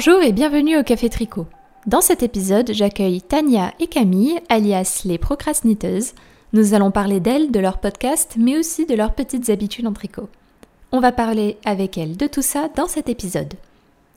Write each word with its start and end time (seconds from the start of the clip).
Bonjour 0.00 0.22
et 0.22 0.30
bienvenue 0.30 0.78
au 0.78 0.84
Café 0.84 1.08
Tricot. 1.08 1.46
Dans 1.88 2.00
cet 2.00 2.22
épisode, 2.22 2.70
j'accueille 2.72 3.20
Tania 3.20 3.74
et 3.80 3.88
Camille, 3.88 4.38
alias 4.48 5.02
les 5.04 5.18
procrastiniteuses. 5.18 6.12
Nous 6.52 6.72
allons 6.72 6.92
parler 6.92 7.18
d'elles, 7.18 7.50
de 7.50 7.58
leur 7.58 7.78
podcast, 7.78 8.36
mais 8.38 8.56
aussi 8.56 8.86
de 8.86 8.94
leurs 8.94 9.12
petites 9.12 9.50
habitudes 9.50 9.88
en 9.88 9.92
tricot. 9.92 10.28
On 10.92 11.00
va 11.00 11.10
parler 11.10 11.56
avec 11.64 11.98
elles 11.98 12.16
de 12.16 12.28
tout 12.28 12.42
ça 12.42 12.68
dans 12.76 12.86
cet 12.86 13.08
épisode. 13.08 13.54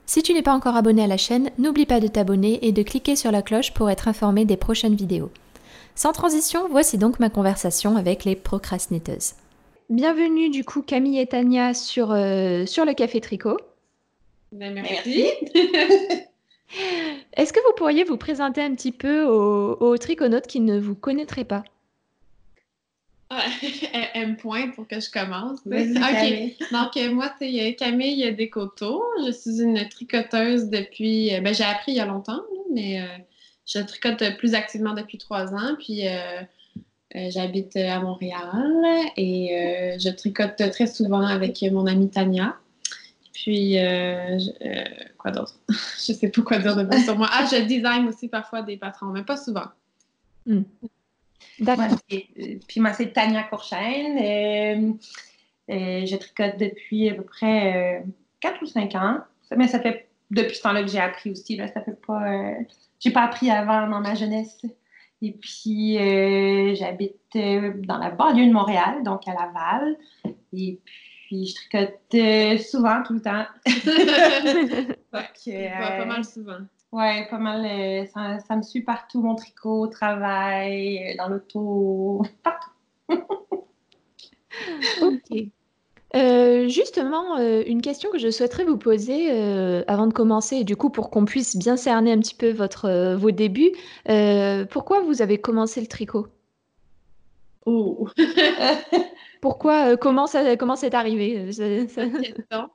Si 0.06 0.22
tu 0.22 0.32
n'es 0.34 0.42
pas 0.42 0.54
encore 0.54 0.76
abonné 0.76 1.02
à 1.02 1.08
la 1.08 1.16
chaîne, 1.16 1.50
n'oublie 1.58 1.84
pas 1.84 1.98
de 1.98 2.06
t'abonner 2.06 2.64
et 2.64 2.70
de 2.70 2.84
cliquer 2.84 3.16
sur 3.16 3.32
la 3.32 3.42
cloche 3.42 3.74
pour 3.74 3.90
être 3.90 4.06
informé 4.06 4.44
des 4.44 4.56
prochaines 4.56 4.94
vidéos. 4.94 5.32
Sans 5.96 6.12
transition, 6.12 6.68
voici 6.70 6.96
donc 6.96 7.18
ma 7.18 7.28
conversation 7.28 7.96
avec 7.96 8.24
les 8.24 8.36
procrastiniteuses. 8.36 9.32
Bienvenue 9.90 10.48
du 10.48 10.64
coup 10.64 10.82
Camille 10.82 11.18
et 11.18 11.26
Tania 11.26 11.74
sur, 11.74 12.12
euh, 12.12 12.66
sur 12.66 12.84
le 12.84 12.94
Café 12.94 13.20
Tricot. 13.20 13.56
Ben, 14.52 14.74
merci. 14.74 15.26
Est-ce 17.34 17.52
que 17.52 17.60
vous 17.66 17.74
pourriez 17.76 18.04
vous 18.04 18.16
présenter 18.16 18.62
un 18.62 18.74
petit 18.74 18.92
peu 18.92 19.24
aux, 19.24 19.76
aux 19.80 19.96
triconautes 19.98 20.46
qui 20.46 20.60
ne 20.60 20.78
vous 20.78 20.94
connaîtraient 20.94 21.44
pas? 21.44 21.64
Ah, 23.30 23.44
M 24.14 24.36
point 24.36 24.68
pour 24.68 24.86
que 24.86 25.00
je 25.00 25.10
commence. 25.10 25.60
Ok. 25.66 26.70
Donc, 26.70 26.96
euh, 26.96 27.12
moi, 27.12 27.32
c'est 27.38 27.74
Camille 27.78 28.34
Descoteaux. 28.34 29.02
Je 29.26 29.32
suis 29.32 29.62
une 29.62 29.88
tricoteuse 29.88 30.68
depuis. 30.68 31.34
euh, 31.34 31.40
ben, 31.40 31.54
j'ai 31.54 31.64
appris 31.64 31.92
il 31.92 31.96
y 31.96 32.00
a 32.00 32.06
longtemps, 32.06 32.42
mais 32.72 33.00
euh, 33.00 33.06
je 33.66 33.78
tricote 33.80 34.22
plus 34.36 34.54
activement 34.54 34.92
depuis 34.94 35.16
trois 35.18 35.54
ans. 35.54 35.76
Puis, 35.78 36.06
euh, 36.06 36.42
euh, 37.16 37.30
j'habite 37.30 37.76
à 37.76 38.00
Montréal 38.00 38.52
et 39.16 39.56
euh, 39.56 39.98
je 39.98 40.10
tricote 40.10 40.56
très 40.70 40.86
souvent 40.86 41.26
avec 41.26 41.62
mon 41.70 41.86
amie 41.86 42.10
Tania. 42.10 42.56
Puis, 43.42 43.76
euh, 43.78 44.38
je- 44.38 44.64
euh, 44.68 44.84
quoi 45.18 45.32
d'autre? 45.32 45.54
je 45.68 46.12
sais 46.12 46.30
pas 46.30 46.42
quoi 46.42 46.58
dire 46.58 46.76
de 46.76 46.84
plus 46.84 47.02
sur 47.04 47.16
moi. 47.18 47.28
Ah, 47.32 47.44
je 47.50 47.60
design 47.64 48.06
aussi 48.06 48.28
parfois 48.28 48.62
des 48.62 48.76
patrons, 48.76 49.06
mais 49.06 49.24
pas 49.24 49.36
souvent. 49.36 49.64
D'accord. 51.58 51.86
Moi, 51.88 51.96
c'est- 52.08 52.26
euh, 52.40 52.58
puis 52.68 52.80
moi, 52.80 52.92
c'est 52.92 53.12
Tania 53.12 53.42
Courchaine. 53.44 54.16
Euh, 54.18 54.92
euh, 55.74 56.06
je 56.06 56.16
tricote 56.16 56.56
depuis 56.58 57.10
à 57.10 57.14
peu 57.14 57.22
près 57.24 58.04
4 58.40 58.62
ou 58.62 58.66
5 58.66 58.94
ans. 58.94 59.18
Mais 59.56 59.66
ça 59.68 59.80
fait 59.80 60.08
depuis 60.30 60.56
ce 60.56 60.62
temps-là 60.62 60.82
que 60.82 60.88
j'ai 60.90 61.00
appris 61.00 61.30
aussi. 61.30 61.56
Là, 61.56 61.66
ça 61.68 61.82
fait 61.82 62.00
pas. 62.06 62.22
euh, 62.26 62.54
j'ai 63.00 63.10
pas 63.10 63.22
appris 63.24 63.50
avant 63.50 63.88
dans 63.88 64.00
ma 64.00 64.14
jeunesse. 64.14 64.62
Et 65.20 65.32
puis, 65.32 65.98
euh, 65.98 66.74
j'habite 66.74 67.16
dans 67.34 67.98
la 67.98 68.10
banlieue 68.10 68.46
de 68.46 68.52
Montréal, 68.52 69.02
donc 69.04 69.26
à 69.28 69.34
Laval. 69.34 69.96
Et 70.24 70.34
puis, 70.52 70.80
je 71.32 71.54
tricote 71.54 71.98
euh, 72.14 72.58
souvent, 72.58 73.02
tout 73.02 73.14
le 73.14 73.22
temps. 73.22 73.46
Ouais, 75.12 75.20
euh, 75.20 75.68
je 75.68 75.98
pas 75.98 76.04
mal 76.04 76.24
souvent. 76.24 76.58
Ouais, 76.92 77.26
pas 77.28 77.38
mal. 77.38 77.64
euh, 77.64 78.06
ça, 78.12 78.38
ça 78.40 78.56
me 78.56 78.62
suit 78.62 78.82
partout, 78.82 79.22
mon 79.22 79.34
tricot, 79.34 79.82
au 79.82 79.86
travail, 79.86 80.98
euh, 80.98 81.16
dans 81.16 81.28
l'auto, 81.28 82.22
partout. 82.42 82.70
Ok. 85.00 85.44
Euh, 86.14 86.68
justement, 86.68 87.38
euh, 87.38 87.62
une 87.66 87.80
question 87.80 88.10
que 88.10 88.18
je 88.18 88.30
souhaiterais 88.30 88.64
vous 88.64 88.76
poser 88.76 89.30
euh, 89.30 89.82
avant 89.86 90.06
de 90.06 90.12
commencer, 90.12 90.56
et 90.56 90.64
du 90.64 90.76
coup 90.76 90.90
pour 90.90 91.10
qu'on 91.10 91.24
puisse 91.24 91.56
bien 91.56 91.78
cerner 91.78 92.12
un 92.12 92.18
petit 92.18 92.34
peu 92.34 92.50
votre, 92.50 92.84
euh, 92.84 93.16
vos 93.16 93.30
débuts, 93.30 93.72
euh, 94.10 94.66
pourquoi 94.66 95.00
vous 95.00 95.22
avez 95.22 95.38
commencé 95.38 95.80
le 95.80 95.86
tricot? 95.86 96.26
Oh, 97.64 98.08
Pourquoi, 99.42 99.92
euh, 99.92 99.96
comment 99.98 100.26
ça, 100.26 100.56
comment 100.56 100.76
c'est 100.76 100.94
arrivé? 100.94 101.36
Euh, 101.36 101.52
ça- 101.52 101.88
ça- 101.88 102.08
question. 102.08 102.70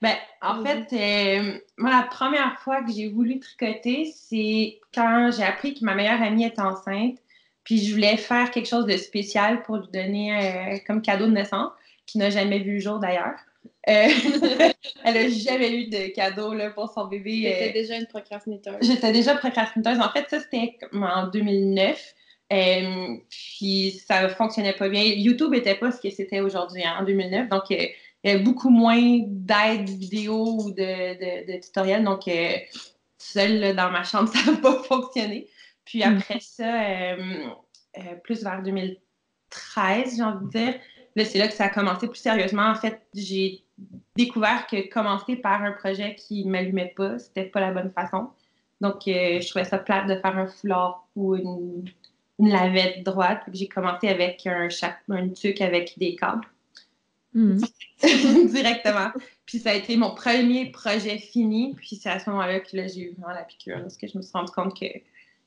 Ben, 0.00 0.14
en 0.42 0.62
fait, 0.64 0.86
euh, 0.92 1.58
moi, 1.76 1.90
la 1.90 2.02
première 2.04 2.58
fois 2.60 2.82
que 2.82 2.92
j'ai 2.92 3.08
voulu 3.08 3.40
tricoter, 3.40 4.06
c'est 4.14 4.78
quand 4.94 5.30
j'ai 5.36 5.42
appris 5.42 5.74
que 5.74 5.84
ma 5.84 5.94
meilleure 5.94 6.22
amie 6.22 6.44
était 6.44 6.60
enceinte, 6.62 7.18
puis 7.64 7.78
je 7.78 7.92
voulais 7.94 8.16
faire 8.16 8.50
quelque 8.50 8.68
chose 8.68 8.86
de 8.86 8.96
spécial 8.96 9.62
pour 9.62 9.76
lui 9.78 9.88
donner 9.92 10.74
euh, 10.74 10.78
comme 10.86 11.02
cadeau 11.02 11.26
de 11.26 11.32
naissance, 11.32 11.72
qui 12.06 12.18
n'a 12.18 12.30
jamais 12.30 12.60
vu 12.60 12.74
le 12.74 12.80
jour 12.80 12.98
d'ailleurs. 12.98 13.38
Euh, 13.88 14.08
elle 15.04 15.14
n'a 15.14 15.28
jamais 15.28 15.74
eu 15.74 15.88
de 15.88 16.14
cadeau 16.14 16.54
là, 16.54 16.70
pour 16.70 16.92
son 16.92 17.06
bébé. 17.06 17.42
J'étais 17.42 17.70
euh, 17.70 17.72
déjà 17.72 17.96
une 17.96 18.06
procrastinateur. 18.06 18.76
J'étais 18.82 19.12
déjà 19.12 19.34
procrastinateuse. 19.34 20.00
En 20.00 20.10
fait, 20.10 20.26
ça, 20.28 20.38
c'était 20.38 20.78
en 20.92 21.26
2009. 21.28 22.14
Euh, 22.52 23.16
puis 23.30 24.02
ça 24.06 24.28
fonctionnait 24.28 24.74
pas 24.74 24.88
bien. 24.88 25.02
YouTube 25.02 25.52
n'était 25.52 25.74
pas 25.74 25.90
ce 25.90 26.00
que 26.00 26.10
c'était 26.10 26.40
aujourd'hui 26.40 26.84
hein, 26.84 26.96
en 27.00 27.04
2009. 27.04 27.48
Donc, 27.48 27.70
euh, 27.70 27.86
il 28.22 28.30
y 28.30 28.34
avait 28.34 28.42
beaucoup 28.42 28.70
moins 28.70 29.20
d'aide 29.26 29.88
vidéo 29.88 30.58
ou 30.60 30.70
de, 30.70 30.76
de, 30.76 31.52
de 31.52 31.60
tutoriels. 31.60 32.04
Donc, 32.04 32.28
euh, 32.28 32.56
seule 33.18 33.58
là, 33.60 33.72
dans 33.72 33.90
ma 33.90 34.04
chambre, 34.04 34.28
ça 34.34 34.50
n'a 34.50 34.58
pas 34.58 34.82
fonctionné. 34.82 35.48
Puis 35.84 36.00
Mm. 36.00 36.18
après 36.18 36.40
ça, 36.40 36.82
euh, 36.82 37.46
plus 38.22 38.42
vers 38.42 38.62
2013, 38.62 40.16
j'ai 40.16 40.22
envie 40.22 40.44
de 40.46 40.50
dire, 40.50 40.74
là, 41.16 41.24
c'est 41.24 41.38
là 41.38 41.48
que 41.48 41.54
ça 41.54 41.64
a 41.64 41.68
commencé 41.70 42.08
plus 42.08 42.18
sérieusement. 42.18 42.68
En 42.68 42.74
fait, 42.74 43.02
j'ai 43.14 43.62
découvert 44.16 44.66
que 44.66 44.88
commencer 44.88 45.36
par 45.36 45.62
un 45.62 45.72
projet 45.72 46.14
qui 46.14 46.44
ne 46.44 46.50
m'allumait 46.52 46.92
pas, 46.96 47.18
c'était 47.18 47.44
pas 47.44 47.60
la 47.60 47.72
bonne 47.72 47.90
façon. 47.90 48.28
Donc, 48.80 49.02
je 49.06 49.48
trouvais 49.48 49.64
ça 49.64 49.78
plate 49.78 50.06
de 50.08 50.16
faire 50.16 50.36
un 50.36 50.46
foulard 50.46 51.06
ou 51.16 51.36
une, 51.36 51.84
une 52.38 52.48
lavette 52.50 53.04
droite. 53.04 53.42
Puis 53.46 53.58
J'ai 53.60 53.68
commencé 53.68 54.08
avec 54.08 54.46
un, 54.46 54.68
un 55.10 55.28
tuque 55.28 55.60
avec 55.60 55.98
des 55.98 56.16
câbles 56.16 56.46
Mhm. 57.34 57.60
directement. 58.48 59.10
Puis 59.44 59.58
ça 59.58 59.70
a 59.70 59.74
été 59.74 59.96
mon 59.96 60.14
premier 60.14 60.70
projet 60.70 61.18
fini. 61.18 61.74
Puis 61.74 61.96
c'est 61.96 62.08
à 62.08 62.18
ce 62.18 62.30
moment-là 62.30 62.60
que 62.60 62.76
là, 62.76 62.86
j'ai 62.86 63.00
eu 63.00 63.14
vraiment 63.18 63.34
la 63.34 63.42
piqûre. 63.42 63.80
Parce 63.82 63.96
que 63.96 64.06
je 64.06 64.16
me 64.16 64.22
suis 64.22 64.32
rendu 64.32 64.52
compte 64.52 64.78
que 64.78 64.86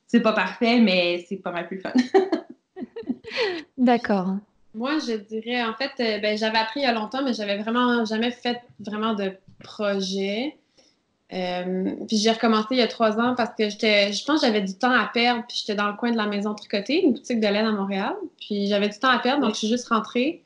c'est 0.06 0.20
pas 0.20 0.32
parfait, 0.32 0.80
mais 0.80 1.24
c'est 1.28 1.36
pas 1.36 1.50
mal 1.50 1.66
plus 1.66 1.80
fun. 1.80 1.92
D'accord. 3.78 4.36
Moi, 4.74 4.98
je 4.98 5.16
dirais, 5.16 5.62
en 5.64 5.74
fait, 5.74 5.92
euh, 6.00 6.18
ben, 6.20 6.36
j'avais 6.36 6.58
appris 6.58 6.80
il 6.80 6.82
y 6.84 6.86
a 6.86 6.92
longtemps, 6.92 7.24
mais 7.24 7.32
j'avais 7.32 7.58
vraiment 7.58 8.04
jamais 8.04 8.30
fait 8.30 8.60
vraiment 8.80 9.14
de 9.14 9.32
projet. 9.64 10.56
Euh, 11.34 11.94
puis 12.06 12.16
j'ai 12.16 12.30
recommencé 12.30 12.68
il 12.70 12.78
y 12.78 12.82
a 12.82 12.86
trois 12.86 13.18
ans 13.18 13.34
parce 13.36 13.50
que 13.56 13.68
j'étais, 13.68 14.12
je 14.12 14.24
pense 14.24 14.40
que 14.40 14.46
j'avais 14.46 14.62
du 14.62 14.74
temps 14.74 14.92
à 14.92 15.10
perdre, 15.12 15.44
puis 15.46 15.58
j'étais 15.60 15.74
dans 15.74 15.88
le 15.88 15.96
coin 15.96 16.10
de 16.10 16.16
la 16.16 16.26
maison 16.26 16.54
tricotée, 16.54 17.02
une 17.02 17.12
boutique 17.12 17.40
de 17.40 17.46
laine 17.46 17.66
à 17.66 17.72
Montréal. 17.72 18.14
Puis 18.40 18.66
j'avais 18.66 18.88
du 18.88 18.98
temps 18.98 19.10
à 19.10 19.18
perdre, 19.18 19.42
donc 19.42 19.54
je 19.54 19.58
suis 19.58 19.68
juste 19.68 19.88
rentrée. 19.88 20.42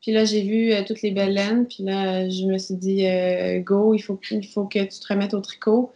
Puis 0.00 0.12
là, 0.12 0.24
j'ai 0.24 0.42
vu 0.42 0.72
euh, 0.72 0.82
toutes 0.86 1.02
les 1.02 1.10
belles 1.10 1.34
laines, 1.34 1.66
puis 1.66 1.82
là, 1.82 2.28
je 2.28 2.46
me 2.46 2.58
suis 2.58 2.76
dit, 2.76 3.06
euh, 3.06 3.60
go, 3.60 3.92
il 3.92 4.00
faut, 4.00 4.18
il 4.30 4.46
faut 4.46 4.64
que 4.64 4.78
tu 4.78 5.00
te 5.00 5.06
remettes 5.08 5.34
au 5.34 5.40
tricot. 5.40 5.92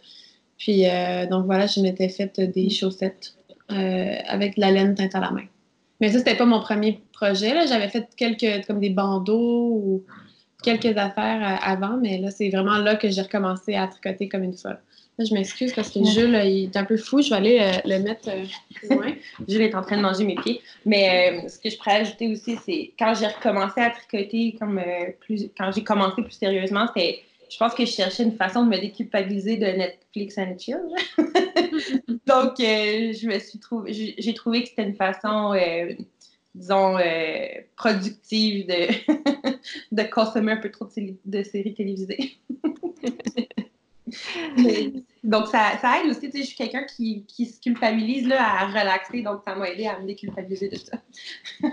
Puis 0.57 0.87
euh, 0.87 1.25
donc 1.27 1.45
voilà, 1.45 1.67
je 1.67 1.79
m'étais 1.81 2.09
fait 2.09 2.39
des 2.39 2.69
chaussettes 2.69 3.35
avec 3.67 4.57
de 4.57 4.61
la 4.61 4.69
laine 4.69 4.93
teinte 4.93 5.15
à 5.15 5.19
la 5.19 5.31
main. 5.31 5.45
Mais 5.99 6.11
ça, 6.11 6.19
c'était 6.19 6.35
pas 6.35 6.45
mon 6.45 6.59
premier 6.59 7.01
projet. 7.13 7.53
là. 7.53 7.65
J'avais 7.65 7.87
fait 7.87 8.07
quelques, 8.15 8.65
comme 8.67 8.79
des 8.79 8.89
bandeaux 8.89 9.81
ou 9.83 10.03
quelques 10.65 10.97
affaires 10.97 11.41
euh, 11.41 11.71
avant, 11.73 11.97
mais 11.97 12.17
là, 12.17 12.31
c'est 12.31 12.49
vraiment 12.49 12.77
là 12.77 12.95
que 12.95 13.09
j'ai 13.09 13.21
recommencé 13.21 13.75
à 13.75 13.87
tricoter 13.87 14.27
comme 14.27 14.43
une 14.43 14.57
folle. 14.57 14.79
Là, 15.17 15.23
je 15.23 15.33
m'excuse 15.33 15.71
parce 15.73 15.91
que 15.91 15.99
le 15.99 16.05
jeu, 16.05 16.27
là, 16.27 16.43
il 16.43 16.65
est 16.65 16.75
un 16.75 16.83
peu 16.83 16.97
fou. 16.97 17.21
Je 17.21 17.29
vais 17.29 17.35
aller 17.35 17.59
euh, 17.61 17.79
le 17.85 18.03
mettre 18.03 18.27
euh, 18.27 18.43
plus 18.73 18.89
loin. 18.89 19.13
Jules 19.47 19.61
est 19.61 19.75
en 19.75 19.81
train 19.81 19.95
de 19.95 20.01
manger 20.01 20.25
mes 20.25 20.35
pieds. 20.35 20.59
Mais 20.85 21.43
euh, 21.45 21.47
ce 21.47 21.57
que 21.57 21.69
je 21.69 21.77
pourrais 21.77 22.01
ajouter 22.01 22.27
aussi, 22.27 22.57
c'est 22.65 22.91
quand 22.99 23.13
j'ai 23.13 23.27
recommencé 23.27 23.79
à 23.79 23.91
tricoter, 23.91 24.57
comme 24.59 24.77
euh, 24.77 25.11
plus, 25.21 25.49
quand 25.57 25.71
j'ai 25.71 25.85
commencé 25.85 26.21
plus 26.21 26.33
sérieusement, 26.33 26.87
c'était, 26.87 27.21
je 27.49 27.57
pense 27.57 27.73
que 27.73 27.85
je 27.85 27.91
cherchais 27.91 28.23
une 28.23 28.35
façon 28.35 28.65
de 28.65 28.69
me 28.69 28.77
déculpabiliser 28.77 29.55
de 29.55 29.67
Netflix 29.67 30.37
and 30.37 30.57
chill. 30.59 30.81
Donc, 32.27 32.59
euh, 32.59 33.13
je 33.13 33.27
me 33.27 33.39
suis 33.39 33.59
trouvé, 33.59 33.93
j'ai 33.93 34.15
j'ai 34.17 34.33
trouvé 34.33 34.63
que 34.63 34.69
c'était 34.69 34.83
une 34.83 34.95
façon, 34.95 35.53
euh, 35.53 35.93
disons, 36.55 36.97
euh, 36.97 37.47
productive 37.75 38.65
de, 38.67 38.87
de 39.91 40.03
consommer 40.09 40.53
un 40.53 40.57
peu 40.57 40.71
trop 40.71 40.85
de, 40.85 40.91
séries- 40.91 41.19
de 41.25 41.43
séries 41.43 41.73
télévisées. 41.73 42.37
Mais- 44.57 44.93
donc, 45.23 45.47
ça, 45.47 45.77
ça 45.81 46.01
aide 46.01 46.09
aussi. 46.09 46.21
Tu 46.21 46.31
sais, 46.31 46.39
je 46.39 46.47
suis 46.47 46.55
quelqu'un 46.55 46.83
qui, 46.85 47.25
qui 47.25 47.45
se 47.45 47.59
culpabilise 47.59 48.27
là, 48.27 48.61
à 48.61 48.67
relaxer, 48.67 49.21
donc 49.21 49.41
ça 49.45 49.55
m'a 49.55 49.69
aidé 49.69 49.85
à 49.87 49.99
me 49.99 50.07
déculpabiliser 50.07 50.69
de 50.69 50.77
ça. 50.77 51.01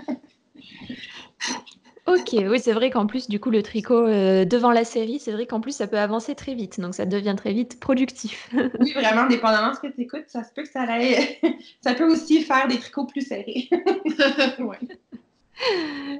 Ok, 2.05 2.33
oui, 2.33 2.59
c'est 2.59 2.73
vrai 2.73 2.89
qu'en 2.89 3.05
plus, 3.07 3.29
du 3.29 3.39
coup, 3.39 3.49
le 3.49 3.63
tricot 3.63 4.05
euh, 4.07 4.43
devant 4.43 4.71
la 4.71 4.83
série, 4.83 5.19
c'est 5.19 5.31
vrai 5.31 5.45
qu'en 5.45 5.61
plus, 5.61 5.71
ça 5.73 5.87
peut 5.87 5.97
avancer 5.97 6.35
très 6.35 6.53
vite, 6.53 6.79
donc 6.81 6.93
ça 6.95 7.05
devient 7.05 7.33
très 7.37 7.53
vite 7.53 7.79
productif. 7.79 8.49
Oui, 8.79 8.91
vraiment, 8.91 9.25
dépendamment 9.27 9.69
de 9.71 9.75
ce 9.75 9.79
que 9.79 9.87
tu 9.87 10.01
écoutes, 10.01 10.25
ça 10.27 10.43
se 10.43 10.51
peut 10.53 10.63
que 10.63 10.69
ça 10.69 10.81
aille- 10.81 11.39
ça 11.81 11.93
peut 11.93 12.11
aussi 12.11 12.41
faire 12.41 12.67
des 12.67 12.77
tricots 12.77 13.05
plus 13.05 13.21
serrés. 13.25 13.69
Ouais. 14.59 14.79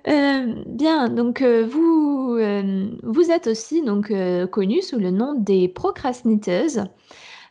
Euh, 0.08 0.54
bien, 0.68 1.10
donc 1.10 1.42
euh, 1.42 1.66
vous, 1.66 2.38
euh, 2.40 2.86
vous 3.02 3.32
êtes 3.32 3.48
aussi 3.48 3.82
donc 3.82 4.12
euh, 4.12 4.46
connue 4.48 4.82
sous 4.82 5.00
le 5.00 5.10
nom 5.12 5.34
des 5.34 5.68
procrastiniteuses. 5.68 6.84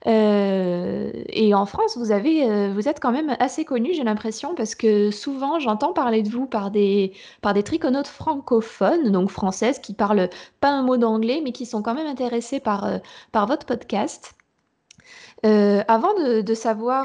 Euh, 0.06 1.12
et 1.28 1.54
en 1.54 1.66
France, 1.66 1.96
euh, 1.96 2.72
vous 2.74 2.88
êtes 2.88 3.00
quand 3.00 3.12
même 3.12 3.36
assez 3.38 3.64
connue, 3.64 3.94
j'ai 3.94 4.04
l'impression, 4.04 4.54
parce 4.54 4.74
que 4.74 5.10
souvent 5.10 5.58
j'entends 5.60 5.92
parler 5.92 6.22
de 6.22 6.28
vous 6.28 6.46
par 6.46 6.70
des, 6.70 7.12
par 7.40 7.54
des 7.54 7.62
triconautes 7.62 8.08
francophones, 8.08 9.10
donc 9.10 9.30
françaises, 9.30 9.78
qui 9.78 9.94
parlent 9.94 10.28
pas 10.60 10.70
un 10.70 10.82
mot 10.82 10.96
d'anglais, 10.96 11.40
mais 11.44 11.52
qui 11.52 11.66
sont 11.66 11.82
quand 11.82 11.94
même 11.94 12.06
intéressées 12.06 12.60
par, 12.60 12.84
euh, 12.84 12.98
par 13.30 13.46
votre 13.46 13.66
podcast. 13.66 14.34
avant 15.44 16.14
de, 16.14 16.54
savoir, 16.54 17.04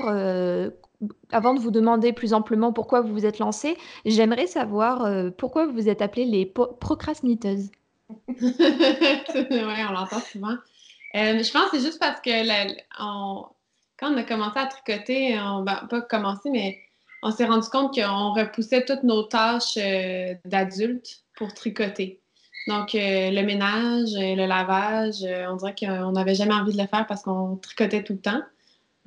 avant 1.32 1.54
de 1.54 1.60
vous 1.60 1.72
demander 1.72 2.14
plus 2.14 2.34
amplement 2.34 2.72
pourquoi 2.74 3.02
vous 3.02 3.14
vous 3.14 3.26
êtes 3.26 3.40
lancé, 3.40 3.78
j'aimerais 4.06 4.48
savoir 4.48 5.08
pourquoi 5.38 5.66
vous 5.66 5.74
vous 5.74 5.90
êtes 5.90 6.02
appelé 6.02 6.26
les 6.26 6.46
procrastiniteuses. 6.46 7.72
oui, 8.28 9.84
on 9.90 9.92
l'entend 9.92 10.20
souvent. 10.20 10.56
Je 11.18 11.52
pense 11.52 11.70
que 11.70 11.78
c'est 11.78 11.86
juste 11.86 12.00
parce 12.00 12.22
que 12.22 12.74
quand 14.00 14.14
on 14.14 14.18
a 14.18 14.24
commencé 14.24 14.60
à 14.60 14.66
tricoter, 14.68 15.40
on, 15.40 15.64
ben, 15.64 15.88
pas 15.90 16.02
commencé, 16.02 16.50
mais 16.50 16.80
on 17.24 17.32
s'est 17.32 17.46
rendu 17.46 17.68
compte 17.70 17.94
qu'on 17.94 18.34
repoussait 18.34 18.86
toutes 18.86 19.04
nos 19.04 19.24
tâches 19.24 19.78
d'adultes 20.46 21.24
pour 21.36 21.54
tricoter. 21.54 22.22
Donc, 22.68 22.96
euh, 22.96 23.32
le 23.32 23.44
ménage, 23.44 24.10
euh, 24.16 24.36
le 24.36 24.46
lavage, 24.46 25.24
euh, 25.24 25.46
on 25.50 25.56
dirait 25.56 25.74
qu'on 25.74 26.12
n'avait 26.12 26.36
jamais 26.36 26.54
envie 26.54 26.74
de 26.74 26.82
le 26.82 26.88
faire 26.88 27.08
parce 27.08 27.24
qu'on 27.24 27.56
tricotait 27.56 28.04
tout 28.04 28.14
le 28.14 28.20
temps. 28.20 28.42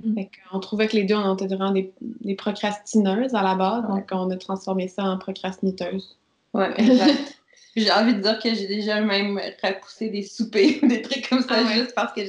Mm. 0.03 0.23
on 0.53 0.61
trouvait 0.61 0.89
que 0.89 0.97
les 0.97 1.05
deux, 1.05 1.15
on 1.15 1.35
était 1.35 1.47
vraiment 1.47 1.73
des, 1.73 1.93
procrastineuses 2.37 3.35
à 3.35 3.43
la 3.43 3.55
base. 3.55 3.87
Donc, 3.87 4.09
on 4.13 4.31
a 4.31 4.37
transformé 4.39 4.89
ça 4.89 5.05
en 5.05 5.19
procrastiniteuses. 5.19 6.17
Oui, 6.55 6.65
exact. 6.79 7.40
J'ai 7.85 7.93
envie 7.93 8.15
de 8.15 8.21
dire 8.21 8.39
que 8.39 8.55
j'ai 8.55 8.67
déjà 8.67 9.01
même 9.01 9.41
repoussé 9.63 10.09
des 10.09 10.23
soupers, 10.23 10.81
des 10.83 11.03
trucs 11.03 11.29
comme 11.29 11.43
ça, 11.43 11.57
ah 11.59 11.73
juste 11.73 11.95
parce 11.95 12.13
que 12.13 12.23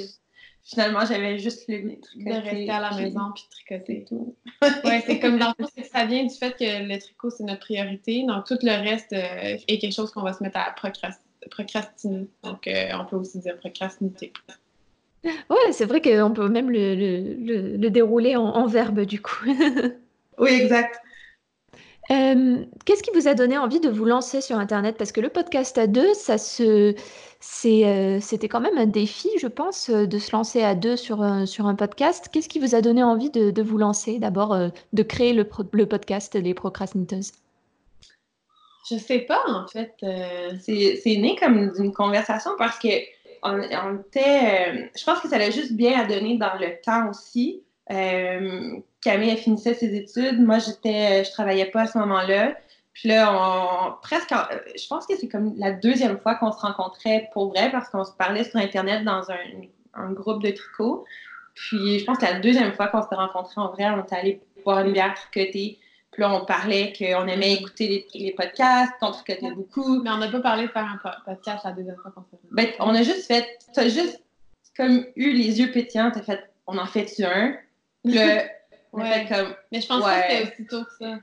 finalement, 0.63 1.05
j'avais 1.05 1.37
juste 1.39 1.65
le 1.67 1.79
De 1.79 2.31
rester 2.31 2.69
à 2.69 2.79
la 2.79 2.95
maison 2.95 3.31
puis 3.33 3.43
tricoter. 3.49 4.05
tout. 4.07 4.35
oui, 4.61 5.01
c'est 5.05 5.19
comme 5.19 5.37
dans 5.39 5.53
le 5.57 5.65
ça 5.91 6.05
vient 6.05 6.23
du 6.23 6.35
fait 6.35 6.55
que 6.57 6.87
le 6.87 6.99
tricot, 6.99 7.29
c'est 7.29 7.43
notre 7.43 7.61
priorité. 7.61 8.23
Donc, 8.25 8.45
tout 8.45 8.57
le 8.61 8.71
reste 8.71 9.13
euh, 9.13 9.57
est 9.67 9.79
quelque 9.79 9.93
chose 9.93 10.11
qu'on 10.11 10.21
va 10.21 10.33
se 10.33 10.43
mettre 10.43 10.57
à 10.57 10.73
procrastiner. 11.49 12.27
Donc, 12.43 12.67
euh, 12.67 12.89
on 12.93 13.05
peut 13.05 13.15
aussi 13.15 13.39
dire 13.39 13.57
procrastiner. 13.57 14.11
Oui, 15.23 15.59
c'est 15.71 15.85
vrai 15.85 16.01
qu'on 16.01 16.31
peut 16.31 16.49
même 16.49 16.71
le, 16.71 16.95
le, 16.95 17.77
le, 17.77 17.89
dérouler 17.89 18.35
en, 18.35 18.45
en, 18.45 18.65
verbe, 18.65 19.01
du 19.01 19.21
coup. 19.21 19.45
oui, 20.39 20.49
exact. 20.49 20.99
Euh, 22.09 22.65
qu'est-ce 22.85 23.03
qui 23.03 23.11
vous 23.13 23.27
a 23.27 23.35
donné 23.35 23.57
envie 23.57 23.79
de 23.79 23.89
vous 23.89 24.05
lancer 24.05 24.41
sur 24.41 24.57
Internet? 24.57 24.97
Parce 24.97 25.11
que 25.11 25.21
le 25.21 25.29
podcast 25.29 25.77
à 25.77 25.87
deux, 25.87 26.13
ça 26.13 26.35
euh, 26.35 26.93
c'était 28.19 28.47
quand 28.47 28.59
même 28.59 28.77
un 28.77 28.87
défi, 28.87 29.29
je 29.39 29.47
pense, 29.47 29.89
euh, 29.89 30.07
de 30.07 30.17
se 30.17 30.31
lancer 30.31 30.63
à 30.63 30.73
deux 30.73 30.97
sur 30.97 31.21
un, 31.21 31.75
podcast. 31.75 32.29
Qu'est-ce 32.31 32.49
qui 32.49 32.59
vous 32.59 32.75
a 32.75 32.81
donné 32.81 33.03
envie 33.03 33.29
de, 33.29 33.61
vous 33.61 33.77
lancer? 33.77 34.17
D'abord, 34.17 34.57
de 34.93 35.03
créer 35.03 35.33
le, 35.33 35.45
podcast 35.45 36.35
des 36.35 36.53
procrastiniteuses 36.53 37.33
Je 38.89 38.97
sais 38.97 39.19
pas, 39.19 39.43
en 39.47 39.67
fait. 39.67 39.93
C'est 40.59 41.17
né 41.17 41.37
comme 41.39 41.71
d'une 41.73 41.93
conversation 41.93 42.51
parce 42.57 42.79
que 42.79 42.89
on, 43.43 43.59
était. 43.59 44.89
je 44.95 45.03
pense 45.03 45.19
que 45.19 45.27
ça 45.27 45.37
a 45.37 45.49
juste 45.49 45.73
bien 45.73 45.99
à 45.99 46.05
donner 46.05 46.37
dans 46.37 46.57
le 46.59 46.81
temps 46.83 47.09
aussi. 47.09 47.63
Camille, 49.01 49.29
elle 49.29 49.37
finissait 49.37 49.73
ses 49.73 49.95
études. 49.95 50.39
Moi, 50.39 50.59
j'étais, 50.59 51.23
je 51.23 51.31
travaillais 51.31 51.65
pas 51.65 51.81
à 51.81 51.87
ce 51.87 51.97
moment-là. 51.97 52.55
Puis 52.93 53.09
là, 53.09 53.33
on, 53.33 53.93
presque, 54.01 54.33
je 54.75 54.87
pense 54.87 55.07
que 55.07 55.15
c'est 55.15 55.27
comme 55.27 55.53
la 55.57 55.71
deuxième 55.71 56.19
fois 56.19 56.35
qu'on 56.35 56.51
se 56.51 56.59
rencontrait 56.59 57.29
pour 57.33 57.49
vrai 57.49 57.71
parce 57.71 57.89
qu'on 57.89 58.03
se 58.03 58.11
parlait 58.11 58.43
sur 58.43 58.57
Internet 58.57 59.03
dans 59.03 59.23
un, 59.31 60.11
groupe 60.11 60.43
de 60.43 60.51
tricot. 60.51 61.05
Puis 61.55 61.99
je 61.99 62.05
pense 62.05 62.17
que 62.17 62.25
la 62.25 62.39
deuxième 62.39 62.73
fois 62.73 62.87
qu'on 62.87 63.01
s'est 63.01 63.15
rencontrés 63.15 63.59
en 63.59 63.69
vrai, 63.69 63.89
on 63.89 64.03
était 64.03 64.15
allé 64.15 64.41
boire 64.63 64.85
une 64.85 64.93
bière 64.93 65.13
tricotée. 65.15 65.79
Puis 66.11 66.21
là, 66.21 66.33
on 66.33 66.45
parlait 66.45 66.91
qu'on 66.97 67.25
aimait 67.27 67.53
écouter 67.53 68.05
les, 68.13 68.33
podcasts, 68.33 68.91
qu'on 68.99 69.11
tricotait 69.11 69.51
beaucoup. 69.51 70.01
Mais 70.03 70.09
on 70.09 70.17
n'a 70.17 70.27
pas 70.27 70.41
parlé 70.41 70.67
de 70.67 70.71
faire 70.71 70.85
un 70.85 71.11
podcast 71.25 71.63
la 71.63 71.71
deuxième 71.71 71.95
fois 71.95 72.11
qu'on 72.11 72.23
s'est 72.23 72.37
ben, 72.51 72.67
on 72.79 72.93
a 72.93 73.01
juste 73.01 73.25
fait, 73.27 73.47
tu 73.73 73.79
as 73.79 73.87
juste 73.87 74.21
comme 74.75 75.05
eu 75.15 75.31
les 75.31 75.59
yeux 75.59 75.71
pétillants, 75.71 76.11
t'as 76.11 76.21
fait, 76.21 76.51
on 76.67 76.77
en 76.77 76.85
fait-tu 76.85 77.23
un? 77.23 77.55
Puis 78.03 78.13
là, 78.13 78.43
Ouais. 78.93 79.25
Comme, 79.29 79.53
mais 79.71 79.81
je 79.81 79.87
pense 79.87 80.03
que 80.03 80.11
c'était 80.11 80.43
aussi 80.43 80.65
tôt 80.67 80.83
que 80.83 80.91
ça. 80.99 81.17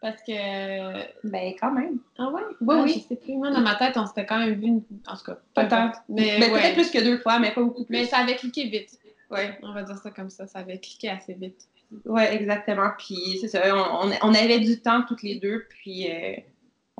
Parce 0.00 0.22
que. 0.22 1.26
Ben, 1.26 1.52
quand 1.60 1.72
même. 1.72 1.98
Ah 2.18 2.30
ouais? 2.30 2.42
Oui, 2.60 2.76
ah, 2.78 2.82
oui. 2.84 3.02
Je 3.02 3.08
sais 3.08 3.16
plus. 3.16 3.34
Moi, 3.34 3.50
dans 3.50 3.60
ma 3.60 3.74
tête, 3.74 3.96
on 3.96 4.06
s'était 4.06 4.24
quand 4.24 4.38
même 4.38 4.54
vu. 4.54 4.66
Une... 4.66 4.82
En 5.06 5.16
tout 5.16 5.24
cas, 5.24 5.38
peut-être. 5.54 6.02
Mais, 6.08 6.38
ben, 6.40 6.50
peut-être 6.50 6.74
plus 6.74 6.90
que 6.90 7.02
deux 7.02 7.18
fois, 7.18 7.38
mais 7.38 7.52
pas 7.52 7.62
beaucoup 7.62 7.84
plus. 7.84 7.96
Mais 7.96 8.06
ça 8.06 8.18
avait 8.18 8.36
cliqué 8.36 8.64
vite. 8.64 8.98
Oui. 9.30 9.40
On 9.62 9.72
va 9.72 9.82
dire 9.82 9.98
ça 9.98 10.10
comme 10.10 10.30
ça. 10.30 10.46
Ça 10.46 10.60
avait 10.60 10.78
cliqué 10.78 11.10
assez 11.10 11.34
vite. 11.34 11.68
Oui, 12.06 12.22
exactement. 12.22 12.90
Puis, 12.98 13.38
c'est 13.40 13.48
ça. 13.48 13.60
On, 13.74 14.10
on, 14.22 14.34
avait 14.34 14.60
du 14.60 14.80
temps 14.80 15.02
toutes 15.06 15.22
les 15.22 15.36
deux. 15.36 15.66
Puis. 15.68 16.10
Euh, 16.10 16.36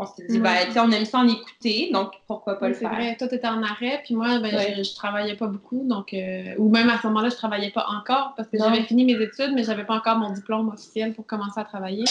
on 0.00 0.06
s'est 0.06 0.24
dit, 0.26 0.38
ben, 0.38 0.56
on 0.76 0.90
aime 0.92 1.04
ça 1.04 1.18
en 1.18 1.28
écouter, 1.28 1.90
donc 1.92 2.12
pourquoi 2.26 2.58
pas 2.58 2.68
le 2.68 2.74
faire? 2.74 2.88
C'est 2.90 2.96
vrai, 2.96 3.16
toi, 3.18 3.28
tu 3.28 3.34
étais 3.34 3.46
en 3.46 3.62
arrêt, 3.62 4.00
puis 4.02 4.14
moi, 4.14 4.38
ben, 4.38 4.50
je, 4.50 4.82
je, 4.82 4.94
travaillais 4.94 5.36
pas 5.36 5.46
beaucoup, 5.46 5.82
donc, 5.84 6.14
euh, 6.14 6.54
ou 6.56 6.70
même 6.70 6.88
à 6.88 6.98
ce 6.98 7.06
moment-là, 7.08 7.28
je 7.28 7.34
travaillais 7.34 7.70
pas 7.70 7.86
encore 7.90 8.32
parce 8.34 8.48
que 8.48 8.56
j'avais 8.56 8.82
fini 8.84 9.04
mes 9.04 9.22
études, 9.22 9.52
mais 9.54 9.62
j'avais 9.62 9.84
pas 9.84 9.94
encore 9.94 10.16
mon 10.16 10.30
diplôme 10.30 10.70
officiel 10.70 11.12
pour 11.12 11.26
commencer 11.26 11.60
à 11.60 11.64
travailler. 11.64 12.04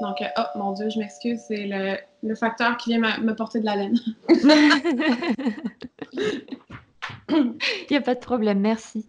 Donc, 0.00 0.22
euh, 0.22 0.26
oh 0.38 0.44
mon 0.56 0.72
Dieu, 0.72 0.88
je 0.88 0.98
m'excuse, 0.98 1.38
c'est 1.46 1.66
le, 1.66 1.98
le, 2.22 2.34
facteur 2.34 2.78
qui 2.78 2.88
vient 2.90 3.18
me 3.18 3.34
porter 3.34 3.60
de 3.60 3.66
la 3.66 3.76
laine. 3.76 3.98
Il 7.28 7.54
n'y 7.90 7.96
a 7.98 8.00
pas 8.00 8.14
de 8.14 8.20
problème, 8.20 8.60
merci. 8.60 9.06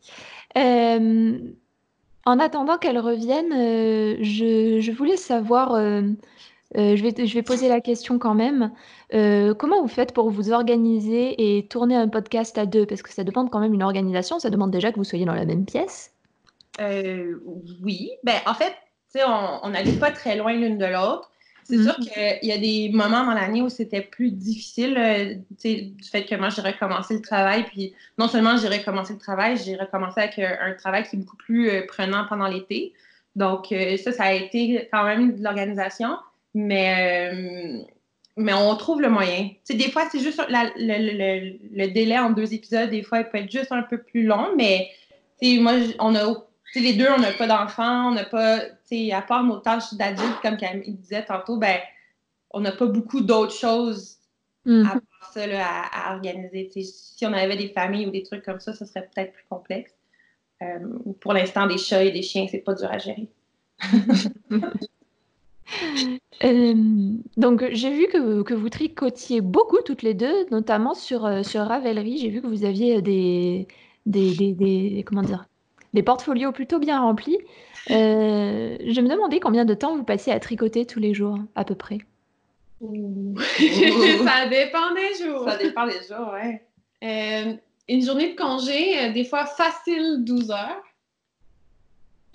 Euh, 0.57 1.37
en 2.25 2.39
attendant 2.39 2.77
qu'elle 2.77 2.99
revienne, 2.99 3.53
je, 4.21 4.79
je, 4.81 4.91
voulais 4.91 5.15
savoir 5.15 5.77
euh, 6.75 6.97
je, 6.97 7.03
vais, 7.03 7.25
je 7.25 7.33
vais 7.33 7.43
poser 7.43 7.69
la 7.69 7.79
question 7.79 8.19
quand 8.19 8.33
même. 8.33 8.71
Euh, 9.13 9.53
comment 9.53 9.81
vous 9.81 9.87
faites 9.87 10.13
pour 10.13 10.29
vous 10.29 10.51
organiser 10.51 11.57
et 11.57 11.67
tourner 11.67 11.95
un 11.95 12.09
podcast 12.09 12.57
à 12.57 12.65
deux? 12.65 12.85
Parce 12.85 13.01
que 13.01 13.11
ça 13.11 13.23
demande 13.23 13.49
quand 13.49 13.59
même 13.59 13.73
une 13.73 13.83
organisation, 13.83 14.39
ça 14.39 14.49
demande 14.49 14.71
déjà 14.71 14.91
que 14.91 14.97
vous 14.97 15.05
soyez 15.05 15.25
dans 15.25 15.33
la 15.33 15.45
même 15.45 15.65
pièce. 15.65 16.11
Euh, 16.81 17.39
oui, 17.81 18.11
ben, 18.23 18.35
en 18.45 18.53
fait, 18.53 18.73
on 19.25 19.69
n'allait 19.69 19.93
pas 19.93 20.11
très 20.11 20.35
loin 20.35 20.53
l'une 20.53 20.77
de 20.77 20.85
l'autre. 20.85 21.31
C'est 21.63 21.81
sûr 21.81 21.97
mhm. 21.99 22.05
qu'il 22.05 22.49
y 22.49 22.51
a 22.51 22.57
des 22.57 22.89
moments 22.93 23.25
dans 23.25 23.33
l'année 23.33 23.61
où 23.61 23.67
c'était 23.67 24.01
plus 24.01 24.31
difficile, 24.31 25.43
du 25.63 25.93
fait 26.09 26.25
que 26.25 26.35
moi, 26.35 26.49
j'ai 26.49 26.61
recommencé 26.61 27.13
le 27.13 27.21
travail. 27.21 27.63
Puis 27.63 27.93
non 28.17 28.27
seulement 28.27 28.57
j'ai 28.57 28.69
recommencé 28.69 29.13
le 29.13 29.19
travail, 29.19 29.57
j'ai 29.57 29.75
recommencé 29.75 30.21
avec 30.21 30.39
un 30.39 30.73
travail 30.73 31.03
qui 31.03 31.15
est 31.15 31.19
beaucoup 31.19 31.37
plus 31.37 31.85
prenant 31.87 32.25
pendant 32.27 32.47
l'été. 32.47 32.93
Donc, 33.35 33.73
ça, 34.03 34.11
ça 34.11 34.23
a 34.25 34.33
été 34.33 34.87
quand 34.91 35.03
même 35.03 35.35
de 35.35 35.43
l'organisation. 35.43 36.17
Mais, 36.53 37.31
euh, 37.31 37.83
mais 38.35 38.53
on 38.53 38.75
trouve 38.75 39.01
le 39.01 39.09
moyen. 39.09 39.49
des 39.69 39.91
fois, 39.91 40.07
c'est 40.11 40.19
juste 40.19 40.41
le, 40.49 41.87
délai 41.87 42.17
en 42.17 42.31
deux 42.31 42.53
épisodes, 42.53 42.89
des 42.89 43.03
fois, 43.03 43.19
il 43.19 43.29
peut 43.29 43.37
être 43.37 43.51
juste 43.51 43.71
un 43.71 43.83
peu 43.83 44.01
plus 44.01 44.23
long, 44.23 44.49
mais 44.55 44.89
moi, 45.41 45.73
on 45.99 46.15
a 46.15 46.47
les 46.75 46.93
deux, 46.93 47.07
on 47.09 47.19
n'a 47.19 47.33
pas 47.33 47.47
d'enfants, 47.47 48.09
on 48.09 48.11
n'a 48.11 48.25
pas, 48.25 48.59
à 48.59 49.21
part 49.21 49.43
nos 49.43 49.57
tâches 49.57 49.93
d'adultes, 49.93 50.41
comme 50.41 50.57
Camille 50.57 50.93
disait 50.93 51.25
tantôt, 51.25 51.57
ben, 51.57 51.79
on 52.51 52.59
n'a 52.59 52.71
pas 52.71 52.85
beaucoup 52.85 53.21
d'autres 53.21 53.55
choses 53.55 54.17
mm. 54.65 54.85
à 54.85 54.91
part 54.91 55.33
ça 55.33 55.41
à, 55.43 56.15
organiser. 56.15 56.69
si 56.71 57.25
on 57.25 57.33
avait 57.33 57.57
des 57.57 57.69
familles 57.69 58.07
ou 58.07 58.11
des 58.11 58.23
trucs 58.23 58.43
comme 58.43 58.59
ça, 58.59 58.73
ce 58.73 58.85
serait 58.85 59.09
peut-être 59.13 59.33
plus 59.33 59.45
complexe. 59.49 59.93
Euh, 60.61 60.79
pour 61.19 61.33
l'instant, 61.33 61.67
des 61.67 61.77
chats 61.77 62.03
et 62.03 62.11
des 62.11 62.23
chiens, 62.23 62.47
c'est 62.49 62.59
pas 62.59 62.73
dur 62.73 62.89
à 62.91 62.97
gérer. 62.97 63.27
Euh, 66.43 66.73
donc 67.35 67.65
j'ai 67.71 67.91
vu 67.91 68.07
que, 68.07 68.43
que 68.43 68.53
vous 68.53 68.69
tricotiez 68.69 69.41
beaucoup 69.41 69.79
toutes 69.83 70.03
les 70.03 70.13
deux, 70.13 70.45
notamment 70.51 70.93
sur, 70.93 71.25
euh, 71.25 71.43
sur 71.43 71.61
Ravelry. 71.61 72.17
J'ai 72.17 72.29
vu 72.29 72.41
que 72.41 72.47
vous 72.47 72.63
aviez 72.63 73.01
des, 73.01 73.67
des, 74.05 74.53
des, 74.53 75.03
comment 75.05 75.23
dire, 75.23 75.45
des 75.93 76.03
portfolios 76.03 76.51
plutôt 76.51 76.79
bien 76.79 76.99
remplis. 76.99 77.37
Euh, 77.89 78.77
je 78.85 79.01
me 79.01 79.09
demandais 79.09 79.39
combien 79.39 79.65
de 79.65 79.73
temps 79.73 79.95
vous 79.95 80.03
passiez 80.03 80.33
à 80.33 80.39
tricoter 80.39 80.85
tous 80.85 80.99
les 80.99 81.13
jours, 81.13 81.37
à 81.55 81.63
peu 81.63 81.75
près. 81.75 81.99
ça 82.81 84.47
dépend 84.49 84.93
des 84.93 85.25
jours. 85.25 85.49
Ça 85.49 85.57
dépend 85.57 85.87
des 85.87 86.03
jours, 86.07 86.33
ouais. 86.33 86.61
une 87.89 88.01
journée 88.03 88.33
de 88.33 88.37
congé, 88.37 89.11
des 89.11 89.23
fois 89.23 89.45
facile 89.45 90.23
12 90.23 90.51
heures. 90.51 90.83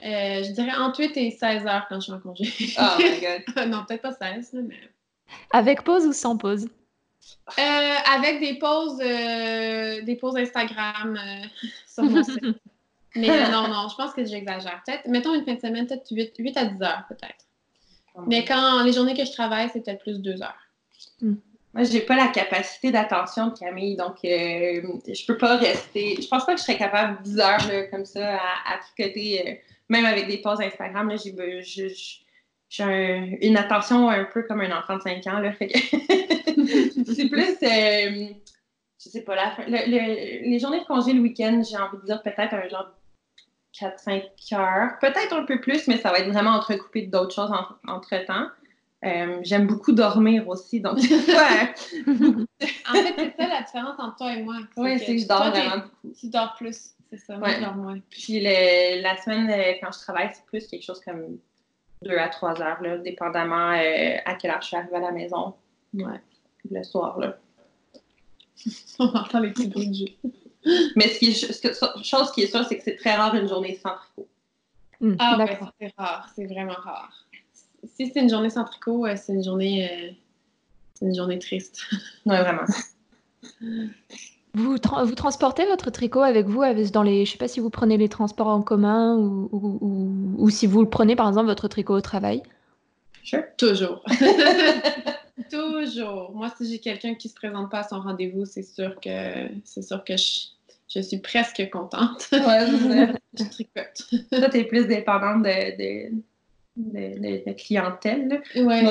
Euh, 0.05 0.43
je 0.43 0.51
dirais 0.51 0.75
entre 0.75 1.01
8 1.01 1.17
et 1.17 1.31
16 1.31 1.67
heures 1.67 1.87
quand 1.89 1.97
je 1.97 2.01
suis 2.01 2.13
en 2.13 2.19
congé. 2.19 2.45
Oh 2.79 2.99
my 2.99 3.21
God. 3.21 3.67
non, 3.69 3.85
peut-être 3.87 4.03
pas 4.03 4.13
16, 4.13 4.51
mais. 4.69 4.77
Avec 5.53 5.83
pause 5.83 6.07
ou 6.07 6.13
sans 6.13 6.37
pause? 6.37 6.69
Euh, 7.59 7.95
avec 8.13 8.41
des 8.41 8.59
pauses, 8.59 9.01
euh, 9.01 10.03
des 10.03 10.17
pauses 10.17 10.37
Instagram 10.37 11.19
sur 11.87 12.05
mon 12.05 12.23
site. 12.23 12.45
Mais 13.15 13.51
non, 13.51 13.69
non, 13.69 13.89
je 13.91 13.95
pense 13.95 14.15
que 14.15 14.25
j'exagère. 14.25 14.83
Peut-être, 14.87 15.07
mettons 15.07 15.35
une 15.35 15.45
fin 15.45 15.53
de 15.53 15.61
semaine, 15.61 15.87
peut-être 15.87 16.11
8, 16.11 16.33
8 16.39 16.57
à 16.57 16.65
10 16.65 16.83
heures, 16.83 17.05
peut-être. 17.11 17.45
Mais 18.27 18.43
quand 18.43 18.83
les 18.85 18.93
journées 18.95 19.15
que 19.15 19.27
je 19.27 19.33
travaille, 19.33 19.69
c'est 19.71 19.85
peut-être 19.85 20.01
plus 20.01 20.19
2 20.19 20.41
heures. 20.41 20.57
Hmm. 21.21 21.35
Moi, 21.75 21.85
j'ai 21.85 22.01
pas 22.01 22.17
la 22.17 22.29
capacité 22.29 22.91
d'attention 22.91 23.49
de 23.49 23.59
Camille, 23.59 23.97
donc 23.97 24.17
je 24.23 25.27
peux 25.27 25.37
pas 25.37 25.59
rester. 25.59 26.23
Je 26.23 26.27
pense 26.27 26.47
pas 26.47 26.55
que 26.55 26.59
je 26.59 26.65
serais 26.65 26.79
capable 26.79 27.21
10 27.23 27.39
heures 27.39 27.91
comme 27.91 28.07
ça 28.07 28.37
à, 28.37 28.75
à 28.75 28.79
tricoter 28.79 29.61
même 29.89 30.05
avec 30.05 30.27
des 30.27 30.39
pauses 30.39 30.61
Instagram, 30.61 31.13
j'ai 32.69 33.39
une 33.43 33.57
attention 33.57 34.09
un 34.09 34.25
peu 34.25 34.43
comme 34.43 34.61
un 34.61 34.77
enfant 34.77 34.97
de 34.97 35.03
5 35.03 35.27
ans. 35.27 35.39
Là, 35.39 35.53
c'est 35.61 37.29
plus, 37.29 37.57
euh, 37.63 38.29
je 38.99 39.09
sais 39.11 39.23
pas, 39.23 39.35
la, 39.35 39.87
les 39.87 40.59
journées 40.59 40.81
de 40.81 40.85
congé 40.85 41.13
le 41.13 41.21
week-end, 41.21 41.63
j'ai 41.69 41.77
envie 41.77 41.99
de 41.99 42.07
dire 42.07 42.23
peut-être 42.23 42.55
un 42.55 42.69
genre 42.69 42.91
4-5 43.75 44.55
heures, 44.55 44.99
peut-être 45.01 45.35
un 45.35 45.45
peu 45.45 45.61
plus, 45.61 45.89
mais 45.89 45.97
ça 45.97 46.11
va 46.11 46.19
être 46.19 46.29
vraiment 46.29 46.53
entrecoupé 46.53 47.03
d'autres 47.03 47.35
choses 47.35 47.53
entre-temps. 47.87 48.49
Euh, 49.05 49.41
j'aime 49.43 49.67
beaucoup 49.67 49.93
dormir 49.93 50.49
aussi, 50.49 50.81
donc 50.81 50.97
ouais. 51.01 51.75
en 52.89 52.93
fait, 52.93 53.15
c'est 53.17 53.35
ça 53.37 53.49
la 53.49 53.63
différence 53.63 53.99
entre 53.99 54.17
toi 54.17 54.33
et 54.33 54.43
moi. 54.45 54.59
Oui, 54.77 54.97
c'est 55.01 55.17
que 55.17 55.23
je 55.23 55.27
dors 55.27 55.51
vraiment 55.51 55.79
beaucoup. 55.79 56.15
Tu 56.17 56.29
dors 56.29 56.55
plus, 56.55 56.95
c'est 57.13 57.19
ça. 57.19 57.37
Moins. 57.37 57.99
Puis 58.11 58.41
la 58.41 59.17
semaine, 59.19 59.51
euh, 59.51 59.75
quand 59.81 59.93
je 59.93 59.99
travaille, 60.01 60.31
c'est 60.33 60.45
plus 60.47 60.67
quelque 60.67 60.83
chose 60.85 61.01
comme 61.01 61.39
2 62.03 62.17
à 62.17 62.29
3 62.29 62.61
heures, 62.61 62.83
là, 62.83 62.99
dépendamment 62.99 63.73
euh, 63.73 64.17
à 64.25 64.35
quelle 64.35 64.51
heure 64.51 64.63
je 64.63 64.69
suis 64.69 64.77
arrivée 64.77 64.97
à 64.97 65.01
la 65.01 65.13
maison. 65.13 65.55
Ouais. 65.95 66.21
Le 66.71 66.83
soir, 66.83 67.19
là. 67.19 67.39
On 68.99 69.05
entend 69.05 69.41
les 69.41 69.51
petits 69.51 69.69
bruits 69.69 69.89
de 69.89 69.95
jeu. 69.95 70.31
Mais 70.97 71.09
ce 71.09 71.19
qui 71.19 71.31
est, 71.31 72.05
chose 72.05 72.33
qui 72.33 72.43
est 72.43 72.47
sûre, 72.47 72.65
c'est 72.65 72.79
que 72.79 72.85
c'est 72.85 72.97
très 72.97 73.15
rare 73.15 73.35
une 73.35 73.49
journée 73.49 73.75
sans 73.75 73.95
tricot. 73.97 74.29
Hmm, 75.01 75.17
ah, 75.19 75.37
ben, 75.37 75.71
c'est 75.81 75.93
rare. 75.97 76.31
C'est 76.35 76.47
vraiment 76.47 76.75
rare 76.75 77.27
si 77.85 78.11
c'est 78.11 78.21
une 78.21 78.31
journée 78.31 78.51
sans 78.51 78.65
tricot, 78.65 79.07
c'est 79.17 79.33
une 79.33 79.45
journée, 79.45 79.91
euh, 79.91 80.11
c'est 80.95 81.07
une 81.07 81.15
journée 81.15 81.39
triste. 81.39 81.83
Oui, 82.27 82.37
vraiment. 82.37 82.65
Vous, 84.55 84.77
vous 85.05 85.15
transportez 85.15 85.65
votre 85.65 85.91
tricot 85.91 86.21
avec 86.21 86.47
vous 86.47 86.63
dans 86.93 87.03
les, 87.03 87.25
je 87.25 87.33
sais 87.33 87.39
pas 87.39 87.49
si 87.49 87.61
vous 87.61 87.71
prenez 87.71 87.97
les 87.97 88.11
transports 88.11 88.49
en 88.49 88.61
commun 88.61 89.17
ou, 89.17 90.37
ou, 90.39 90.51
si 90.51 90.67
vous 90.67 90.83
le 90.83 90.91
prenez 90.91 91.17
par 91.17 91.29
exemple 91.29 91.47
votre 91.47 91.69
tricot 91.69 91.95
au 91.95 92.01
travail? 92.03 92.43
Sure. 93.25 93.45
Toujours. 93.57 94.05
Toujours. 95.51 96.33
Moi, 96.35 96.53
si 96.59 96.71
j'ai 96.71 96.79
quelqu'un 96.79 97.15
qui 97.15 97.31
se 97.31 97.35
présente 97.35 97.71
pas 97.71 97.81
à 97.81 97.89
son 97.89 98.01
rendez-vous, 98.01 98.45
c'est 98.45 98.63
sûr 98.63 99.01
que 99.01 99.49
c'est 99.65 99.83
sûr 99.83 100.05
que 100.05 100.17
je, 100.17 100.49
je 100.95 101.01
suis 101.01 101.19
presque 101.19 101.71
contente. 101.71 102.29
Ouais, 102.33 102.67
je 103.39 103.45
tricote. 103.45 104.07
Toi, 104.31 104.49
tu 104.51 104.59
es 104.59 104.65
plus 104.65 104.87
dépendante 104.87 105.45
de, 105.45 106.11
de, 106.77 107.53
clientèle. 107.53 108.43
Oui. 108.57 108.83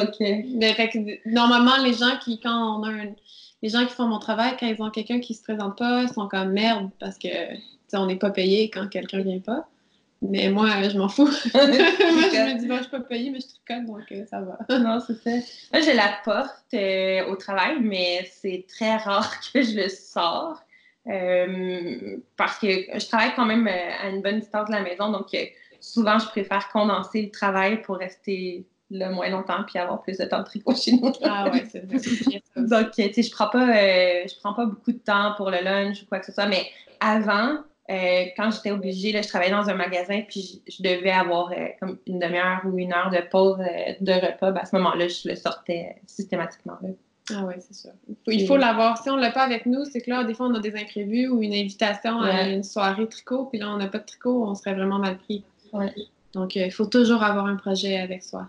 normalement, 1.25 1.77
les 1.84 1.94
gens 1.94 2.18
qui, 2.24 2.39
quand 2.39 2.80
on 2.80 2.84
a 2.84 2.91
les 3.62 3.70
gens 3.70 3.86
qui 3.86 3.94
font 3.94 4.08
mon 4.08 4.20
travail, 4.20 4.56
quand 4.60 4.68
ils 4.68 4.82
ont 4.82 4.89
quelqu'un 4.89 5.20
qui 5.20 5.34
se 5.34 5.44
présente 5.44 5.77
pas, 5.77 6.03
ils 6.03 6.10
sont 6.10 6.27
comme 6.27 6.51
merde 6.51 6.89
parce 7.00 7.18
que 7.18 7.30
on 7.94 8.06
n'est 8.06 8.18
pas 8.18 8.32
payé 8.32 8.70
quand 8.70 8.88
quelqu'un 8.88 9.22
vient 9.22 9.39
pas. 9.39 9.68
Mais 10.22 10.50
moi, 10.50 10.88
je 10.88 10.98
m'en 10.98 11.10
fous. 11.10 11.25
moi, 11.53 11.63
je 11.63 12.53
me 12.53 12.60
dis, 12.60 12.68
bon, 12.68 12.77
je 12.77 12.84
suis 12.84 12.91
pas 12.91 13.00
payée, 13.00 13.32
mais 13.32 13.39
je 13.39 13.48
tricote, 13.48 13.86
donc 13.88 14.03
euh, 14.12 14.24
ça 14.27 14.39
va. 14.39 14.60
non, 14.80 15.00
c'est 15.00 15.15
ça. 15.15 15.32
Moi, 15.74 15.82
je 15.82 15.96
la 15.96 16.20
porte 16.24 16.74
euh, 16.75 17.25
au 17.25 17.36
travail, 17.36 17.77
mais 17.82 18.30
c'est 18.32 18.65
très 18.68 18.98
rare 18.98 19.34
que 19.51 19.63
je 19.63 19.75
le 19.75 19.89
sors. 19.89 20.62
Euh, 21.08 22.18
parce 22.38 22.60
que 22.60 22.68
je 22.68 23.08
travaille 23.08 23.34
quand 23.36 23.46
même 23.46 23.68
à 23.68 24.10
une 24.10 24.22
bonne 24.22 24.39
distance 24.39 24.68
de 24.68 24.74
la 24.74 24.82
maison, 24.82 25.12
donc 25.12 25.36
souvent, 25.80 26.20
je 26.20 26.27
préfère 26.27 26.70
condenser 26.70 27.24
le 27.24 27.32
travail 27.32 27.82
pour 27.82 27.98
rester 27.98 28.63
le 28.91 29.10
moins 29.10 29.29
longtemps 29.29 29.63
puis 29.65 29.79
avoir 29.79 30.01
plus 30.01 30.17
de 30.17 30.25
temps 30.25 30.39
de 30.39 30.45
tricot 30.45 30.75
chez 30.75 30.93
nous. 30.93 31.12
ah 31.24 31.50
ouais, 31.50 31.63
c'est 31.71 31.86
vrai. 31.86 31.98
Donc, 32.55 32.91
tu 32.91 33.13
sais, 33.13 33.24
je 33.24 33.31
prends 33.31 33.50
pas, 33.50 33.69
euh, 33.69 34.24
je 34.27 34.39
prends 34.39 34.53
pas 34.53 34.65
beaucoup 34.65 34.91
de 34.91 35.00
temps 35.00 35.33
pour 35.38 35.50
le 35.50 35.63
lunch 35.63 36.03
ou 36.03 36.05
quoi 36.07 36.19
que 36.19 36.25
ce 36.25 36.31
soit, 36.31 36.48
mais 36.48 36.65
avant, 37.00 37.57
euh, 37.89 38.25
quand 38.38 38.51
j'étais 38.51 38.71
obligée, 38.71 39.12
là, 39.12 39.21
je 39.21 39.27
travaillais 39.27 39.51
dans 39.51 39.69
un 39.69 39.74
magasin 39.74 40.21
puis 40.27 40.62
je, 40.67 40.83
devais 40.83 41.12
avoir 41.12 41.51
euh, 41.51 41.67
comme 41.79 41.98
une 42.05 42.19
demi-heure 42.19 42.62
ou 42.65 42.77
une 42.77 42.93
heure 42.93 43.10
de 43.10 43.21
pause 43.29 43.57
de 43.57 44.13
repas. 44.13 44.51
Ben, 44.51 44.62
à 44.62 44.65
ce 44.65 44.75
moment-là, 44.75 45.07
je 45.07 45.29
le 45.29 45.36
sortais 45.36 45.95
systématiquement. 46.05 46.77
Ah 47.33 47.43
oui, 47.45 47.55
c'est 47.60 47.74
sûr. 47.74 47.91
Il 48.27 48.45
faut 48.48 48.57
l'avoir. 48.57 48.98
Si 48.98 49.10
on 49.10 49.15
ne 49.15 49.21
l'a 49.21 49.31
pas 49.31 49.43
avec 49.43 49.65
nous, 49.65 49.86
c'est 49.86 50.01
que 50.01 50.10
là, 50.10 50.24
des 50.24 50.33
fois, 50.33 50.48
on 50.48 50.55
a 50.55 50.60
des 50.60 50.75
imprévus 50.75 51.27
ou 51.27 51.41
une 51.41 51.53
invitation 51.53 52.19
à 52.19 52.48
une 52.48 52.63
soirée 52.63 53.07
tricot, 53.07 53.45
puis 53.45 53.60
là, 53.60 53.69
on 53.69 53.77
n'a 53.77 53.88
pas 53.88 54.00
de 54.00 54.05
tricot, 54.05 54.43
on 54.45 54.55
serait 54.55 54.74
vraiment 54.74 55.00
mal 55.00 55.17
pris. 55.17 55.43
Donc, 56.33 56.55
euh, 56.55 56.65
il 56.65 56.71
faut 56.71 56.86
toujours 56.86 57.24
avoir 57.24 57.45
un 57.45 57.55
projet 57.55 57.98
avec 57.98 58.24
soi. 58.24 58.48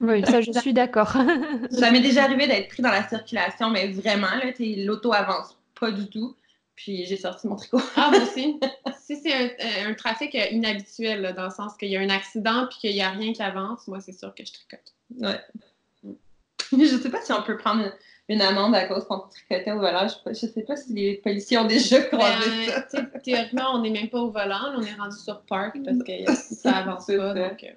Oui, 0.00 0.24
ça, 0.26 0.40
je 0.40 0.52
suis 0.52 0.72
d'accord. 0.72 1.08
ça 1.70 1.90
m'est 1.90 2.00
déjà 2.00 2.24
arrivé 2.24 2.46
d'être 2.46 2.68
pris 2.68 2.82
dans 2.82 2.90
la 2.90 3.08
circulation, 3.08 3.70
mais 3.70 3.88
vraiment, 3.88 4.28
l'auto 4.58 5.12
avance 5.12 5.56
pas 5.78 5.90
du 5.90 6.08
tout. 6.08 6.34
Puis 6.74 7.06
j'ai 7.06 7.16
sorti 7.16 7.48
mon 7.48 7.56
tricot. 7.56 7.80
ah, 7.96 8.10
moi 8.10 8.20
aussi. 8.22 8.60
Si 9.06 9.14
c'est 9.16 9.56
un, 9.86 9.94
trafic 9.94 10.36
inhabituel, 10.50 11.32
dans 11.36 11.44
le 11.44 11.50
sens 11.50 11.76
qu'il 11.76 11.90
y 11.90 11.96
a 11.96 12.00
un 12.00 12.10
accident 12.10 12.66
puis 12.68 12.78
qu'il 12.80 12.92
n'y 12.92 13.02
a 13.02 13.10
rien 13.10 13.32
qui 13.32 13.40
avance, 13.40 13.86
moi, 13.86 14.00
c'est 14.00 14.12
sûr 14.12 14.34
que 14.34 14.44
je 14.44 14.52
tricote. 14.52 14.94
Ouais. 15.20 15.40
je 16.72 16.96
sais 17.00 17.08
pas 17.08 17.20
si 17.22 17.32
on 17.32 17.42
peut 17.42 17.56
prendre 17.56 17.84
une 18.28 18.42
amende 18.42 18.74
à 18.74 18.86
cause 18.86 19.04
qu'on 19.04 19.20
tricotait 19.20 19.70
au 19.70 19.78
volant. 19.78 20.08
Je 20.08 20.28
ne 20.30 20.34
sais 20.34 20.62
pas 20.62 20.74
si 20.74 20.92
les 20.92 21.14
policiers 21.18 21.58
ont 21.58 21.66
déjà 21.66 22.00
ben, 22.00 22.06
croisé 22.08 22.66
ça. 22.88 23.02
Théoriquement, 23.22 23.74
on 23.74 23.82
n'est 23.82 23.90
même 23.90 24.08
pas 24.08 24.18
au 24.18 24.32
volant. 24.32 24.74
on 24.76 24.82
est 24.82 24.94
rendu 24.94 25.16
sur 25.16 25.42
parc 25.42 25.78
parce 25.84 25.98
que 25.98 26.34
ça 26.54 26.78
avance 26.78 27.06
pas. 27.06 27.34
Donc, 27.34 27.62
euh. 27.62 27.68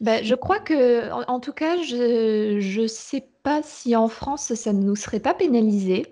Ben, 0.00 0.24
je 0.24 0.34
crois 0.34 0.58
que, 0.58 1.10
en, 1.28 1.40
tout 1.40 1.52
cas, 1.52 1.76
je 1.82 2.80
ne 2.80 2.86
sais 2.86 3.26
pas 3.42 3.62
si 3.62 3.94
en 3.96 4.08
France, 4.08 4.54
ça 4.54 4.72
ne 4.72 4.82
nous 4.82 4.96
serait 4.96 5.20
pas 5.20 5.34
pénalisé. 5.34 6.06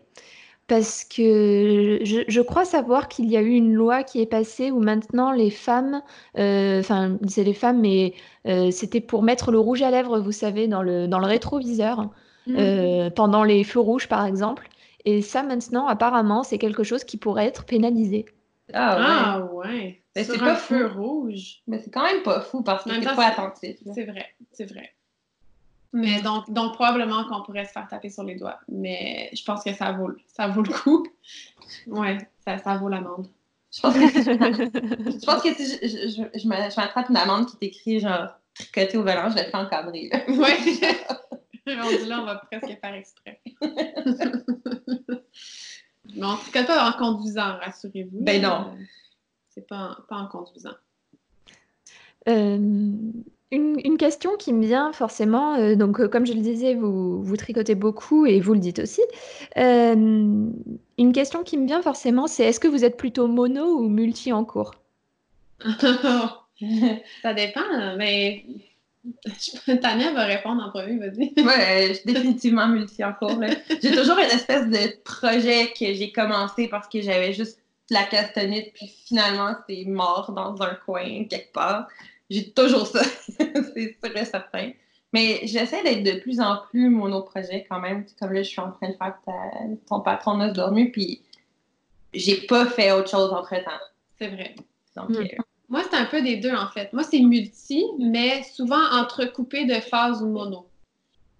Parce 0.69 1.05
que 1.05 1.99
je, 2.03 2.41
crois 2.41 2.65
savoir 2.65 3.09
qu'il 3.09 3.29
y 3.29 3.37
a 3.37 3.43
eu 3.43 3.51
une 3.51 3.75
loi 3.75 4.05
qui 4.05 4.23
est 4.23 4.27
passée 4.27 4.71
où 4.71 4.81
maintenant 4.81 5.33
les 5.33 5.51
femmes, 5.51 6.03
euh, 6.39 6.81
enfin, 6.81 7.19
c'est 7.29 7.45
les 7.45 7.53
femmes, 7.53 7.81
mais 7.81 8.15
euh, 8.47 8.71
c'était 8.71 9.01
pour 9.01 9.23
mettre 9.23 9.51
le 9.51 9.59
rouge 9.59 9.83
à 9.83 9.91
lèvres, 9.91 10.21
vous 10.21 10.33
savez, 10.33 10.69
dans 10.69 10.83
le, 10.83 11.09
dans 11.09 11.19
le 11.19 11.27
rétroviseur. 11.27 12.11
Mmh. 12.47 12.57
Euh, 12.59 13.11
pendant 13.11 13.45
les 13.45 13.63
feux 13.65 13.81
rouges, 13.81 14.09
par 14.09 14.25
exemple. 14.25 14.69
Et 15.05 15.23
ça, 15.23 15.43
maintenant, 15.43 15.87
apparemment, 15.87 16.43
c'est 16.43 16.59
quelque 16.59 16.83
chose 16.83 17.05
qui 17.05 17.17
pourrait 17.17 17.47
être 17.47 17.65
pénalisé. 17.65 18.25
Ah 18.73 18.97
ouais. 18.97 19.05
Ah 19.07 19.49
ouais. 19.53 20.02
Mais 20.15 20.25
c'est 20.25 20.39
pas 20.39 20.57
feu 20.57 20.87
rouge. 20.87 21.63
Mais 21.67 21.81
c'est 21.81 21.91
quand 21.91 22.05
même 22.05 22.23
pas 22.23 22.41
fou 22.41 22.63
parce 22.63 22.85
que 22.85 22.91
c'est 22.91 23.03
pas 23.03 23.27
attentif. 23.27 23.77
C'est 23.95 24.05
vrai, 24.05 24.35
c'est 24.53 24.67
vrai. 24.67 24.93
Mais 25.95 26.23
donc, 26.23 26.51
donc 26.51 26.75
probablement 26.75 27.25
qu'on 27.29 27.43
pourrait 27.43 27.67
se 27.67 27.73
faire 27.73 27.87
taper 27.87 28.09
sur 28.09 28.25
les 28.25 28.37
doigts. 28.37 28.59
Mais 28.69 29.29
je 29.35 29.45
pense 29.45 29.63
que 29.63 29.75
ça 29.75 29.93
vaut, 29.93 30.11
ça 30.27 30.49
vaut 30.49 30.63
le 30.63 30.73
coup. 30.73 31.07
Ouais, 31.87 32.19
ça, 32.45 32.59
ça 32.59 32.77
vaut 32.77 32.89
l'amende. 32.89 33.29
Je 33.75 33.81
pense 33.81 33.95
que, 33.95 34.01
je 34.01 35.25
pense 35.25 35.43
que 35.43 35.55
si 35.55 35.65
je, 35.65 35.87
je, 35.89 36.39
je 36.39 36.47
m'attrape 36.49 37.09
une 37.09 37.17
amende 37.17 37.47
qui 37.47 37.57
t'écrit 37.57 38.01
genre 38.01 38.29
tricoté 38.55 38.99
au 38.99 39.03
volant, 39.03 39.31
je 39.31 39.37
vais 39.37 39.45
te 39.45 39.51
faire 39.51 39.61
encadrer. 39.61 40.11
Ouais. 40.29 40.59
Rendu 41.77 42.05
là, 42.07 42.21
on 42.21 42.25
va 42.27 42.37
presque 42.51 42.79
faire 42.79 42.95
exprès. 42.95 43.41
Mais 46.15 46.27
en 46.27 46.37
tout 46.37 46.51
cas, 46.53 46.65
pas 46.65 46.91
en 46.91 46.93
conduisant, 46.93 47.57
rassurez-vous. 47.59 48.19
Ben 48.21 48.43
non. 48.43 48.77
Euh, 49.53 49.61
c'est 49.61 49.67
pas, 49.67 49.99
pas 50.09 50.17
en 50.17 50.27
conduisant. 50.27 50.75
Euh, 52.29 52.59
une, 53.51 53.97
question 53.99 54.37
qui 54.37 54.53
me 54.53 54.65
vient 54.65 54.93
forcément, 54.93 55.55
euh, 55.55 55.75
donc 55.75 56.07
comme 56.09 56.27
je 56.27 56.33
le 56.33 56.41
disais, 56.41 56.75
vous, 56.75 57.23
vous 57.23 57.37
tricotez 57.37 57.75
beaucoup 57.75 58.27
et 58.27 58.41
vous 58.41 58.55
le 58.55 58.61
dites 58.61 58.79
aussi. 58.79 59.03
une 59.57 61.13
question 61.13 61.43
qui 61.43 61.59
me 61.59 61.67
vient 61.67 61.83
forcément, 61.83 62.27
c'est 62.27 62.45
est-ce 62.45 62.61
que 62.61 62.69
vous 62.69 62.85
êtes 62.85 62.97
plutôt 62.97 63.27
mono 63.29 63.79
ou 63.79 63.89
multi 63.89 64.33
en 64.33 64.45
cours? 64.45 64.75
Ça 67.23 67.35
dépend, 67.35 67.97
mais 67.97 68.45
Tania 69.81 70.13
va 70.13 70.25
répondre 70.25 70.63
en 70.65 70.71
premier, 70.71 70.99
vas-y. 70.99 71.33
ouais, 71.45 71.89
je 71.89 71.95
suis 71.95 72.13
définitivement 72.13 72.69
multi 72.69 73.05
en 73.05 73.13
cours. 73.13 73.39
J'ai 73.83 73.91
toujours 73.91 74.19
une 74.19 74.31
espèce 74.31 74.69
de 74.69 75.03
projet 75.03 75.73
que 75.79 75.93
j'ai 75.93 76.13
commencé 76.13 76.69
parce 76.69 76.89
que 76.89 77.01
j'avais 77.01 77.33
juste 77.33 77.62
la 77.91 78.05
castanite, 78.05 78.73
puis 78.75 78.89
finalement, 79.07 79.55
c'est 79.69 79.85
mort 79.87 80.33
dans 80.33 80.61
un 80.63 80.75
coin, 80.75 81.25
quelque 81.25 81.53
part. 81.53 81.89
J'ai 82.31 82.51
toujours 82.51 82.87
ça, 82.87 83.03
c'est 83.39 83.97
sûr 84.03 84.17
et 84.17 84.25
certain. 84.25 84.73
Mais 85.13 85.41
j'essaie 85.45 85.83
d'être 85.83 86.03
de 86.03 86.21
plus 86.21 86.41
en 86.41 86.59
plus 86.71 86.89
monoprojet 86.89 87.67
quand 87.69 87.81
même. 87.81 88.07
Comme 88.19 88.33
là, 88.33 88.43
je 88.43 88.49
suis 88.49 88.61
en 88.61 88.71
train 88.73 88.89
de 88.89 88.95
faire 88.97 89.19
ton 89.89 90.01
patron 90.01 90.39
de 90.39 90.53
dormi, 90.53 90.91
puis 90.91 91.23
j'ai 92.15 92.47
pas 92.47 92.67
fait 92.67 92.93
autre 92.93 93.11
chose 93.11 93.31
entre-temps. 93.33 93.71
C'est 94.19 94.29
vrai. 94.29 94.55
Donc, 94.97 95.11
hmm. 95.11 95.17
euh, 95.17 95.43
moi, 95.69 95.83
c'est 95.91 95.97
un 95.97 96.07
peu 96.07 96.23
des 96.23 96.37
deux, 96.37 96.55
en 96.55 96.69
fait. 96.69 96.93
Moi, 96.93 97.03
c'est 97.03 97.21
multi, 97.21 97.85
mais 97.99 98.43
souvent 98.43 98.83
entrecoupé 98.93 99.67
de 99.67 99.75
phases 99.75 100.23
mono. 100.23 100.67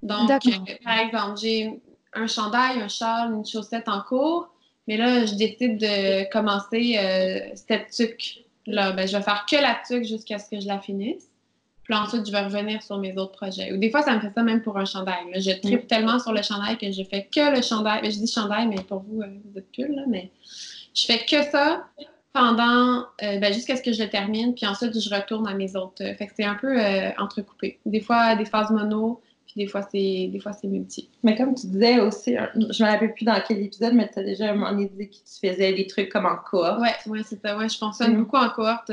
Donc, 0.03 0.31
euh, 0.31 0.75
par 0.85 0.99
exemple, 0.99 1.39
j'ai 1.41 1.81
un 2.13 2.27
chandail, 2.27 2.81
un 2.81 2.89
châle, 2.89 3.33
une 3.33 3.47
chaussette 3.47 3.89
en 3.89 4.03
cours, 4.03 4.52
mais 4.89 4.97
là, 4.97 5.27
je 5.27 5.35
décide 5.35 5.79
de 5.79 6.31
commencer 6.31 6.97
euh, 6.99 7.41
cette 7.55 7.91
tuque. 7.91 8.45
Là, 8.67 8.93
ben, 8.93 9.07
je 9.07 9.17
vais 9.17 9.23
faire 9.23 9.47
que 9.49 9.57
la 9.57 9.79
tuque 9.87 10.05
jusqu'à 10.05 10.39
ce 10.39 10.51
que 10.51 10.61
je 10.61 10.67
la 10.67 10.81
finisse. 10.81 11.29
Puis 11.85 11.95
ensuite, 11.95 12.27
je 12.27 12.33
vais 12.33 12.43
revenir 12.43 12.83
sur 12.83 12.99
mes 12.99 13.17
autres 13.19 13.33
projets. 13.33 13.73
Ou 13.73 13.77
des 13.77 13.91
fois, 13.91 14.03
ça 14.03 14.15
me 14.15 14.21
fait 14.21 14.31
ça 14.35 14.43
même 14.43 14.63
pour 14.63 14.79
un 14.79 14.85
chandail. 14.85 15.25
Je 15.37 15.51
tripe 15.61 15.85
mm. 15.85 15.87
tellement 15.87 16.19
sur 16.19 16.33
le 16.33 16.43
chandail 16.43 16.79
que 16.79 16.91
je 16.91 17.03
fais 17.03 17.29
que 17.35 17.57
le 17.57 17.63
chandail. 17.63 18.03
Ben, 18.03 18.11
je 18.11 18.19
dis 18.19 18.31
chandail, 18.31 18.69
mais 18.69 18.83
pour 18.83 19.01
vous, 19.01 19.23
euh, 19.23 19.27
vous 19.45 19.59
êtes 19.59 19.71
pull, 19.73 19.95
là, 19.95 20.03
mais 20.09 20.31
je 20.95 21.05
fais 21.07 21.25
que 21.25 21.43
ça 21.51 21.87
pendant 22.33 23.05
euh, 23.23 23.39
ben, 23.39 23.53
jusqu'à 23.53 23.77
ce 23.77 23.83
que 23.83 23.93
je 23.93 24.03
le 24.03 24.09
termine, 24.09 24.55
puis 24.55 24.67
ensuite 24.67 24.99
je 24.99 25.15
retourne 25.15 25.47
à 25.47 25.55
mes 25.55 25.77
autres. 25.77 26.03
Fait 26.15 26.27
que 26.27 26.33
c'est 26.35 26.45
un 26.45 26.55
peu 26.55 26.81
entrecoupé. 27.19 27.79
Des 27.85 28.01
fois 28.01 28.37
des 28.37 28.47
phases 28.47 28.71
mono, 28.71 29.21
puis 29.53 29.65
des 29.65 29.71
fois 29.71 29.83
c'est 29.83 30.29
des 30.33 30.41
fois 30.41 30.53
c'est 30.53 30.67
multi. 30.67 31.09
Mais 31.23 31.37
comme 31.37 31.55
tu 31.55 31.67
disais 31.67 32.01
aussi, 32.01 32.35
je 32.55 32.83
me 32.83 32.89
rappelle 32.89 33.13
plus 33.13 33.25
dans 33.25 33.39
quel 33.47 33.61
épisode, 33.61 33.93
mais 33.93 34.09
tu 34.11 34.19
as 34.19 34.23
déjà 34.23 34.51
un 34.51 34.55
moment 34.55 34.73
dit 34.73 34.89
que 34.89 35.15
tu 35.15 35.47
faisais 35.47 35.75
des 35.75 35.87
trucs 35.87 36.09
comme 36.09 36.25
en 36.25 36.37
cohorte. 36.37 36.81
Ouais, 36.81 36.95
ouais, 37.07 37.21
c'est 37.23 37.41
ça. 37.41 37.57
Ouais, 37.57 37.69
je 37.69 37.77
fonctionne 37.77 38.15
mm. 38.15 38.19
beaucoup 38.19 38.37
en 38.37 38.49
cohorte. 38.49 38.91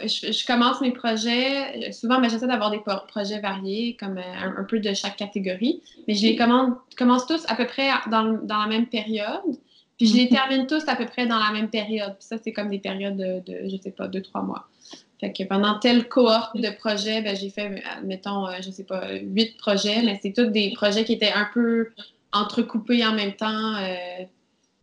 je, 0.00 0.46
commence 0.46 0.82
mes 0.82 0.92
projets. 0.92 1.90
Souvent, 1.92 2.20
ben, 2.20 2.28
j'essaie 2.28 2.46
d'avoir 2.46 2.70
des 2.70 2.80
projets 3.08 3.40
variés, 3.40 3.96
comme 3.98 4.18
euh, 4.18 4.58
un, 4.58 4.64
peu 4.64 4.78
de 4.78 4.92
chaque 4.92 5.16
catégorie. 5.16 5.82
Mais 6.06 6.14
je 6.14 6.26
les 6.26 6.36
commence 6.36 7.26
tous 7.26 7.44
à 7.48 7.54
peu 7.54 7.66
près 7.66 7.88
dans, 8.10 8.44
dans, 8.44 8.58
la 8.58 8.66
même 8.66 8.86
période. 8.86 9.56
Puis 9.96 10.06
je 10.06 10.16
les 10.16 10.24
mhm. 10.24 10.30
termine 10.30 10.66
tous 10.66 10.86
à 10.86 10.96
peu 10.96 11.06
près 11.06 11.26
dans 11.26 11.38
la 11.38 11.50
même 11.52 11.70
période. 11.70 12.14
Puis 12.18 12.26
ça, 12.26 12.36
c'est 12.42 12.52
comme 12.52 12.68
des 12.68 12.78
périodes 12.78 13.16
de, 13.16 13.40
de, 13.40 13.68
je 13.70 13.76
sais 13.82 13.92
pas, 13.92 14.06
deux, 14.06 14.20
trois 14.20 14.42
mois. 14.42 14.68
Fait 15.22 15.32
que 15.32 15.44
pendant 15.44 15.78
telle 15.78 16.08
cohorte 16.08 16.56
de 16.56 16.68
projets, 16.70 17.22
ben, 17.22 17.36
j'ai 17.36 17.48
fait, 17.48 17.80
mettons, 18.02 18.48
je 18.60 18.72
sais 18.72 18.82
pas, 18.82 19.12
huit 19.12 19.56
projets, 19.56 20.02
mais 20.02 20.18
c'est 20.20 20.32
tous 20.32 20.46
des 20.46 20.72
projets 20.72 21.04
qui 21.04 21.12
étaient 21.12 21.30
un 21.30 21.48
peu 21.54 21.90
entrecoupés 22.32 23.06
en 23.06 23.12
même 23.12 23.34
temps. 23.34 23.76
Euh, 23.76 24.24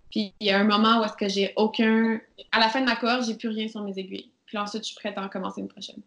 puis 0.10 0.34
il 0.40 0.48
y 0.48 0.52
a 0.52 0.58
un 0.58 0.64
moment 0.64 1.02
où 1.02 1.04
est-ce 1.04 1.18
que 1.18 1.28
j'ai 1.28 1.52
aucun. 1.58 2.22
À 2.54 2.60
la 2.62 2.70
fin 2.70 2.80
de 2.80 2.86
ma 2.86 2.96
cohorte, 2.96 3.26
j'ai 3.28 3.34
plus 3.34 3.50
rien 3.50 3.68
sur 3.68 3.82
mes 3.82 4.00
aiguilles. 4.00 4.32
Puis 4.46 4.56
là, 4.56 4.64
ensuite, 4.64 4.84
je 4.84 4.94
suis 4.94 4.96
prête 4.96 5.18
à 5.18 5.26
en 5.26 5.28
commencer 5.28 5.60
une 5.60 5.68
prochaine. 5.68 6.00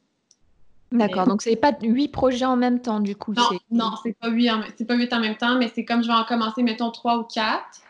D'accord, 0.91 1.27
donc 1.27 1.43
c'est 1.43 1.57
pas 1.57 1.75
huit 1.83 2.09
projets 2.09 2.47
en 2.47 2.57
même 2.57 2.81
temps, 2.81 3.01
du 3.01 3.15
coup. 3.15 3.35
Non, 3.35 3.59
non, 3.71 3.91
c'est 4.03 4.17
pas 4.19 4.31
huit 4.31 4.51
en, 4.51 4.63
pas 4.63 4.95
huit 4.95 5.13
en 5.13 5.21
même 5.21 5.37
temps, 5.37 5.59
mais 5.59 5.71
c'est 5.75 5.85
comme 5.85 6.03
je 6.03 6.09
vais 6.09 6.15
en 6.15 6.25
commencer, 6.25 6.63
mettons, 6.63 6.91
trois 6.91 7.19
ou 7.19 7.25
quatre. 7.25 7.83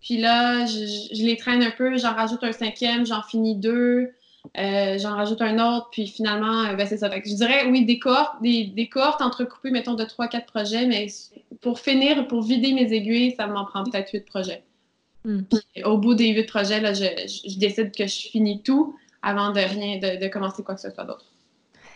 Puis 0.00 0.16
là, 0.16 0.64
je, 0.64 1.22
les 1.24 1.36
traîne 1.36 1.62
un 1.62 1.70
peu, 1.70 1.96
j'en 1.98 2.14
rajoute 2.14 2.42
un 2.42 2.52
cinquième, 2.52 3.04
j'en 3.04 3.22
finis 3.22 3.56
deux, 3.56 4.12
euh, 4.58 4.98
j'en 4.98 5.16
rajoute 5.16 5.40
un 5.40 5.58
autre, 5.58 5.88
puis 5.90 6.06
finalement, 6.06 6.64
euh, 6.64 6.74
ben, 6.74 6.86
c'est 6.86 6.98
ça. 6.98 7.10
je 7.10 7.34
dirais, 7.34 7.66
oui, 7.66 7.84
des 7.84 7.98
cohortes, 7.98 8.40
des, 8.42 8.64
des 8.64 8.88
cohortes 8.88 9.22
entrecoupées, 9.22 9.70
mettons, 9.70 9.94
de 9.94 10.04
trois, 10.04 10.28
quatre 10.28 10.46
projets, 10.46 10.86
mais 10.86 11.06
pour 11.60 11.80
finir, 11.80 12.28
pour 12.28 12.42
vider 12.42 12.72
mes 12.72 12.92
aiguilles, 12.92 13.34
ça 13.36 13.46
m'en 13.46 13.64
prend 13.64 13.84
peut-être 13.84 14.12
huit 14.12 14.26
projets. 14.26 14.62
Hmm. 15.26 15.40
au 15.84 15.96
bout 15.96 16.14
des 16.14 16.28
huit 16.28 16.44
projets, 16.44 16.82
là, 16.82 16.92
je, 16.92 17.06
décide 17.58 17.96
que 17.96 18.06
je 18.06 18.28
finis 18.28 18.62
tout 18.62 18.94
avant 19.22 19.52
de 19.52 19.60
rien, 19.60 19.98
de, 19.98 20.28
commencer 20.28 20.62
quoi 20.62 20.74
que 20.74 20.82
ce 20.82 20.90
soit 20.90 21.04
d'autre. 21.04 21.24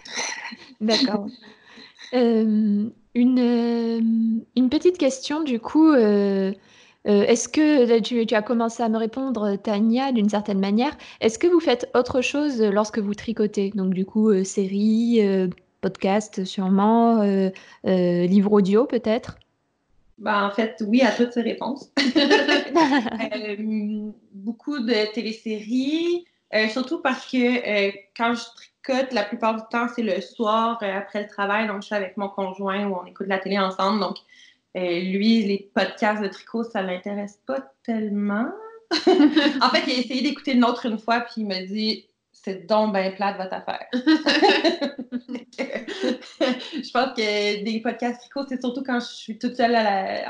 D'accord. 0.80 1.26
Euh, 2.14 2.88
une, 3.14 4.40
une, 4.56 4.70
petite 4.70 4.96
question, 4.96 5.42
du 5.42 5.60
coup. 5.60 5.92
Euh, 7.08 7.24
est-ce 7.24 7.48
que 7.48 7.98
tu, 8.00 8.34
as 8.34 8.42
commencé 8.42 8.82
à 8.82 8.88
me 8.88 8.98
répondre, 8.98 9.56
Tania, 9.56 10.12
d'une 10.12 10.28
certaine 10.28 10.60
manière 10.60 10.96
Est-ce 11.20 11.38
que 11.38 11.46
vous 11.46 11.60
faites 11.60 11.88
autre 11.94 12.20
chose 12.20 12.62
lorsque 12.62 12.98
vous 12.98 13.14
tricotez? 13.14 13.70
Donc, 13.74 13.94
du 13.94 14.04
coup, 14.04 14.44
série, 14.44 15.20
podcast, 15.80 16.44
sûrement, 16.44 17.22
livre 17.84 18.52
audio, 18.52 18.84
peut-être? 18.86 19.38
Ben, 20.18 20.46
en 20.46 20.50
fait, 20.50 20.82
oui 20.86 21.02
à 21.02 21.12
toutes 21.12 21.32
ces 21.32 21.42
réponses. 21.42 21.90
Euh, 23.34 24.10
beaucoup 24.32 24.78
de 24.78 25.12
téléséries, 25.12 26.24
euh, 26.54 26.68
surtout 26.68 27.00
parce 27.00 27.26
que 27.26 27.36
euh, 27.36 27.92
quand 28.16 28.34
je 28.34 28.44
tricote, 28.54 29.12
la 29.12 29.24
plupart 29.24 29.56
du 29.56 29.62
temps, 29.70 29.86
c'est 29.94 30.02
le 30.02 30.20
soir 30.20 30.78
après 30.82 31.22
le 31.22 31.28
travail. 31.28 31.66
Donc, 31.66 31.82
je 31.82 31.86
suis 31.86 31.94
avec 31.94 32.16
mon 32.16 32.28
conjoint 32.28 32.86
ou 32.86 32.94
on 32.94 33.04
écoute 33.06 33.26
la 33.26 33.38
télé 33.38 33.58
ensemble. 33.58 34.00
Donc, 34.00 34.16
lui, 34.74 35.44
les 35.44 35.70
podcasts 35.74 36.22
de 36.22 36.28
tricot, 36.28 36.64
ça 36.64 36.82
ne 36.82 36.88
l'intéresse 36.88 37.40
pas 37.46 37.72
tellement. 37.82 38.48
en 38.90 39.68
fait, 39.70 39.82
il 39.86 39.92
a 39.92 39.98
essayé 39.98 40.22
d'écouter 40.22 40.52
une 40.52 40.64
autre 40.64 40.86
une 40.86 40.98
fois, 40.98 41.20
puis 41.20 41.42
il 41.42 41.46
m'a 41.46 41.62
dit 41.62 42.08
c'est 42.32 42.66
donc 42.66 42.94
bien 42.94 43.10
plate 43.10 43.36
votre 43.36 43.52
affaire. 43.54 43.86
je 45.52 46.90
pense 46.92 47.16
que 47.16 47.64
des 47.64 47.80
podcasts 47.80 48.20
tricot, 48.20 48.46
c'est 48.48 48.60
surtout 48.60 48.82
quand 48.84 49.00
je 49.00 49.06
suis 49.06 49.38
toute 49.38 49.56
seule 49.56 49.76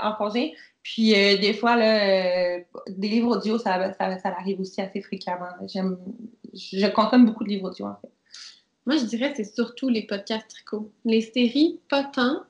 en 0.02 0.14
congé. 0.14 0.54
Puis 0.82 1.14
euh, 1.14 1.36
des 1.36 1.52
fois, 1.52 1.76
là, 1.76 2.56
euh, 2.56 2.60
des 2.88 3.08
livres 3.08 3.36
audio, 3.36 3.58
ça, 3.58 3.92
ça, 3.94 4.18
ça, 4.18 4.28
arrive 4.28 4.60
aussi 4.60 4.80
assez 4.80 5.02
fréquemment. 5.02 5.50
J'aime, 5.66 5.98
je 6.54 6.86
consomme 6.86 7.26
beaucoup 7.26 7.44
de 7.44 7.50
livres 7.50 7.68
audio, 7.68 7.86
en 7.86 7.96
fait. 8.00 8.10
Moi, 8.86 8.96
je 8.96 9.04
dirais 9.04 9.30
que 9.30 9.36
c'est 9.36 9.54
surtout 9.54 9.90
les 9.90 10.06
podcasts 10.06 10.48
tricot. 10.48 10.90
Les 11.04 11.20
séries, 11.20 11.78
pas 11.90 12.04
tant. 12.04 12.42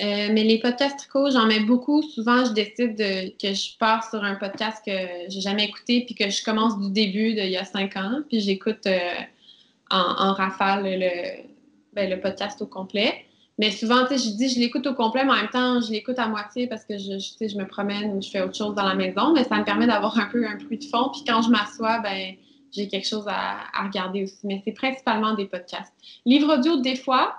Euh, 0.00 0.28
mais 0.32 0.44
les 0.44 0.58
podcasts 0.58 0.98
tricot, 0.98 1.30
j'en 1.30 1.46
mets 1.46 1.60
beaucoup. 1.60 2.02
Souvent, 2.02 2.44
je 2.44 2.52
décide 2.52 2.96
que 2.96 3.52
je 3.52 3.76
pars 3.78 4.08
sur 4.08 4.24
un 4.24 4.36
podcast 4.36 4.82
que 4.84 4.92
j'ai 5.28 5.40
jamais 5.40 5.64
écouté, 5.64 6.04
puis 6.06 6.14
que 6.14 6.30
je 6.30 6.42
commence 6.42 6.78
du 6.78 6.90
début 6.90 7.34
d'il 7.34 7.50
y 7.50 7.56
a 7.56 7.64
cinq 7.64 7.96
ans, 7.96 8.20
puis 8.28 8.40
j'écoute 8.40 8.88
en, 9.90 10.32
rafale 10.32 10.84
le, 10.84 11.42
ben, 11.92 12.08
le 12.08 12.20
podcast 12.20 12.62
au 12.62 12.66
complet. 12.66 13.24
Mais 13.60 13.70
souvent, 13.70 14.06
tu 14.06 14.16
sais, 14.16 14.30
je 14.30 14.36
dis, 14.36 14.48
je 14.48 14.58
l'écoute 14.58 14.86
au 14.86 14.94
complet, 14.94 15.22
mais 15.22 15.32
en 15.32 15.36
même 15.36 15.48
temps, 15.48 15.82
je 15.82 15.90
l'écoute 15.90 16.18
à 16.18 16.28
moitié 16.28 16.66
parce 16.66 16.82
que 16.84 16.96
je, 16.96 17.18
je, 17.18 17.46
je 17.46 17.58
me 17.58 17.66
promène 17.66 18.16
ou 18.16 18.22
je 18.22 18.30
fais 18.30 18.40
autre 18.40 18.56
chose 18.56 18.74
dans 18.74 18.86
la 18.86 18.94
maison, 18.94 19.34
mais 19.34 19.44
ça 19.44 19.58
me 19.58 19.64
permet 19.64 19.86
d'avoir 19.86 20.18
un 20.18 20.26
peu 20.32 20.46
un 20.46 20.56
bruit 20.56 20.78
de 20.78 20.84
fond. 20.84 21.10
Puis 21.12 21.24
quand 21.26 21.42
je 21.42 21.50
m'assois, 21.50 21.98
ben, 21.98 22.36
j'ai 22.72 22.88
quelque 22.88 23.06
chose 23.06 23.26
à, 23.28 23.58
à, 23.74 23.86
regarder 23.86 24.22
aussi. 24.22 24.38
Mais 24.44 24.62
c'est 24.64 24.72
principalement 24.72 25.34
des 25.34 25.44
podcasts. 25.44 25.92
Livre 26.24 26.56
audio, 26.56 26.80
des 26.80 26.96
fois. 26.96 27.34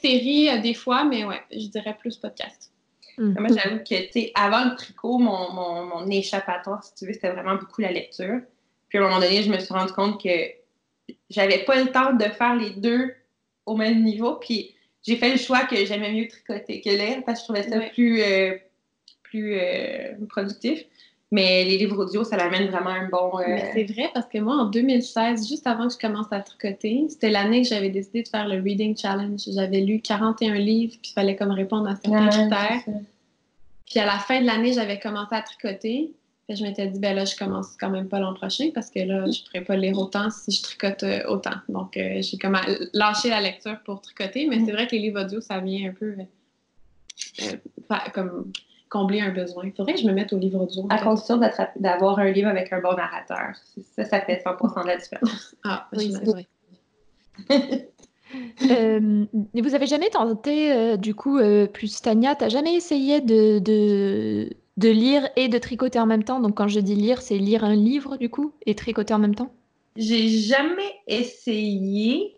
Série, 0.00 0.48
euh, 0.48 0.58
des 0.58 0.74
fois, 0.74 1.04
mais 1.04 1.24
ouais, 1.24 1.40
je 1.50 1.66
dirais 1.66 1.96
plus 1.98 2.16
podcast. 2.16 2.72
Mm. 3.18 3.38
Moi, 3.38 3.48
j'avoue 3.48 3.78
que, 3.78 4.06
tu 4.06 4.12
sais, 4.12 4.32
avant 4.34 4.64
le 4.64 4.76
tricot, 4.76 5.18
mon, 5.18 5.52
mon, 5.52 5.84
mon, 5.84 6.06
échappatoire, 6.10 6.82
si 6.82 6.94
tu 6.94 7.06
veux, 7.06 7.12
c'était 7.12 7.30
vraiment 7.30 7.56
beaucoup 7.56 7.80
la 7.80 7.92
lecture. 7.92 8.40
Puis 8.88 8.98
à 8.98 9.02
un 9.02 9.04
moment 9.04 9.20
donné, 9.20 9.42
je 9.42 9.50
me 9.50 9.58
suis 9.58 9.72
rendu 9.72 9.92
compte 9.92 10.22
que 10.22 10.28
j'avais 11.28 11.64
pas 11.64 11.82
le 11.82 11.90
temps 11.90 12.12
de 12.12 12.24
faire 12.24 12.56
les 12.56 12.70
deux 12.70 13.14
au 13.66 13.76
même 13.76 14.02
niveau. 14.02 14.34
Puis 14.36 14.74
j'ai 15.02 15.16
fait 15.16 15.30
le 15.30 15.38
choix 15.38 15.64
que 15.64 15.76
j'aimais 15.84 16.12
mieux 16.12 16.28
tricoter 16.28 16.80
que 16.80 16.90
lire 16.90 17.22
parce 17.24 17.40
que 17.40 17.54
je 17.54 17.62
trouvais 17.62 17.68
ça 17.68 17.80
plus, 17.90 18.22
euh, 18.22 18.56
plus 19.22 19.54
euh, 19.54 20.14
productif. 20.28 20.84
Mais 21.32 21.64
les 21.64 21.78
livres 21.78 22.04
audio, 22.04 22.24
ça 22.24 22.36
l'amène 22.36 22.68
vraiment 22.70 22.90
un 22.90 23.08
bon. 23.08 23.38
Euh, 23.38 23.58
c'est 23.72 23.84
vrai 23.84 24.10
parce 24.12 24.26
que 24.26 24.38
moi, 24.38 24.56
en 24.56 24.64
2016, 24.66 25.48
juste 25.48 25.66
avant 25.66 25.86
que 25.86 25.94
je 25.94 25.98
commence 25.98 26.26
à 26.32 26.40
tricoter, 26.40 27.06
c'était 27.08 27.30
l'année 27.30 27.62
que 27.62 27.68
j'avais 27.68 27.90
décidé 27.90 28.22
de 28.24 28.28
faire 28.28 28.48
le 28.48 28.60
Reading 28.60 28.96
Challenge. 28.96 29.40
J'avais 29.46 29.80
lu 29.80 30.00
41 30.00 30.54
livres, 30.54 30.94
puis 31.00 31.10
il 31.10 31.14
fallait 31.14 31.36
comme 31.36 31.52
répondre 31.52 31.88
à 31.88 31.94
certains 31.94 32.28
critères. 32.28 32.82
Puis 33.86 34.00
à 34.00 34.06
la 34.06 34.18
fin 34.18 34.40
de 34.40 34.46
l'année, 34.46 34.72
j'avais 34.72 34.98
commencé 34.98 35.34
à 35.34 35.42
tricoter 35.42 36.12
je 36.54 36.62
m'étais 36.62 36.86
dit, 36.86 36.98
ben 36.98 37.14
là, 37.14 37.24
je 37.24 37.36
commence 37.36 37.76
quand 37.78 37.90
même 37.90 38.08
pas 38.08 38.18
l'an 38.18 38.34
prochain 38.34 38.70
parce 38.74 38.90
que 38.90 39.00
là, 39.00 39.24
je 39.30 39.42
pourrais 39.44 39.64
pas 39.64 39.76
lire 39.76 39.98
autant 39.98 40.30
si 40.30 40.50
je 40.50 40.62
tricote 40.62 41.02
euh, 41.02 41.22
autant. 41.28 41.54
Donc, 41.68 41.96
euh, 41.96 42.20
j'ai 42.22 42.38
comme 42.38 42.58
lâché 42.92 43.28
la 43.28 43.40
lecture 43.40 43.78
pour 43.84 44.00
tricoter, 44.00 44.46
mais 44.46 44.64
c'est 44.64 44.72
vrai 44.72 44.86
que 44.86 44.92
les 44.92 45.02
livres 45.02 45.22
audio, 45.22 45.40
ça 45.40 45.60
vient 45.60 45.90
un 45.90 45.92
peu 45.92 46.14
euh, 47.42 47.96
comme 48.12 48.52
combler 48.90 49.20
un 49.20 49.30
besoin. 49.30 49.64
Il 49.64 49.72
faudrait 49.72 49.94
que 49.94 50.00
je 50.00 50.06
me 50.06 50.12
mette 50.12 50.32
au 50.32 50.38
livre 50.38 50.60
audio. 50.60 50.86
À 50.90 50.98
condition 50.98 51.40
d'avoir 51.76 52.18
un 52.18 52.30
livre 52.30 52.48
avec 52.48 52.72
un 52.72 52.80
bon 52.80 52.94
narrateur. 52.94 53.52
Ça, 53.96 54.04
ça 54.04 54.20
fait 54.20 54.42
100% 54.44 54.82
de 54.82 54.86
la 54.86 54.96
différence. 54.98 55.54
ah, 55.64 55.88
oui, 55.96 56.12
c'est 56.12 56.24
vrai. 56.24 56.46
vous 59.54 59.74
avez 59.74 59.86
jamais 59.86 60.10
tenté, 60.10 60.98
du 60.98 61.14
coup, 61.14 61.38
plus 61.72 62.02
Tania, 62.02 62.34
tu 62.34 62.50
jamais 62.50 62.74
essayé 62.74 63.22
de, 63.22 63.58
de 64.80 64.88
lire 64.88 65.28
et 65.36 65.48
de 65.48 65.58
tricoter 65.58 65.98
en 65.98 66.06
même 66.06 66.24
temps? 66.24 66.40
Donc 66.40 66.56
quand 66.56 66.68
je 66.68 66.80
dis 66.80 66.94
lire, 66.94 67.20
c'est 67.20 67.36
lire 67.36 67.64
un 67.64 67.74
livre 67.74 68.16
du 68.16 68.30
coup 68.30 68.52
et 68.66 68.74
tricoter 68.74 69.14
en 69.14 69.18
même 69.18 69.34
temps? 69.34 69.52
J'ai 69.96 70.28
jamais 70.28 70.94
essayé. 71.06 72.34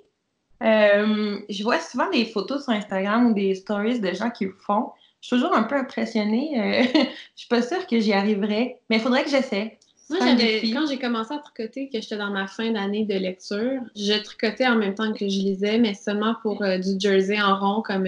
Euh, 0.62 1.38
je 1.48 1.62
vois 1.62 1.78
souvent 1.78 2.10
des 2.10 2.24
photos 2.24 2.64
sur 2.64 2.72
Instagram 2.72 3.30
ou 3.30 3.34
des 3.34 3.54
stories 3.54 4.00
de 4.00 4.12
gens 4.12 4.30
qui 4.30 4.46
le 4.46 4.54
font. 4.58 4.90
Je 5.22 5.28
suis 5.28 5.37
toujours 5.37 5.54
un 5.54 5.62
peu 5.62 5.76
impressionnée. 5.76 6.61
Euh, 6.61 6.82
je 7.37 7.40
suis 7.40 7.48
pas 7.48 7.62
sûre 7.62 7.87
que 7.87 8.00
j'y 8.00 8.12
arriverai, 8.12 8.78
mais 8.90 8.96
il 8.96 9.00
faudrait 9.00 9.22
que 9.22 9.30
j'essaie. 9.30 9.78
Moi, 10.11 10.18
quand 10.20 10.87
j'ai 10.88 10.98
commencé 10.98 11.32
à 11.32 11.38
tricoter, 11.38 11.88
que 11.88 12.00
j'étais 12.00 12.18
dans 12.18 12.30
ma 12.30 12.46
fin 12.46 12.70
d'année 12.72 13.06
de 13.06 13.14
lecture, 13.14 13.80
je 13.96 14.20
tricotais 14.22 14.66
en 14.66 14.74
même 14.74 14.94
temps 14.94 15.12
que 15.12 15.26
je 15.26 15.38
lisais, 15.38 15.78
mais 15.78 15.94
seulement 15.94 16.35
pour 16.42 16.62
euh, 16.62 16.76
du 16.76 16.98
jersey 16.98 17.40
en 17.40 17.58
rond 17.58 17.82
comme 17.82 18.06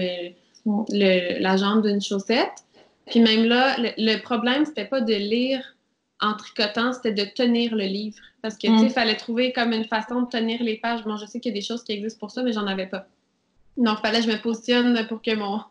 la 0.89 1.57
jambe 1.57 1.87
d'une 1.87 2.01
chaussette. 2.01 2.51
Puis 3.07 3.21
même 3.21 3.45
là, 3.45 3.75
le, 3.79 4.21
problème, 4.21 4.65
c'était 4.65 4.85
pas 4.85 5.01
de 5.01 5.13
lire 5.13 5.63
en 6.19 6.35
tricotant, 6.35 6.93
c'était 6.93 7.13
de 7.13 7.23
tenir 7.23 7.73
le 7.73 7.85
livre. 7.85 8.19
Parce 8.41 8.55
que, 8.55 8.67
tu 8.67 8.77
sais, 8.77 8.83
il 8.83 8.89
mm. 8.89 8.91
fallait 8.91 9.15
trouver 9.15 9.53
comme 9.53 9.71
une 9.71 9.85
façon 9.85 10.23
de 10.23 10.29
tenir 10.29 10.61
les 10.61 10.77
pages. 10.77 11.03
Bon, 11.03 11.17
je 11.17 11.25
sais 11.25 11.39
qu'il 11.39 11.53
y 11.53 11.55
a 11.55 11.59
des 11.59 11.65
choses 11.65 11.83
qui 11.83 11.93
existent 11.93 12.19
pour 12.19 12.31
ça, 12.31 12.43
mais 12.43 12.51
j'en 12.51 12.67
avais 12.67 12.87
pas. 12.87 13.07
Il 13.77 13.97
fallait 14.01 14.19
que 14.19 14.25
je 14.25 14.31
me 14.31 14.41
positionne 14.41 15.05
pour 15.07 15.21
que 15.21 15.35
mon, 15.35 15.61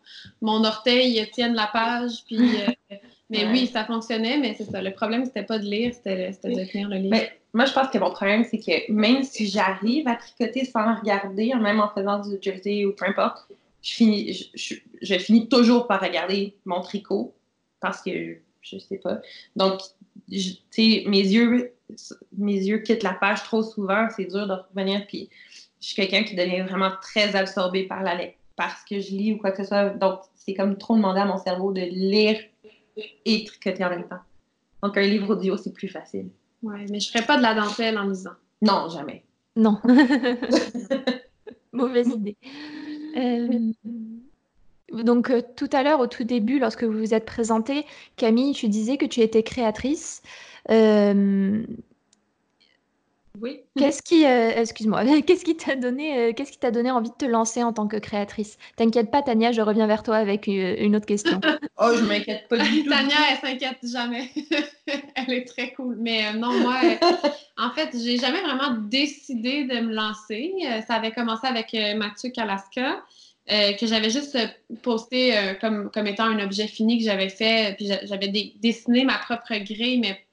mon 0.40 0.64
orteil 0.64 1.28
tienne 1.32 1.54
la 1.54 1.66
page. 1.66 2.24
Puis, 2.26 2.38
euh, 2.38 2.96
mais 3.30 3.46
oui, 3.46 3.66
ça 3.66 3.84
fonctionnait, 3.84 4.36
mais 4.38 4.54
c'est 4.56 4.70
ça. 4.70 4.82
Le 4.82 4.92
problème, 4.92 5.24
c'était 5.24 5.42
pas 5.42 5.58
de 5.58 5.64
lire, 5.64 5.94
c'était 5.94 6.30
de 6.30 6.70
tenir 6.70 6.88
le 6.88 6.96
livre. 6.96 7.10
Mais, 7.10 7.32
moi, 7.54 7.66
je 7.66 7.72
pense 7.72 7.88
que 7.88 7.98
mon 7.98 8.10
problème, 8.10 8.44
c'est 8.44 8.58
que 8.58 8.92
même 8.92 9.22
si 9.22 9.46
j'arrive 9.46 10.08
à 10.08 10.16
tricoter 10.16 10.64
sans 10.64 10.96
regarder, 10.96 11.54
même 11.54 11.80
en 11.80 11.88
faisant 11.88 12.18
du 12.18 12.36
jersey 12.42 12.84
ou 12.84 12.92
peu 12.92 13.06
importe, 13.06 13.46
je 13.80 13.94
finis, 13.94 14.50
je, 14.54 15.18
finis 15.18 15.48
toujours 15.48 15.86
par 15.86 16.00
regarder 16.00 16.56
mon 16.64 16.80
tricot 16.80 17.32
parce 17.80 18.02
que 18.02 18.38
je 18.60 18.78
sais 18.78 18.96
pas. 18.96 19.20
Donc, 19.54 19.80
tu 20.28 20.40
sais, 20.70 21.04
mes 21.06 21.20
yeux, 21.20 21.72
mes 22.36 22.56
yeux 22.56 22.78
quittent 22.78 23.02
la 23.02 23.12
page 23.12 23.44
trop 23.44 23.62
souvent, 23.62 24.08
c'est 24.16 24.24
dur 24.24 24.48
de 24.48 24.54
revenir. 24.54 25.06
Puis, 25.06 25.28
je 25.84 25.90
suis 25.90 25.96
quelqu'un 25.96 26.24
qui 26.24 26.34
devient 26.34 26.62
vraiment 26.62 26.92
très 27.02 27.36
absorbé 27.36 27.82
par 27.84 28.02
la 28.02 28.14
lecture 28.14 28.38
parce 28.56 28.82
que 28.84 29.00
je 29.00 29.10
lis 29.10 29.34
ou 29.34 29.36
quoi 29.36 29.50
que 29.50 29.62
ce 29.62 29.68
soit. 29.68 29.90
Donc, 29.90 30.20
c'est 30.34 30.54
comme 30.54 30.78
trop 30.78 30.96
demander 30.96 31.20
à 31.20 31.26
mon 31.26 31.36
cerveau 31.36 31.72
de 31.72 31.82
lire 31.82 32.40
et 33.26 33.44
tricoter 33.44 33.84
en 33.84 33.90
même 33.90 34.08
temps. 34.08 34.20
Donc, 34.82 34.96
un 34.96 35.02
livre 35.02 35.34
audio, 35.34 35.58
c'est 35.58 35.74
plus 35.74 35.88
facile. 35.88 36.30
Oui, 36.62 36.86
mais 36.90 37.00
je 37.00 37.10
ferais 37.10 37.26
pas 37.26 37.36
de 37.36 37.42
la 37.42 37.54
dentelle 37.54 37.98
en 37.98 38.08
lisant. 38.08 38.30
Non, 38.62 38.88
jamais. 38.88 39.24
Non. 39.56 39.78
Mauvaise 41.72 42.08
idée. 42.08 42.36
Euh, 43.16 43.72
donc, 44.90 45.28
euh, 45.28 45.42
tout 45.56 45.68
à 45.72 45.82
l'heure, 45.82 46.00
au 46.00 46.06
tout 46.06 46.24
début, 46.24 46.58
lorsque 46.58 46.84
vous 46.84 46.98
vous 46.98 47.12
êtes 47.12 47.26
présentée, 47.26 47.84
Camille, 48.16 48.54
tu 48.54 48.68
disais 48.68 48.96
que 48.96 49.06
tu 49.06 49.20
étais 49.20 49.42
créatrice. 49.42 50.22
Euh, 50.70 51.62
oui. 53.40 53.60
Qu'est-ce 53.76 54.00
qui, 54.00 54.24
euh, 54.24 54.52
excuse-moi, 54.54 55.04
qu'est-ce 55.26 55.44
qui 55.44 55.56
t'a 55.56 55.74
donné, 55.74 56.18
euh, 56.18 56.32
qu'est-ce 56.32 56.52
qui 56.52 56.58
t'a 56.58 56.70
donné 56.70 56.90
envie 56.90 57.10
de 57.10 57.16
te 57.16 57.24
lancer 57.24 57.64
en 57.64 57.72
tant 57.72 57.88
que 57.88 57.96
créatrice? 57.96 58.58
T'inquiète 58.76 59.10
pas, 59.10 59.22
Tania, 59.22 59.50
je 59.50 59.60
reviens 59.60 59.88
vers 59.88 60.04
toi 60.04 60.16
avec 60.16 60.46
euh, 60.48 60.76
une 60.78 60.94
autre 60.94 61.06
question. 61.06 61.40
oh, 61.78 61.90
je 61.96 62.04
m'inquiète 62.04 62.46
pas 62.48 62.58
du 62.58 62.84
tout. 62.84 62.90
Tania, 62.90 63.16
elle 63.30 63.38
s'inquiète 63.38 63.78
jamais. 63.82 64.30
elle 65.16 65.32
est 65.32 65.46
très 65.46 65.72
cool. 65.72 65.96
Mais 65.98 66.32
non, 66.34 66.52
moi, 66.60 66.76
en 67.58 67.70
fait, 67.70 67.90
j'ai 67.92 68.18
jamais 68.18 68.40
vraiment 68.40 68.78
décidé 68.88 69.64
de 69.64 69.80
me 69.80 69.92
lancer. 69.92 70.54
ça 70.86 70.94
avait 70.94 71.12
commencé 71.12 71.46
avec 71.46 71.76
Mathieu 71.96 72.30
Kalaska. 72.30 73.02
que 73.48 73.86
j'avais 73.86 74.10
juste 74.10 74.38
posté 74.82 75.34
comme, 75.60 75.90
comme 75.92 76.06
étant 76.06 76.24
un 76.24 76.38
objet 76.44 76.68
fini 76.68 76.98
que 76.98 77.04
j'avais 77.04 77.30
fait. 77.30 77.74
Puis 77.76 77.88
j'avais 78.04 78.28
dessiné 78.28 79.04
ma 79.04 79.18
propre 79.18 79.56
grille, 79.64 79.98
mais 79.98 80.24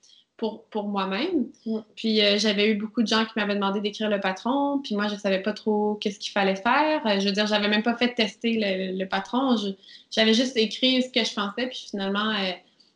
pour, 0.69 0.88
moi-même. 0.88 1.47
Puis 1.95 2.21
euh, 2.21 2.38
j'avais 2.38 2.69
eu 2.69 2.75
beaucoup 2.75 3.04
de 3.04 3.08
gens 3.08 3.25
qui 3.25 3.32
m'avaient 3.36 3.56
demandé 3.56 3.80
d'écrire 3.80 4.10
le 4.10 4.19
patron, 4.19 4.80
puis 4.84 4.95
moi 4.95 5.08
je 5.08 5.15
savais 5.15 5.41
pas 5.41 5.54
trop 5.54 5.95
qu'est-ce 5.95 6.19
qu'il 6.19 6.32
fallait 6.32 6.56
faire. 6.56 7.06
Euh, 7.06 7.19
je 7.19 7.27
veux 7.27 7.32
dire, 7.32 7.45
j'avais 7.45 7.67
même 7.67 7.84
pas 7.84 7.95
fait 7.95 8.13
tester 8.15 8.58
le, 8.60 9.06
patron. 9.06 9.56
J'avais 10.10 10.34
juste 10.34 10.58
écrit 10.58 11.04
ce 11.04 11.10
que 11.10 11.23
je 11.23 11.34
pensais, 11.34 11.67
puis 11.67 11.86
finalement 11.91 12.32
euh, 12.32 12.51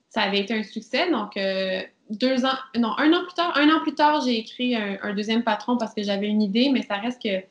ça 0.10 0.21
avait 0.21 0.39
été 0.39 0.53
un 0.55 0.63
succès. 0.63 1.10
Donc 1.12 1.38
deux 2.10 2.45
ans, 2.45 2.58
non, 2.75 2.93
un 2.97 3.13
an 3.13 3.23
plus 3.23 3.36
tard, 3.36 3.55
un 3.55 3.69
an 3.69 3.79
plus 3.81 3.95
tard, 3.95 4.21
j'ai 4.25 4.39
écrit 4.39 4.75
un, 4.75 5.13
deuxième 5.13 5.43
patron 5.43 5.77
parce 5.77 5.93
que 5.93 6.01
j'avais 6.01 6.27
une 6.27 6.41
idée, 6.41 6.69
mais 6.71 6.81
ça 6.81 6.95
reste 6.95 7.21
que 7.21 7.43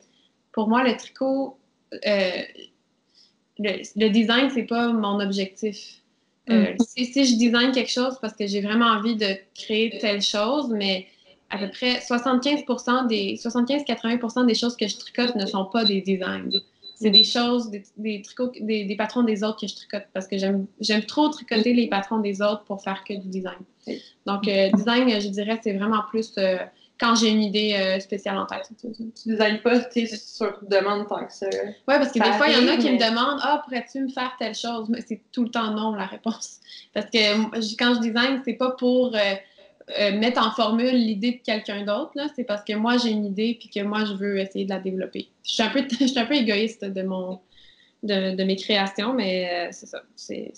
pour 0.51 0.67
moi 0.67 0.83
le 0.83 0.97
tricot, 0.97 1.57
le, 1.93 2.43
le 3.59 4.09
design 4.09 4.49
c'est 4.49 4.63
pas 4.63 4.89
mon 4.89 5.21
objectif. 5.21 6.01
Euh, 6.49 6.73
mm. 6.73 6.83
si, 6.85 7.25
je 7.25 7.37
design 7.37 7.71
quelque 7.71 7.91
chose 7.91 8.17
parce 8.21 8.33
que 8.33 8.45
j'ai 8.47 8.61
vraiment 8.61 8.85
envie 8.85 9.15
de 9.15 9.35
créer 9.55 9.97
telle 9.99 10.21
chose, 10.21 10.69
mais 10.69 11.07
à 11.49 11.57
peu 11.57 11.69
près 11.69 12.01
75 12.01 12.63
des 13.07 13.35
75-80 13.35 14.45
des 14.45 14.55
choses 14.55 14.75
que 14.75 14.87
je 14.87 14.97
tricote 14.97 15.35
ne 15.35 15.45
sont 15.45 15.65
pas 15.65 15.85
des 15.85 16.01
designs. 16.01 16.49
C'est 16.97 17.09
des 17.09 17.25
choses, 17.25 17.69
des, 17.71 17.83
des, 17.97 18.85
des, 18.85 18.95
patrons 18.95 19.23
des 19.23 19.43
autres 19.43 19.59
que 19.59 19.67
je 19.67 19.75
tricote 19.75 20.05
parce 20.13 20.27
que 20.27 20.37
j'aime 20.37 21.05
trop 21.05 21.27
tricoter 21.27 21.73
les 21.73 21.87
patrons 21.87 22.19
des 22.19 22.41
autres 22.41 22.63
pour 22.63 22.81
faire 22.81 23.03
que 23.03 23.13
du 23.13 23.27
design. 23.27 23.59
Donc, 24.25 24.47
euh, 24.47 24.71
design, 24.71 25.09
je 25.19 25.27
dirais, 25.27 25.59
c'est 25.61 25.73
vraiment 25.73 26.03
plus 26.09 26.31
euh, 26.37 26.57
quand 26.99 27.15
j'ai 27.15 27.29
une 27.29 27.41
idée 27.41 27.73
euh, 27.73 27.99
spéciale 27.99 28.37
en 28.37 28.45
tête. 28.45 28.69
Tu 28.79 29.29
designes 29.29 29.59
pas 29.59 29.81
sur 29.91 30.59
demande 30.63 31.07
tant 31.07 31.25
que 31.25 31.33
ça. 31.33 31.47
Oui, 31.51 31.71
parce 31.87 32.11
que 32.11 32.19
des 32.19 32.31
fois, 32.33 32.47
il 32.47 32.53
y 32.53 32.57
en 32.57 32.73
a 32.73 32.77
qui 32.77 32.91
me 32.91 32.97
demandent 32.97 33.39
Ah, 33.43 33.61
pourrais-tu 33.65 34.01
me 34.01 34.09
faire 34.09 34.33
telle 34.39 34.55
chose? 34.55 34.87
Mais 34.89 35.01
c'est 35.05 35.21
tout 35.31 35.43
le 35.43 35.51
temps 35.51 35.71
non 35.71 35.93
la 35.93 36.05
réponse. 36.05 36.59
Parce 36.93 37.07
que 37.07 37.77
quand 37.77 37.95
je 37.95 37.99
design, 37.99 38.41
c'est 38.45 38.53
pas 38.53 38.71
pour 38.71 39.13
euh, 39.13 39.19
euh, 39.99 40.17
mettre 40.17 40.41
en 40.41 40.51
formule 40.51 40.95
l'idée 40.95 41.33
de 41.33 41.41
quelqu'un 41.45 41.83
d'autre, 41.83 42.13
c'est 42.33 42.45
parce 42.45 42.63
que 42.63 42.73
moi, 42.73 42.97
j'ai 42.97 43.09
une 43.09 43.25
idée 43.25 43.57
puis 43.59 43.69
que 43.69 43.81
moi, 43.81 44.05
je 44.05 44.13
veux 44.13 44.37
essayer 44.39 44.63
de 44.63 44.69
la 44.69 44.79
développer. 44.79 45.27
Je 45.43 45.55
suis 45.55 45.63
un 45.63 45.69
peu, 45.69 45.85
je 45.99 46.07
suis 46.07 46.17
un 46.19 46.25
peu 46.25 46.35
égoïste 46.35 46.85
de, 46.85 47.01
mon, 47.03 47.41
de, 48.03 48.41
mes 48.43 48.55
créations, 48.55 49.13
mais 49.13 49.67
c'est 49.73 49.87
ça. 49.87 50.03
C'est, 50.15 50.53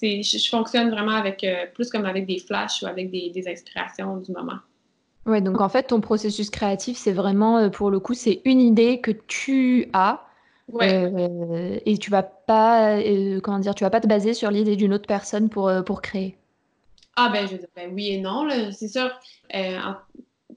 je, 0.00 0.48
fonctionne 0.48 0.90
vraiment 0.90 1.16
avec 1.16 1.46
plus 1.74 1.90
comme 1.90 2.06
avec 2.06 2.24
des 2.26 2.38
flashs 2.38 2.80
ou 2.82 2.86
avec 2.86 3.10
des, 3.10 3.28
des 3.28 3.46
inspirations 3.46 4.16
du 4.16 4.32
moment. 4.32 4.58
Ouais, 5.26 5.40
donc 5.40 5.60
en 5.60 5.68
fait, 5.68 5.84
ton 5.84 6.00
processus 6.00 6.50
créatif, 6.50 6.98
c'est 6.98 7.12
vraiment, 7.12 7.58
euh, 7.58 7.68
pour 7.70 7.90
le 7.90 7.98
coup, 7.98 8.14
c'est 8.14 8.42
une 8.44 8.60
idée 8.60 9.00
que 9.00 9.10
tu 9.10 9.88
as, 9.94 10.26
euh, 10.82 11.78
et 11.86 11.98
tu 11.98 12.10
vas 12.10 12.22
pas, 12.22 12.98
euh, 12.98 13.40
comment 13.40 13.58
dire? 13.58 13.74
Tu 13.74 13.84
vas 13.84 13.90
pas 13.90 14.00
te 14.00 14.06
baser 14.06 14.34
sur 14.34 14.50
l'idée 14.50 14.76
d'une 14.76 14.92
autre 14.92 15.06
personne 15.06 15.48
pour, 15.48 15.70
pour 15.86 16.02
créer. 16.02 16.36
Ah 17.16 17.30
ben, 17.32 17.46
je 17.46 17.56
veux 17.56 17.68
ben, 17.74 17.90
oui 17.94 18.08
et 18.08 18.20
non, 18.20 18.48
C'est 18.72 18.88
sûr, 18.88 19.10
tu 19.50 19.58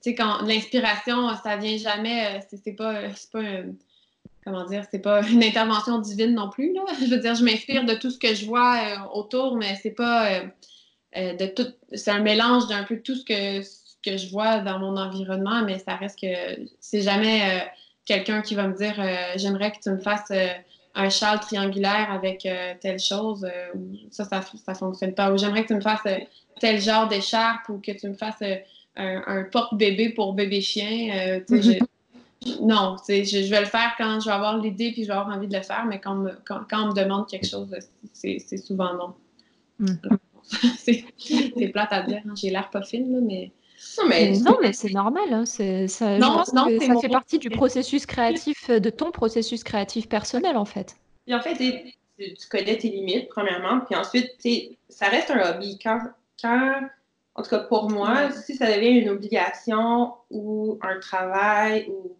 sais, 0.01 0.15
quand 0.15 0.41
l'inspiration, 0.41 1.29
ça 1.41 1.55
vient 1.55 1.77
jamais, 1.77 2.41
c'est 2.49 2.73
pas, 2.73 3.03
pas 3.31 3.43
comment 4.43 4.65
dire? 4.65 4.83
C'est 4.91 4.99
pas 4.99 5.25
une 5.29 5.43
intervention 5.43 5.99
divine 5.99 6.33
non 6.33 6.49
plus, 6.49 6.73
là. 6.73 6.83
Je 6.99 7.05
veux 7.05 7.19
dire, 7.19 7.35
je 7.35 7.43
m'inspire 7.45 7.85
de 7.85 7.93
tout 7.93 8.09
ce 8.09 8.17
que 8.17 8.33
je 8.33 8.45
vois, 8.45 9.07
autour, 9.13 9.55
mais 9.55 9.77
c'est 9.81 9.91
pas, 9.91 10.41
de 11.15 11.45
tout 11.45 11.67
c'est 11.93 12.11
un 12.11 12.21
mélange 12.21 12.67
d'un 12.67 12.83
peu 12.83 12.99
tout 12.99 13.15
ce 13.15 13.23
que 13.23 13.61
que 14.07 14.17
je 14.17 14.29
vois 14.29 14.59
dans 14.59 14.79
mon 14.79 14.95
environnement, 14.97 15.63
mais 15.63 15.79
ça 15.79 15.95
reste 15.95 16.19
que 16.19 16.27
c'est 16.79 17.01
jamais 17.01 17.41
euh, 17.41 17.65
quelqu'un 18.05 18.41
qui 18.41 18.55
va 18.55 18.67
me 18.67 18.75
dire 18.75 18.95
euh, 18.97 19.33
j'aimerais 19.35 19.71
que 19.71 19.79
tu 19.81 19.89
me 19.89 19.97
fasses 19.97 20.31
euh, 20.31 20.47
un 20.95 21.09
châle 21.09 21.39
triangulaire 21.39 22.11
avec 22.11 22.47
telle 22.81 22.99
chose. 22.99 23.45
ça, 24.09 24.23
ça, 24.23 24.41
ça 24.41 24.73
fonctionne 24.73 25.13
pas. 25.13 25.31
Ou 25.31 25.37
j'aimerais 25.37 25.61
que 25.61 25.67
tu 25.67 25.75
me 25.75 25.81
fasses 25.81 26.07
tel 26.59 26.81
genre 26.81 27.07
d'écharpe 27.07 27.69
ou 27.69 27.77
que 27.77 27.91
tu 27.91 28.09
me 28.09 28.15
fasses 28.15 28.41
un, 28.95 29.43
porte-bébé 29.51 30.09
pour 30.09 30.33
bébé 30.33 30.59
chien. 30.59 31.39
non, 32.61 32.95
je, 33.07 33.49
vais 33.49 33.59
le 33.59 33.67
faire 33.67 33.93
quand 33.95 34.19
je 34.19 34.25
vais 34.25 34.31
avoir 34.31 34.57
l'idée 34.57 34.91
puis 34.91 35.03
je 35.03 35.09
vais 35.09 35.13
avoir 35.13 35.37
envie 35.37 35.47
de 35.47 35.55
le 35.55 35.61
faire, 35.61 35.85
mais 35.85 35.99
quand, 35.99 36.25
quand, 36.47 36.65
on 36.71 36.87
me 36.87 36.93
demande 36.93 37.29
quelque 37.29 37.45
chose, 37.45 37.69
c'est 38.11 38.57
souvent 38.57 38.95
non. 38.95 39.13
Mm. 39.77 40.17
c'est 40.79 41.67
plate 41.71 41.91
à 41.91 42.01
dire, 42.01 42.21
hein. 42.25 42.33
j'ai 42.35 42.49
l'air 42.49 42.71
pas 42.71 42.81
fine, 42.81 43.21
mais 43.21 43.51
non, 43.97 44.07
mais, 44.07 44.31
non, 44.39 44.57
mais 44.61 44.73
c'est 44.73 44.91
normal. 44.91 45.31
Hein, 45.31 45.45
ça, 45.45 45.85
je 45.85 46.19
pense 46.19 46.51
que 46.51 46.85
ça 46.85 46.99
fait 46.99 47.09
partie 47.09 47.39
du 47.39 47.49
processus 47.49 48.05
créatif, 48.05 48.69
euh, 48.69 48.79
de 48.79 48.89
ton 48.89 49.11
processus 49.11 49.63
créatif 49.63 50.07
personnel, 50.07 50.57
en 50.57 50.65
fait. 50.65 50.95
Et 51.27 51.35
en 51.35 51.41
fait, 51.41 51.55
tu 52.17 52.47
connais 52.49 52.77
tes 52.77 52.89
limites, 52.89 53.29
premièrement, 53.29 53.81
puis 53.81 53.95
ensuite, 53.95 54.31
ça 54.89 55.07
reste 55.07 55.31
un 55.31 55.51
hobby. 55.51 55.77
Quand, 55.81 55.99
quand, 56.41 56.81
en 57.35 57.43
tout 57.43 57.49
cas 57.49 57.59
pour 57.59 57.89
moi, 57.89 58.31
si 58.31 58.55
ça 58.55 58.67
devient 58.75 58.99
une 58.99 59.09
obligation 59.09 60.13
ou 60.31 60.79
un 60.81 60.99
travail, 60.99 61.87
ou 61.89 62.15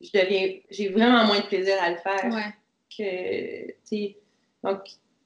je 0.00 0.10
deviens, 0.12 0.54
j'ai 0.70 0.88
vraiment 0.88 1.24
moins 1.26 1.40
de 1.40 1.46
plaisir 1.46 1.74
à 1.82 1.90
le 1.90 1.96
faire. 1.96 2.32
Ouais. 2.32 2.54
Que, 2.96 4.14
donc, 4.62 4.80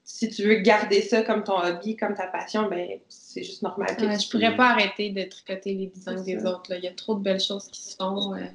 si 0.08 0.30
tu 0.30 0.42
veux 0.42 0.54
garder 0.54 1.02
ça 1.02 1.20
comme 1.20 1.44
ton 1.44 1.60
hobby, 1.60 1.94
comme 1.94 2.14
ta 2.14 2.26
passion, 2.26 2.66
ben 2.66 2.98
c'est 3.08 3.42
juste 3.42 3.60
normal 3.62 3.94
que 3.94 4.04
Je 4.04 4.30
pourrais 4.30 4.56
pas 4.56 4.70
arrêter 4.70 5.10
de 5.10 5.22
tricoter 5.22 5.74
les 5.74 5.86
designs 5.88 6.24
des 6.24 6.46
autres. 6.46 6.74
Il 6.74 6.82
y 6.82 6.88
a 6.88 6.92
trop 6.92 7.14
de 7.14 7.20
belles 7.20 7.40
choses 7.40 7.68
qui 7.68 7.82
se 7.82 7.94
font. 7.94 8.34
Euh, 8.34 8.46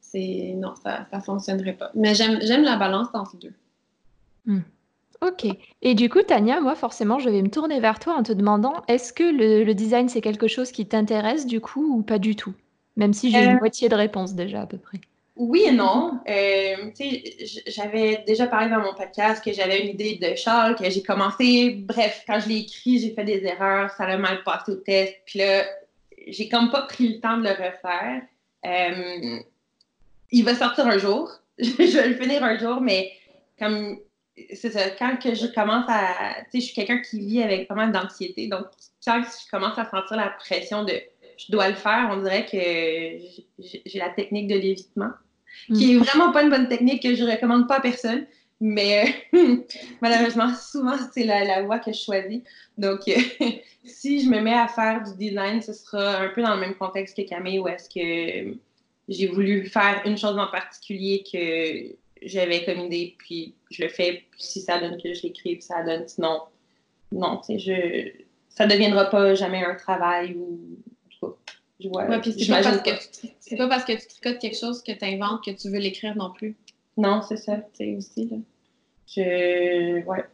c'est 0.00 0.54
non, 0.56 0.74
ça 0.76 1.08
ne 1.12 1.18
fonctionnerait 1.18 1.72
pas. 1.72 1.90
Mais 1.94 2.14
j'aime 2.14 2.62
la 2.62 2.76
balance 2.76 3.08
entre 3.12 3.32
les 3.34 3.48
deux. 3.48 3.54
Hmm. 4.46 4.60
Ok. 5.20 5.48
Et 5.82 5.96
du 5.96 6.08
coup, 6.08 6.22
Tania, 6.22 6.60
moi, 6.60 6.76
forcément, 6.76 7.18
je 7.18 7.28
vais 7.28 7.42
me 7.42 7.50
tourner 7.50 7.80
vers 7.80 7.98
toi 7.98 8.14
en 8.14 8.22
te 8.22 8.32
demandant 8.32 8.84
est-ce 8.86 9.12
que 9.12 9.24
le, 9.24 9.74
design, 9.74 10.08
c'est 10.08 10.20
quelque 10.20 10.46
chose 10.46 10.70
qui 10.70 10.86
t'intéresse 10.86 11.44
du 11.44 11.60
coup 11.60 11.92
ou 11.92 12.02
pas 12.02 12.20
du 12.20 12.36
tout? 12.36 12.54
Même 12.96 13.12
si 13.12 13.32
j'ai 13.32 13.42
une 13.42 13.56
euh. 13.56 13.58
moitié 13.58 13.88
de 13.88 13.96
réponse 13.96 14.36
déjà 14.36 14.62
à 14.62 14.66
peu 14.66 14.78
près. 14.78 15.00
Oui 15.38 15.62
et 15.66 15.70
non. 15.70 16.20
Euh, 16.28 16.90
j'avais 17.68 18.24
déjà 18.26 18.48
parlé 18.48 18.68
dans 18.70 18.80
mon 18.80 18.92
podcast 18.92 19.42
que 19.42 19.52
j'avais 19.52 19.82
une 19.82 19.90
idée 19.90 20.16
de 20.16 20.34
Charles, 20.34 20.74
que 20.74 20.90
j'ai 20.90 21.02
commencé. 21.02 21.76
Bref, 21.78 22.24
quand 22.26 22.40
je 22.40 22.48
l'ai 22.48 22.56
écrit, 22.58 22.98
j'ai 22.98 23.14
fait 23.14 23.22
des 23.22 23.44
erreurs, 23.44 23.88
ça 23.92 24.04
a 24.04 24.16
mal 24.16 24.42
passé 24.42 24.72
au 24.72 24.74
test. 24.74 25.14
Puis 25.26 25.38
là, 25.38 25.64
j'ai 26.26 26.48
comme 26.48 26.72
pas 26.72 26.82
pris 26.82 27.14
le 27.14 27.20
temps 27.20 27.36
de 27.38 27.44
le 27.44 27.50
refaire. 27.50 28.22
Euh, 28.66 29.38
il 30.32 30.44
va 30.44 30.56
sortir 30.56 30.88
un 30.88 30.98
jour. 30.98 31.30
je 31.58 31.76
vais 31.76 32.08
le 32.08 32.14
finir 32.16 32.42
un 32.42 32.58
jour, 32.58 32.80
mais 32.80 33.12
comme 33.60 33.96
c'est 34.54 34.72
ça, 34.72 34.90
quand 34.90 35.18
que 35.22 35.36
je 35.36 35.46
commence 35.46 35.86
à. 35.88 36.34
Tu 36.50 36.50
sais, 36.50 36.60
je 36.60 36.64
suis 36.64 36.74
quelqu'un 36.74 36.98
qui 36.98 37.20
vit 37.20 37.42
avec 37.44 37.68
pas 37.68 37.74
mal 37.76 37.92
d'anxiété. 37.92 38.48
Donc, 38.48 38.66
quand 39.06 39.22
je 39.22 39.50
commence 39.52 39.78
à 39.78 39.88
sentir 39.88 40.16
la 40.16 40.30
pression 40.30 40.82
de 40.82 40.94
je 41.36 41.52
dois 41.52 41.68
le 41.68 41.76
faire, 41.76 42.08
on 42.10 42.22
dirait 42.22 42.44
que 42.44 42.58
j'ai 43.58 43.98
la 44.00 44.10
technique 44.10 44.48
de 44.48 44.56
l'évitement 44.56 45.10
qui 45.66 45.92
est 45.92 45.96
mm. 45.96 46.02
vraiment 46.02 46.32
pas 46.32 46.42
une 46.42 46.50
bonne 46.50 46.68
technique 46.68 47.02
que 47.02 47.14
je 47.14 47.24
recommande 47.24 47.68
pas 47.68 47.76
à 47.76 47.80
personne. 47.80 48.26
Mais 48.60 49.14
euh, 49.34 49.56
malheureusement, 50.00 50.52
souvent, 50.54 50.96
c'est 51.12 51.24
la, 51.24 51.44
la, 51.44 51.62
voie 51.62 51.78
que 51.78 51.92
je 51.92 51.98
choisis. 51.98 52.42
Donc, 52.76 53.06
euh, 53.06 53.14
si 53.84 54.20
je 54.20 54.28
me 54.28 54.40
mets 54.40 54.54
à 54.54 54.66
faire 54.66 55.04
du 55.04 55.16
design, 55.16 55.62
ce 55.62 55.72
sera 55.72 56.18
un 56.18 56.28
peu 56.30 56.42
dans 56.42 56.54
le 56.54 56.60
même 56.60 56.74
contexte 56.74 57.16
que 57.16 57.22
Camille, 57.22 57.60
où 57.60 57.68
est-ce 57.68 57.88
que 57.88 58.56
j'ai 59.08 59.26
voulu 59.28 59.66
faire 59.66 60.02
une 60.04 60.18
chose 60.18 60.36
en 60.36 60.48
particulier 60.48 61.22
que 61.32 61.96
j'avais 62.26 62.64
comme 62.64 62.80
idée, 62.86 63.14
puis 63.18 63.54
je 63.70 63.84
le 63.84 63.88
fais, 63.88 64.24
puis 64.30 64.42
si 64.42 64.60
ça 64.60 64.80
donne 64.80 65.00
que 65.00 65.14
je 65.14 65.22
l'écris, 65.22 65.62
ça 65.62 65.84
donne, 65.84 66.06
sinon, 66.08 66.42
non, 67.12 67.40
je, 67.48 68.10
ça 68.48 68.66
ne 68.66 68.72
deviendra 68.72 69.06
pas 69.06 69.34
jamais 69.34 69.64
un 69.64 69.76
travail 69.76 70.34
ou 70.34 70.58
c'est 71.80 71.90
pas, 71.90 72.06
parce 72.06 72.82
que 72.82 72.90
tu, 73.48 73.56
pas 73.56 73.68
parce 73.68 73.84
que 73.84 73.92
tu 73.92 74.06
tricotes 74.08 74.38
quelque 74.40 74.58
chose 74.58 74.82
que 74.82 74.92
tu 74.92 75.04
inventes 75.04 75.44
que 75.44 75.50
tu 75.52 75.70
veux 75.70 75.78
l'écrire 75.78 76.16
non 76.16 76.32
plus. 76.32 76.56
Non, 76.96 77.22
c'est 77.22 77.36
ça. 77.36 77.58
C'est 77.74 77.94
aussi, 77.94 78.28
là. 78.28 78.36
Je. 79.06 80.04
Ouais. 80.04 80.24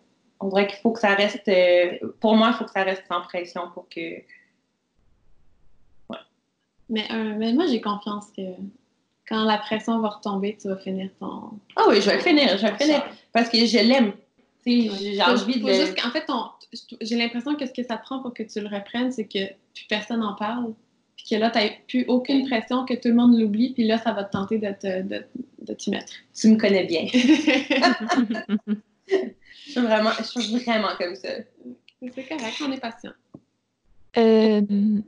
On 0.40 0.48
dirait 0.48 0.66
qu'il 0.66 0.78
faut 0.78 0.92
que 0.92 1.00
ça 1.00 1.14
reste. 1.14 1.46
Euh, 1.48 1.98
pour 2.20 2.34
moi, 2.34 2.50
il 2.52 2.54
faut 2.56 2.64
que 2.64 2.70
ça 2.70 2.82
reste 2.82 3.04
sans 3.08 3.20
pression 3.20 3.70
pour 3.72 3.88
que. 3.88 4.00
Ouais. 6.08 6.18
Mais, 6.88 7.06
euh, 7.12 7.34
mais 7.36 7.52
moi, 7.52 7.66
j'ai 7.66 7.80
confiance 7.80 8.30
que 8.34 8.42
quand 9.28 9.44
la 9.44 9.58
pression 9.58 10.00
va 10.00 10.08
retomber, 10.08 10.56
tu 10.60 10.68
vas 10.68 10.76
finir 10.78 11.10
ton. 11.20 11.50
Ah 11.76 11.84
oui, 11.88 12.00
je 12.00 12.08
vais 12.08 12.16
le 12.16 12.22
finir, 12.22 12.56
je 12.56 12.62
vais 12.62 12.70
le 12.72 12.78
finir. 12.78 13.04
Parce 13.32 13.50
que 13.50 13.58
je 13.58 13.78
l'aime. 13.78 14.14
J'ai 14.66 15.22
envie 15.22 15.60
de. 15.60 16.06
en 16.06 16.10
fait, 16.10 16.26
j'ai 17.02 17.16
l'impression 17.16 17.54
que 17.54 17.66
ce 17.66 17.72
que 17.72 17.82
ça 17.82 17.98
prend 17.98 18.20
pour 18.20 18.32
que 18.32 18.42
tu 18.42 18.60
le 18.60 18.68
reprennes, 18.68 19.12
c'est 19.12 19.26
que 19.26 19.46
plus 19.74 19.86
personne 19.88 20.20
n'en 20.20 20.34
parle. 20.34 20.72
Puis 21.24 21.36
que 21.36 21.40
là, 21.40 21.50
tu 21.50 21.58
n'as 21.58 21.70
plus 21.88 22.04
aucune 22.06 22.46
pression, 22.46 22.84
que 22.84 22.92
tout 22.92 23.08
le 23.08 23.14
monde 23.14 23.38
l'oublie, 23.38 23.72
puis 23.72 23.86
là, 23.86 23.96
ça 23.98 24.12
va 24.12 24.24
te 24.24 24.32
tenter 24.32 24.58
de, 24.58 24.72
te, 24.78 25.02
de, 25.02 25.24
de 25.62 25.72
t'y 25.72 25.90
mettre. 25.90 26.12
Tu 26.34 26.48
me 26.48 26.56
connais 26.56 26.84
bien. 26.84 27.06
je, 29.08 29.70
suis 29.70 29.80
vraiment, 29.80 30.10
je 30.18 30.24
suis 30.24 30.58
vraiment 30.58 30.90
comme 30.98 31.14
ça. 31.14 31.30
C'est 32.02 32.28
correct, 32.28 32.62
on 32.62 32.72
est 32.72 32.80
patient. 32.80 33.12
Euh, 34.18 34.60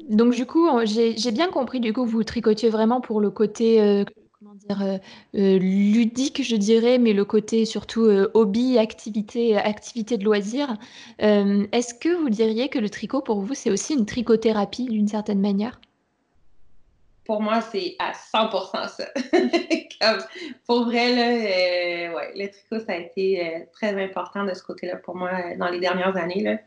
donc 0.09 0.35
du 0.35 0.47
coup, 0.47 0.69
j'ai 0.85 1.31
bien 1.33 1.51
compris, 1.51 1.81
du 1.81 1.93
coup, 1.93 2.07
vous 2.07 2.25
tricotiez 2.25 2.71
vraiment 2.71 3.03
pour 3.03 3.21
le 3.21 3.31
côté, 3.31 3.81
euh, 3.83 4.05
comment 4.39 4.55
dire, 4.55 4.99
euh, 5.35 5.59
ludique, 5.59 6.43
je 6.43 6.57
dirais, 6.57 6.97
mais 6.99 7.13
le 7.13 7.27
côté 7.27 7.67
surtout 7.67 8.09
hobby, 8.33 8.79
activité, 8.79 9.57
activité 9.59 10.17
de 10.17 10.25
loisir. 10.25 10.79
Est-ce 11.19 11.93
que 11.93 12.09
vous 12.09 12.31
diriez 12.31 12.71
que 12.71 12.79
le 12.79 12.89
tricot, 12.89 13.21
pour 13.21 13.43
vous, 13.43 13.53
c'est 13.53 13.71
aussi 13.71 13.93
une 13.93 14.07
tricothérapie 14.07 14.87
d'une 14.87 15.09
certaine 15.09 15.41
manière? 15.41 15.79
Pour 17.27 17.43
moi, 17.43 17.61
c'est 17.61 17.97
à 17.99 18.13
100% 18.13 18.89
ça. 18.89 19.07
pour 20.67 20.85
vrai, 20.85 21.15
là, 21.15 22.15
ouais, 22.15 22.33
le 22.37 22.49
tricot, 22.49 22.85
ça 22.87 22.93
a 22.93 22.97
été 22.97 23.67
très 23.73 24.03
important 24.03 24.45
de 24.45 24.55
ce 24.55 24.63
côté-là 24.63 24.97
pour 24.97 25.17
moi 25.17 25.55
dans 25.59 25.69
les 25.69 25.81
dernières 25.81 26.17
années. 26.17 26.43
Là. 26.43 26.59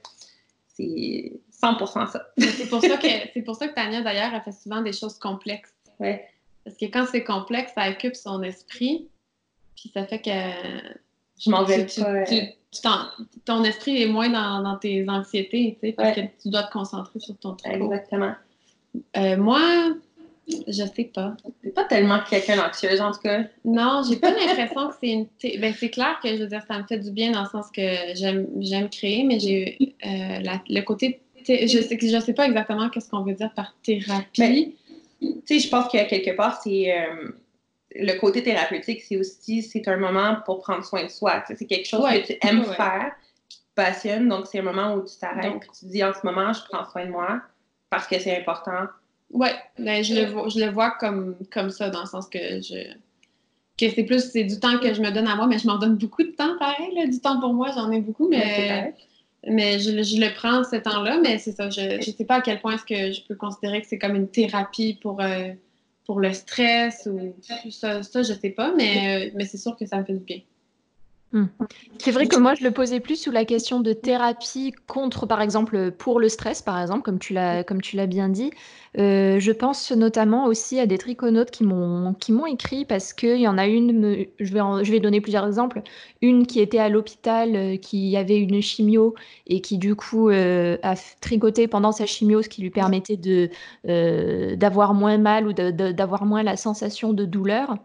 C'est 0.67 1.33
100 1.51 1.85
ça. 1.85 2.31
c'est 2.37 2.69
pour 2.69 2.81
ça 2.81 2.97
que 2.97 3.07
c'est 3.33 3.41
pour 3.41 3.55
ça 3.55 3.67
que 3.67 3.73
Tania 3.73 4.01
d'ailleurs 4.01 4.33
a 4.33 4.41
fait 4.41 4.51
souvent 4.51 4.81
des 4.81 4.93
choses 4.93 5.17
complexes. 5.17 5.73
Ouais. 5.99 6.25
Parce 6.63 6.77
que 6.77 6.85
quand 6.85 7.05
c'est 7.11 7.23
complexe, 7.23 7.73
ça 7.75 7.89
occupe 7.89 8.15
son 8.15 8.43
esprit, 8.43 9.07
puis 9.75 9.91
ça 9.93 10.05
fait 10.05 10.21
que 10.21 10.29
je 11.39 11.49
m'en 11.49 11.63
vais 11.63 11.85
pas. 12.83 13.11
ton 13.45 13.63
esprit 13.63 14.03
est 14.03 14.07
moins 14.07 14.29
dans, 14.29 14.77
tes 14.77 15.09
anxiétés, 15.09 15.77
tu 15.81 15.87
sais, 15.87 15.93
parce 15.93 16.15
que 16.15 16.21
tu 16.41 16.49
dois 16.49 16.63
te 16.63 16.71
concentrer 16.71 17.19
sur 17.19 17.37
ton 17.37 17.55
travail. 17.55 17.81
Exactement. 17.81 18.33
Euh, 19.17 19.37
moi, 19.37 19.93
je 20.67 20.83
sais 20.95 21.11
pas. 21.13 21.35
T'es 21.61 21.69
pas 21.69 21.85
tellement 21.85 22.19
quelqu'un 22.29 22.57
d'anxieuse, 22.57 23.01
en 23.01 23.11
tout 23.11 23.21
cas. 23.21 23.43
Non, 23.65 24.01
j'ai 24.07 24.17
pas 24.17 24.31
l'impression 24.31 24.89
que 24.89 24.95
c'est 24.99 25.09
une. 25.09 25.27
Ben, 25.59 25.73
c'est 25.77 25.89
clair 25.89 26.19
que 26.21 26.29
je 26.29 26.43
veux 26.43 26.47
dire, 26.47 26.63
ça 26.67 26.77
me 26.77 26.83
fait 26.83 26.97
du 26.97 27.11
bien 27.11 27.31
dans 27.31 27.43
le 27.43 27.49
sens 27.49 27.67
que 27.71 27.81
j'aime 28.15 28.89
créer, 28.89 29.23
mais 29.23 29.39
j'ai 29.39 29.95
euh, 30.05 30.57
le 30.69 30.81
côté 30.81 31.21
je 31.47 31.81
sais, 31.81 31.97
je 32.01 32.19
sais 32.19 32.33
pas 32.33 32.45
exactement 32.45 32.89
qu'est-ce 32.89 33.09
qu'on 33.09 33.23
veut 33.23 33.33
dire 33.33 33.51
par 33.53 33.75
thérapie. 33.83 34.75
tu 35.19 35.41
sais, 35.45 35.59
je 35.59 35.69
pense 35.69 35.87
qu'il 35.87 35.99
y 35.99 36.03
a 36.03 36.05
quelque 36.05 36.35
part, 36.35 36.61
c'est 36.61 36.97
euh, 36.97 37.31
le 37.95 38.19
côté 38.19 38.43
thérapeutique, 38.43 39.01
c'est 39.01 39.17
aussi 39.17 39.63
c'est 39.63 39.87
un 39.87 39.97
moment 39.97 40.37
pour 40.45 40.59
prendre 40.59 40.85
soin 40.85 41.03
de 41.03 41.09
soi. 41.09 41.43
c'est 41.47 41.65
quelque 41.65 41.87
chose 41.87 42.05
que 42.09 42.27
tu 42.27 42.37
aimes 42.47 42.65
faire, 42.65 43.11
qui 43.47 43.59
te 43.59 43.73
passionne. 43.75 44.27
Donc, 44.27 44.47
c'est 44.47 44.59
un 44.59 44.63
moment 44.63 44.93
où 44.93 45.05
tu 45.05 45.17
t'arrêtes 45.17 45.55
et 45.55 45.59
tu 45.59 45.85
te 45.85 45.91
dis 45.91 46.03
en 46.03 46.13
ce 46.13 46.25
moment, 46.25 46.53
je 46.53 46.61
prends 46.69 46.89
soin 46.89 47.05
de 47.05 47.11
moi 47.11 47.41
parce 47.89 48.07
que 48.07 48.19
c'est 48.19 48.37
important. 48.37 48.87
Oui, 49.31 49.49
ben, 49.77 50.03
je, 50.03 50.15
le 50.15 50.25
vois, 50.25 50.49
je 50.49 50.59
le 50.59 50.71
vois 50.71 50.91
comme, 50.91 51.35
comme 51.51 51.69
ça, 51.69 51.89
dans 51.89 52.01
le 52.01 52.07
sens 52.07 52.27
que 52.27 52.39
je 52.61 52.93
que 53.77 53.89
c'est 53.89 54.03
plus 54.03 54.29
c'est 54.31 54.43
du 54.43 54.59
temps 54.59 54.77
que 54.77 54.93
je 54.93 55.01
me 55.01 55.09
donne 55.09 55.27
à 55.27 55.35
moi, 55.35 55.47
mais 55.47 55.57
je 55.57 55.65
m'en 55.65 55.77
donne 55.77 55.95
beaucoup 55.95 56.23
de 56.23 56.31
temps 56.31 56.57
pareil, 56.57 57.09
du 57.09 57.19
temps 57.21 57.39
pour 57.39 57.53
moi, 57.53 57.71
j'en 57.73 57.89
ai 57.91 58.01
beaucoup, 58.01 58.27
mais 58.27 58.93
mais 59.47 59.79
je, 59.79 60.03
je, 60.03 60.19
le 60.19 60.33
prends 60.33 60.63
ce 60.63 60.75
temps-là, 60.75 61.19
mais 61.23 61.37
c'est 61.37 61.53
ça. 61.53 61.69
Je 61.69 61.97
ne 61.97 62.01
sais 62.01 62.25
pas 62.25 62.35
à 62.35 62.41
quel 62.41 62.59
point 62.59 62.75
est-ce 62.75 62.83
que 62.83 63.11
je 63.13 63.21
peux 63.25 63.35
considérer 63.35 63.81
que 63.81 63.87
c'est 63.87 63.97
comme 63.97 64.15
une 64.15 64.27
thérapie 64.27 64.99
pour, 65.01 65.21
euh, 65.21 65.53
pour 66.05 66.19
le 66.19 66.33
stress 66.33 67.07
ou 67.09 67.33
ça, 67.71 68.03
ça 68.03 68.21
je 68.21 68.33
sais 68.33 68.49
pas, 68.49 68.73
mais, 68.75 69.27
euh, 69.27 69.31
mais 69.35 69.45
c'est 69.45 69.57
sûr 69.57 69.77
que 69.77 69.85
ça 69.85 69.97
me 69.97 70.03
fait 70.03 70.13
du 70.13 70.23
bien. 70.25 70.39
Hmm. 71.31 71.45
C'est 71.99 72.09
vrai 72.09 72.27
que 72.27 72.37
moi, 72.37 72.55
je 72.55 72.63
le 72.63 72.71
posais 72.71 72.99
plus 72.99 73.15
sous 73.15 73.29
la 73.29 73.45
question 73.45 73.81
de 73.81 73.93
thérapie 73.93 74.73
contre, 74.87 75.27
par 75.27 75.41
exemple, 75.41 75.91
pour 75.91 76.19
le 76.19 76.27
stress, 76.27 76.63
par 76.63 76.81
exemple, 76.81 77.03
comme 77.03 77.19
tu 77.19 77.33
l'as, 77.33 77.63
comme 77.63 77.81
tu 77.81 77.95
l'as 77.97 78.07
bien 78.07 78.29
dit. 78.29 78.49
Euh, 78.97 79.39
je 79.39 79.51
pense 79.51 79.91
notamment 79.91 80.45
aussi 80.45 80.79
à 80.79 80.87
des 80.87 80.97
triconautes 80.97 81.51
qui 81.51 81.63
m'ont, 81.63 82.15
qui 82.15 82.31
m'ont 82.31 82.47
écrit 82.47 82.83
parce 82.85 83.13
qu'il 83.13 83.39
y 83.39 83.47
en 83.47 83.59
a 83.59 83.67
une, 83.67 84.25
je, 84.39 84.53
vais 84.53 84.83
je 84.83 84.91
vais 84.91 84.99
donner 84.99 85.21
plusieurs 85.21 85.45
exemples, 85.45 85.83
une 86.23 86.47
qui 86.47 86.59
était 86.61 86.79
à 86.79 86.89
l'hôpital, 86.89 87.55
euh, 87.55 87.77
qui 87.77 88.17
avait 88.17 88.39
une 88.39 88.59
chimio 88.61 89.13
et 89.45 89.61
qui 89.61 89.77
du 89.77 89.95
coup 89.95 90.29
euh, 90.29 90.77
a 90.81 90.95
tricoté 91.21 91.67
pendant 91.67 91.91
sa 91.91 92.07
chimio, 92.07 92.41
ce 92.41 92.49
qui 92.49 92.63
lui 92.63 92.71
permettait 92.71 93.17
de, 93.17 93.51
d'avoir 94.55 94.95
moins 94.95 95.19
mal 95.19 95.47
ou 95.47 95.53
d'avoir 95.53 96.25
moins 96.25 96.41
la 96.41 96.57
sensation 96.57 97.13
de 97.13 97.25
douleur. 97.25 97.75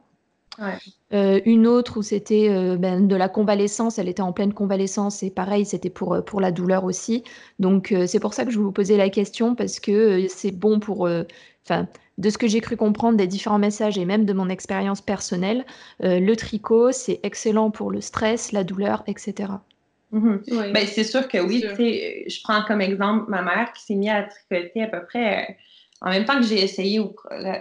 Euh, 1.15 1.41
une 1.45 1.67
autre 1.67 1.99
où 1.99 2.03
c'était 2.03 2.49
euh, 2.51 2.77
ben, 2.77 3.07
de 3.07 3.15
la 3.15 3.29
convalescence, 3.29 3.99
elle 3.99 4.09
était 4.09 4.23
en 4.23 4.33
pleine 4.33 4.53
convalescence 4.53 5.23
et 5.23 5.31
pareil, 5.31 5.65
c'était 5.65 5.91
pour, 5.91 6.15
euh, 6.15 6.23
pour 6.23 6.41
la 6.41 6.51
douleur 6.51 6.85
aussi. 6.85 7.23
Donc 7.61 7.95
c'est 8.07 8.21
pour 8.21 8.35
ça 8.35 8.45
que 8.45 8.51
je 8.51 8.59
vous 8.59 8.73
posais 8.73 8.97
la 8.97 9.09
question 9.11 9.55
parce 9.55 9.79
que 9.79 10.27
c'est 10.29 10.51
bon 10.51 10.81
pour, 10.81 11.09
enfin, 11.65 11.87
de 12.19 12.31
ce 12.31 12.39
que 12.39 12.49
j'ai 12.49 12.61
cru 12.61 12.77
comprendre 12.77 13.17
des 13.17 13.27
différents 13.27 13.59
messages 13.59 13.97
et 13.97 14.05
même 14.05 14.25
de 14.25 14.33
mon 14.33 14.49
expérience 14.49 15.01
personnelle, 15.01 15.65
le 16.01 16.35
tricot, 16.35 16.91
c'est 16.93 17.21
excellent 17.23 17.71
pour 17.71 17.91
le 17.91 18.01
stress, 18.01 18.53
la 18.53 18.65
douleur, 18.65 19.05
etc. 19.07 19.53
Mm-hmm. 20.13 20.73
Ben, 20.73 20.87
c'est 20.87 21.05
sûr 21.05 21.29
que 21.29 21.39
oui. 21.39 21.63
Je 21.63 22.43
prends 22.43 22.63
comme 22.65 22.81
exemple 22.81 23.31
ma 23.31 23.43
mère 23.43 23.73
qui 23.73 23.83
s'est 23.85 23.95
mise 23.95 24.11
à 24.11 24.25
tricoter 24.25 24.83
à 24.83 24.89
peu 24.89 25.05
près 25.07 25.57
en 26.01 26.11
même 26.11 26.25
temps 26.25 26.39
que 26.39 26.47
j'ai 26.47 26.63
essayé 26.63 26.99
au, 26.99 27.15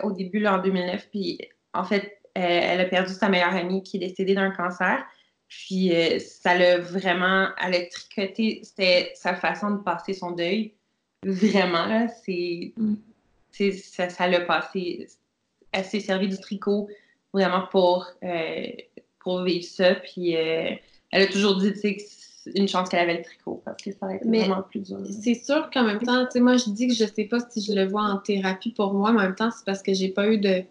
au 0.03 0.11
début, 0.11 0.39
là, 0.39 0.57
en 0.57 0.61
2009. 0.61 1.07
Puis 1.11 1.39
en 1.73 1.83
fait, 1.83 2.19
elle 2.35 2.79
a 2.81 2.85
perdu 2.85 3.13
sa 3.13 3.29
meilleure 3.29 3.55
amie 3.55 3.83
qui 3.83 3.97
est 3.97 3.99
décédée 3.99 4.35
d'un 4.35 4.51
cancer. 4.51 5.05
Puis 5.47 5.95
euh, 5.95 6.19
ça 6.19 6.57
l'a 6.57 6.79
vraiment, 6.79 7.49
elle 7.63 7.75
a 7.75 7.85
tricoté, 7.85 8.61
c'était 8.63 9.11
sa 9.15 9.35
façon 9.35 9.71
de 9.71 9.83
passer 9.83 10.13
son 10.13 10.31
deuil. 10.31 10.73
Vraiment, 11.23 12.07
c'est, 12.25 12.73
mm. 12.75 12.95
ça, 13.73 14.09
ça 14.09 14.27
l'a 14.27 14.41
passé. 14.41 15.07
Elle 15.71 15.85
s'est 15.85 15.99
servie 15.99 16.27
du 16.27 16.39
tricot 16.39 16.89
vraiment 17.33 17.67
pour, 17.71 18.07
euh, 18.23 18.67
pour 19.19 19.43
vivre 19.43 19.65
ça. 19.65 19.95
Puis 19.95 20.31
elle 20.31 20.79
a 21.11 21.27
toujours 21.27 21.57
dit, 21.57 21.71
que 21.71 21.79
c'est 21.79 22.51
une 22.55 22.67
chance 22.67 22.89
qu'elle 22.89 23.01
avait 23.01 23.17
le 23.17 23.23
tricot 23.23 23.61
parce 23.63 23.81
que 23.81 23.91
ça 23.91 24.07
a 24.07 24.15
été 24.15 24.27
vraiment 24.27 24.63
plus 24.63 24.81
dur. 24.81 24.99
C'est 25.21 25.35
sûr 25.35 25.69
qu'en 25.71 25.83
même 25.83 26.01
temps, 26.01 26.25
tu 26.25 26.31
sais, 26.31 26.39
moi 26.39 26.57
je 26.57 26.69
dis 26.71 26.87
que 26.87 26.93
je 26.93 27.05
sais 27.05 27.25
pas 27.25 27.39
si 27.49 27.61
je 27.61 27.73
le 27.73 27.85
vois 27.85 28.03
en 28.03 28.17
thérapie 28.17 28.71
pour 28.71 28.93
moi, 28.93 29.11
mais 29.11 29.19
en 29.19 29.23
même 29.23 29.35
temps, 29.35 29.51
c'est 29.51 29.65
parce 29.65 29.83
que 29.83 29.93
j'ai 29.93 30.09
pas 30.09 30.27
eu 30.27 30.39
de 30.39 30.63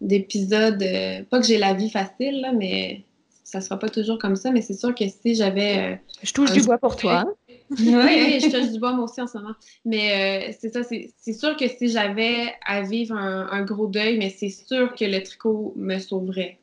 d'épisodes. 0.00 0.82
Euh, 0.82 1.22
pas 1.28 1.40
que 1.40 1.46
j'ai 1.46 1.58
la 1.58 1.74
vie 1.74 1.90
facile, 1.90 2.40
là, 2.40 2.52
mais 2.52 3.04
ça 3.44 3.60
sera 3.60 3.78
pas 3.78 3.88
toujours 3.88 4.18
comme 4.18 4.36
ça. 4.36 4.50
Mais 4.50 4.62
c'est 4.62 4.74
sûr 4.74 4.94
que 4.94 5.04
si 5.08 5.34
j'avais. 5.34 5.94
Euh, 5.94 5.96
je 6.22 6.32
touche 6.32 6.52
du 6.52 6.62
bois 6.62 6.78
pour 6.78 6.96
toi. 6.96 7.20
Hein? 7.20 7.34
oui, 7.70 8.40
je 8.40 8.50
touche 8.50 8.72
du 8.72 8.78
bois 8.78 8.92
moi 8.92 9.04
aussi 9.04 9.20
en 9.20 9.26
ce 9.26 9.38
moment. 9.38 9.54
Mais 9.84 10.50
euh, 10.50 10.52
c'est 10.58 10.72
ça, 10.72 10.82
c'est 10.82 11.32
sûr 11.32 11.56
que 11.56 11.68
si 11.68 11.88
j'avais 11.88 12.52
à 12.66 12.82
vivre 12.82 13.16
un, 13.16 13.62
gros 13.62 13.86
deuil, 13.86 14.18
mais 14.18 14.30
c'est 14.30 14.48
sûr 14.48 14.94
que 14.94 15.04
le 15.04 15.22
tricot 15.22 15.72
me 15.76 15.98
sauverait. 15.98 16.58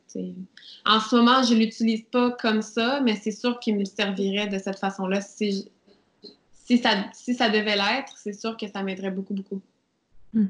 En 0.86 1.00
ce 1.00 1.16
moment, 1.16 1.44
je 1.44 1.54
l'utilise 1.54 2.04
pas 2.12 2.32
comme 2.32 2.62
ça, 2.62 3.02
mais 3.02 3.16
c'est 3.16 3.32
sûr 3.32 3.60
qu'il 3.60 3.78
me 3.78 3.86
servirait 3.86 4.48
de 4.48 4.58
cette 4.58 4.80
façon-là. 4.80 5.22
Si, 5.22 5.70
si, 6.54 6.78
ça, 6.80 7.06
si 7.14 7.36
ça 7.36 7.50
devait 7.50 7.76
l'être, 7.76 8.18
c'est 8.18 8.34
sûr 8.34 8.58
que 8.58 8.68
ça 8.68 8.82
m'aiderait 8.82 9.12
beaucoup, 9.12 9.36
beaucoup. 9.36 9.62
Hmm. 10.34 10.48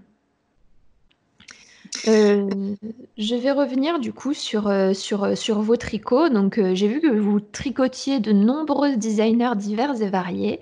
Euh, 2.07 2.75
je 3.17 3.35
vais 3.35 3.51
revenir 3.51 3.99
du 3.99 4.13
coup 4.13 4.33
sur, 4.33 4.67
euh, 4.67 4.93
sur, 4.93 5.23
euh, 5.23 5.35
sur 5.35 5.61
vos 5.61 5.75
tricots. 5.75 6.29
Donc, 6.29 6.59
j'ai 6.73 6.87
vu 6.87 7.01
que 7.01 7.07
vous 7.07 7.39
tricotiez 7.39 8.19
de 8.19 8.31
nombreux 8.31 8.95
designers 8.95 9.55
divers 9.55 10.01
et 10.01 10.09
variés. 10.09 10.59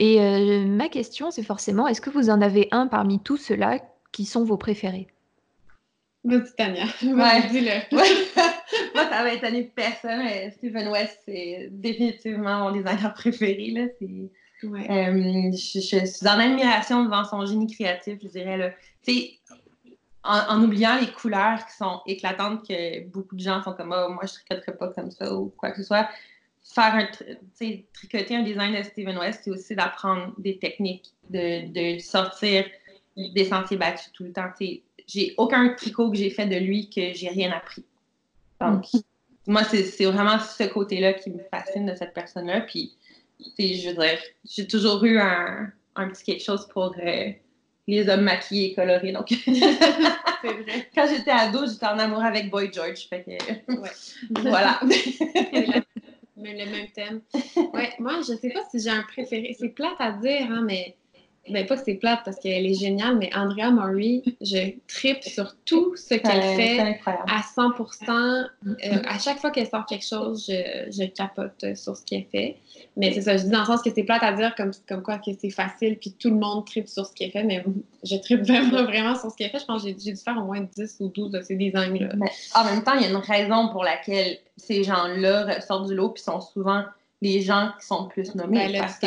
Et 0.00 0.20
ma 0.64 0.88
question, 0.88 1.32
c'est 1.32 1.42
forcément, 1.42 1.88
est-ce 1.88 2.00
que 2.00 2.10
vous 2.10 2.30
en 2.30 2.40
avez 2.40 2.68
un 2.70 2.86
parmi 2.86 3.20
tous 3.20 3.36
ceux-là 3.36 3.80
qui 4.12 4.26
sont 4.26 4.44
vos 4.44 4.56
préférés? 4.56 5.08
Vas-y, 6.24 6.54
Tania. 6.56 6.84
Ouais. 7.02 7.48
Dis-le. 7.50 7.96
Moi, 8.94 9.04
ça 9.10 9.22
va 9.22 9.32
étonner 9.32 9.72
personne, 9.74 10.22
mais 10.24 10.52
Stephen 10.52 10.88
West, 10.88 11.18
c'est 11.24 11.68
définitivement 11.72 12.60
mon 12.60 12.72
designer 12.72 13.12
préféré. 13.14 13.70
Là. 13.70 13.86
je, 14.62 14.70
je, 15.52 16.06
suis 16.06 16.28
en 16.28 16.38
admiration 16.38 17.04
devant 17.04 17.24
son 17.24 17.44
génie 17.46 17.66
créatif, 17.66 18.18
je 18.22 18.28
dirais. 18.28 18.56
Là 18.56 18.70
en, 20.24 20.62
oubliant 20.62 20.98
les 21.00 21.10
couleurs 21.10 21.64
qui 21.66 21.76
sont 21.76 22.00
éclatantes, 22.06 22.66
que 22.66 23.06
beaucoup 23.08 23.36
de 23.36 23.40
gens 23.40 23.62
sont 23.62 23.72
comme 23.72 23.94
oh, 23.96 24.12
moi, 24.12 24.24
je 24.26 24.34
tricoterais 24.34 24.76
pas 24.76 24.88
comme 24.88 25.10
ça 25.10 25.32
ou 25.34 25.52
quoi 25.56 25.70
que 25.70 25.78
ce 25.78 25.84
soit. 25.84 26.08
Faire 26.62 26.94
un, 26.94 27.06
tricoter 27.94 28.36
un 28.36 28.42
design 28.42 28.76
de 28.76 28.82
Steven 28.82 29.16
West, 29.16 29.42
c'est 29.44 29.50
aussi 29.50 29.74
d'apprendre 29.74 30.34
des 30.38 30.58
techniques, 30.58 31.14
de, 31.30 31.98
sortir 31.98 32.66
des 33.16 33.44
sentiers 33.44 33.78
battus 33.78 34.12
tout 34.12 34.24
le 34.24 34.32
temps. 34.32 34.50
J'ai 35.06 35.34
aucun 35.38 35.70
tricot 35.70 36.10
que 36.10 36.16
j'ai 36.16 36.30
fait 36.30 36.46
de 36.46 36.56
lui 36.56 36.90
que 36.90 37.14
j'ai 37.14 37.28
rien 37.28 37.50
appris. 37.52 37.84
Donc, 38.60 38.84
mm. 38.92 38.98
moi, 39.46 39.64
c'est 39.64 40.04
vraiment 40.04 40.38
ce 40.38 40.64
côté-là 40.64 41.14
qui 41.14 41.30
me 41.30 41.42
fascine 41.50 41.86
de 41.86 41.94
cette 41.94 42.12
personne-là. 42.12 42.62
Puis, 42.62 42.94
je 43.58 43.88
veux 43.88 43.94
dire, 43.94 44.18
j'ai 44.44 44.66
toujours 44.66 45.02
eu 45.04 45.18
un, 45.18 45.72
petit 45.94 46.24
quelque 46.24 46.44
chose 46.44 46.68
pour. 46.68 46.94
Euh, 47.02 47.32
les 47.88 48.08
hommes 48.08 48.22
maquillés 48.22 48.72
et 48.72 48.74
colorés. 48.74 49.12
Donc, 49.12 49.28
c'est 49.44 49.52
vrai. 49.54 50.88
quand 50.94 51.06
j'étais 51.08 51.30
ado, 51.30 51.66
j'étais 51.66 51.86
en 51.86 51.98
amour 51.98 52.22
avec 52.22 52.50
Boy 52.50 52.70
George. 52.72 53.08
Fait 53.08 53.24
que, 53.24 53.72
Ouais. 53.72 53.90
voilà. 54.30 54.78
Le 56.40 56.70
même 56.70 56.88
thème. 56.94 57.20
Ouais, 57.74 57.92
moi, 57.98 58.20
je 58.20 58.36
sais 58.36 58.50
pas 58.50 58.60
si 58.70 58.78
j'ai 58.78 58.90
un 58.90 59.02
préféré. 59.02 59.56
C'est 59.58 59.70
plate 59.70 59.96
à 59.98 60.12
dire, 60.12 60.46
hein, 60.50 60.62
mais. 60.64 60.94
Ben, 61.50 61.66
pas 61.66 61.76
que 61.76 61.82
c'est 61.84 61.94
plate 61.94 62.20
parce 62.24 62.38
qu'elle 62.38 62.66
est 62.66 62.74
géniale, 62.74 63.16
mais 63.16 63.30
Andrea 63.34 63.70
Murray, 63.70 64.22
je 64.40 64.72
tripe 64.86 65.22
sur 65.22 65.56
tout 65.64 65.96
ce 65.96 66.14
qu'elle 66.14 66.42
fait 66.56 67.00
à 67.06 67.40
100%. 67.40 68.48
Euh, 68.66 68.74
à 69.06 69.18
chaque 69.18 69.38
fois 69.38 69.50
qu'elle 69.50 69.66
sort 69.66 69.86
quelque 69.86 70.06
chose, 70.06 70.46
je, 70.48 70.90
je 70.90 71.04
capote 71.04 71.74
sur 71.74 71.96
ce 71.96 72.04
qu'elle 72.04 72.26
fait. 72.30 72.56
Mais 72.96 73.12
c'est 73.12 73.22
ça, 73.22 73.36
je 73.36 73.44
dis 73.44 73.50
dans 73.50 73.60
le 73.60 73.66
sens 73.66 73.82
que 73.82 73.90
c'est 73.94 74.02
plate 74.02 74.22
à 74.22 74.32
dire 74.32 74.54
comme, 74.56 74.72
comme 74.88 75.02
quoi 75.02 75.18
que 75.18 75.30
c'est 75.38 75.50
facile, 75.50 75.98
puis 75.98 76.14
tout 76.18 76.30
le 76.30 76.36
monde 76.36 76.66
tripe 76.66 76.88
sur 76.88 77.06
ce 77.06 77.12
qu'elle 77.14 77.30
fait, 77.30 77.44
mais 77.44 77.64
je 78.02 78.16
tripe 78.16 78.42
vraiment, 78.42 78.84
vraiment 78.84 79.14
sur 79.14 79.30
ce 79.30 79.36
qu'elle 79.36 79.50
fait. 79.50 79.60
Je 79.60 79.64
pense 79.64 79.82
que 79.82 79.88
j'ai 79.88 79.94
dû 79.94 80.16
faire 80.16 80.36
au 80.38 80.46
moins 80.46 80.60
10 80.60 80.96
ou 81.00 81.08
12 81.08 81.30
de 81.30 81.40
ces 81.40 81.56
designs-là. 81.56 82.08
En 82.54 82.64
même 82.64 82.82
temps, 82.82 82.94
il 82.94 83.02
y 83.02 83.04
a 83.04 83.08
une 83.08 83.16
raison 83.16 83.68
pour 83.68 83.84
laquelle 83.84 84.38
ces 84.56 84.82
gens-là 84.82 85.60
sortent 85.60 85.88
du 85.88 85.94
lot 85.94 86.10
puis 86.10 86.22
sont 86.22 86.40
souvent 86.40 86.84
les 87.20 87.42
gens 87.42 87.70
qui 87.80 87.86
sont 87.86 88.06
plus 88.08 88.34
nommés. 88.34 88.58
Ben, 88.58 88.72
le 88.72 88.78
parce 88.78 88.98
que, 88.98 89.06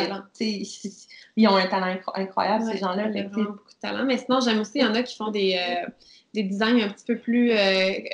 ils- 1.36 1.42
ils 1.44 1.48
ont 1.48 1.56
un 1.56 1.66
talent 1.66 1.86
incro- 1.94 2.12
incroyable, 2.14 2.64
Ouais, 2.64 2.72
ces 2.72 2.78
gens-là. 2.78 3.12
sais, 3.12 3.22
vraiment 3.22 3.50
beaucoup 3.50 3.68
de 3.70 3.80
talent. 3.80 4.04
Mais 4.04 4.18
sinon, 4.18 4.40
j'aime 4.40 4.60
aussi, 4.60 4.72
il 4.76 4.82
y 4.82 4.86
en 4.86 4.94
a 4.94 5.02
qui 5.02 5.16
font 5.16 5.30
des, 5.30 5.58
euh, 5.58 5.86
des 6.34 6.42
designs 6.44 6.80
un 6.80 6.88
petit 6.88 7.04
peu 7.06 7.18
plus 7.18 7.50
euh, 7.52 7.56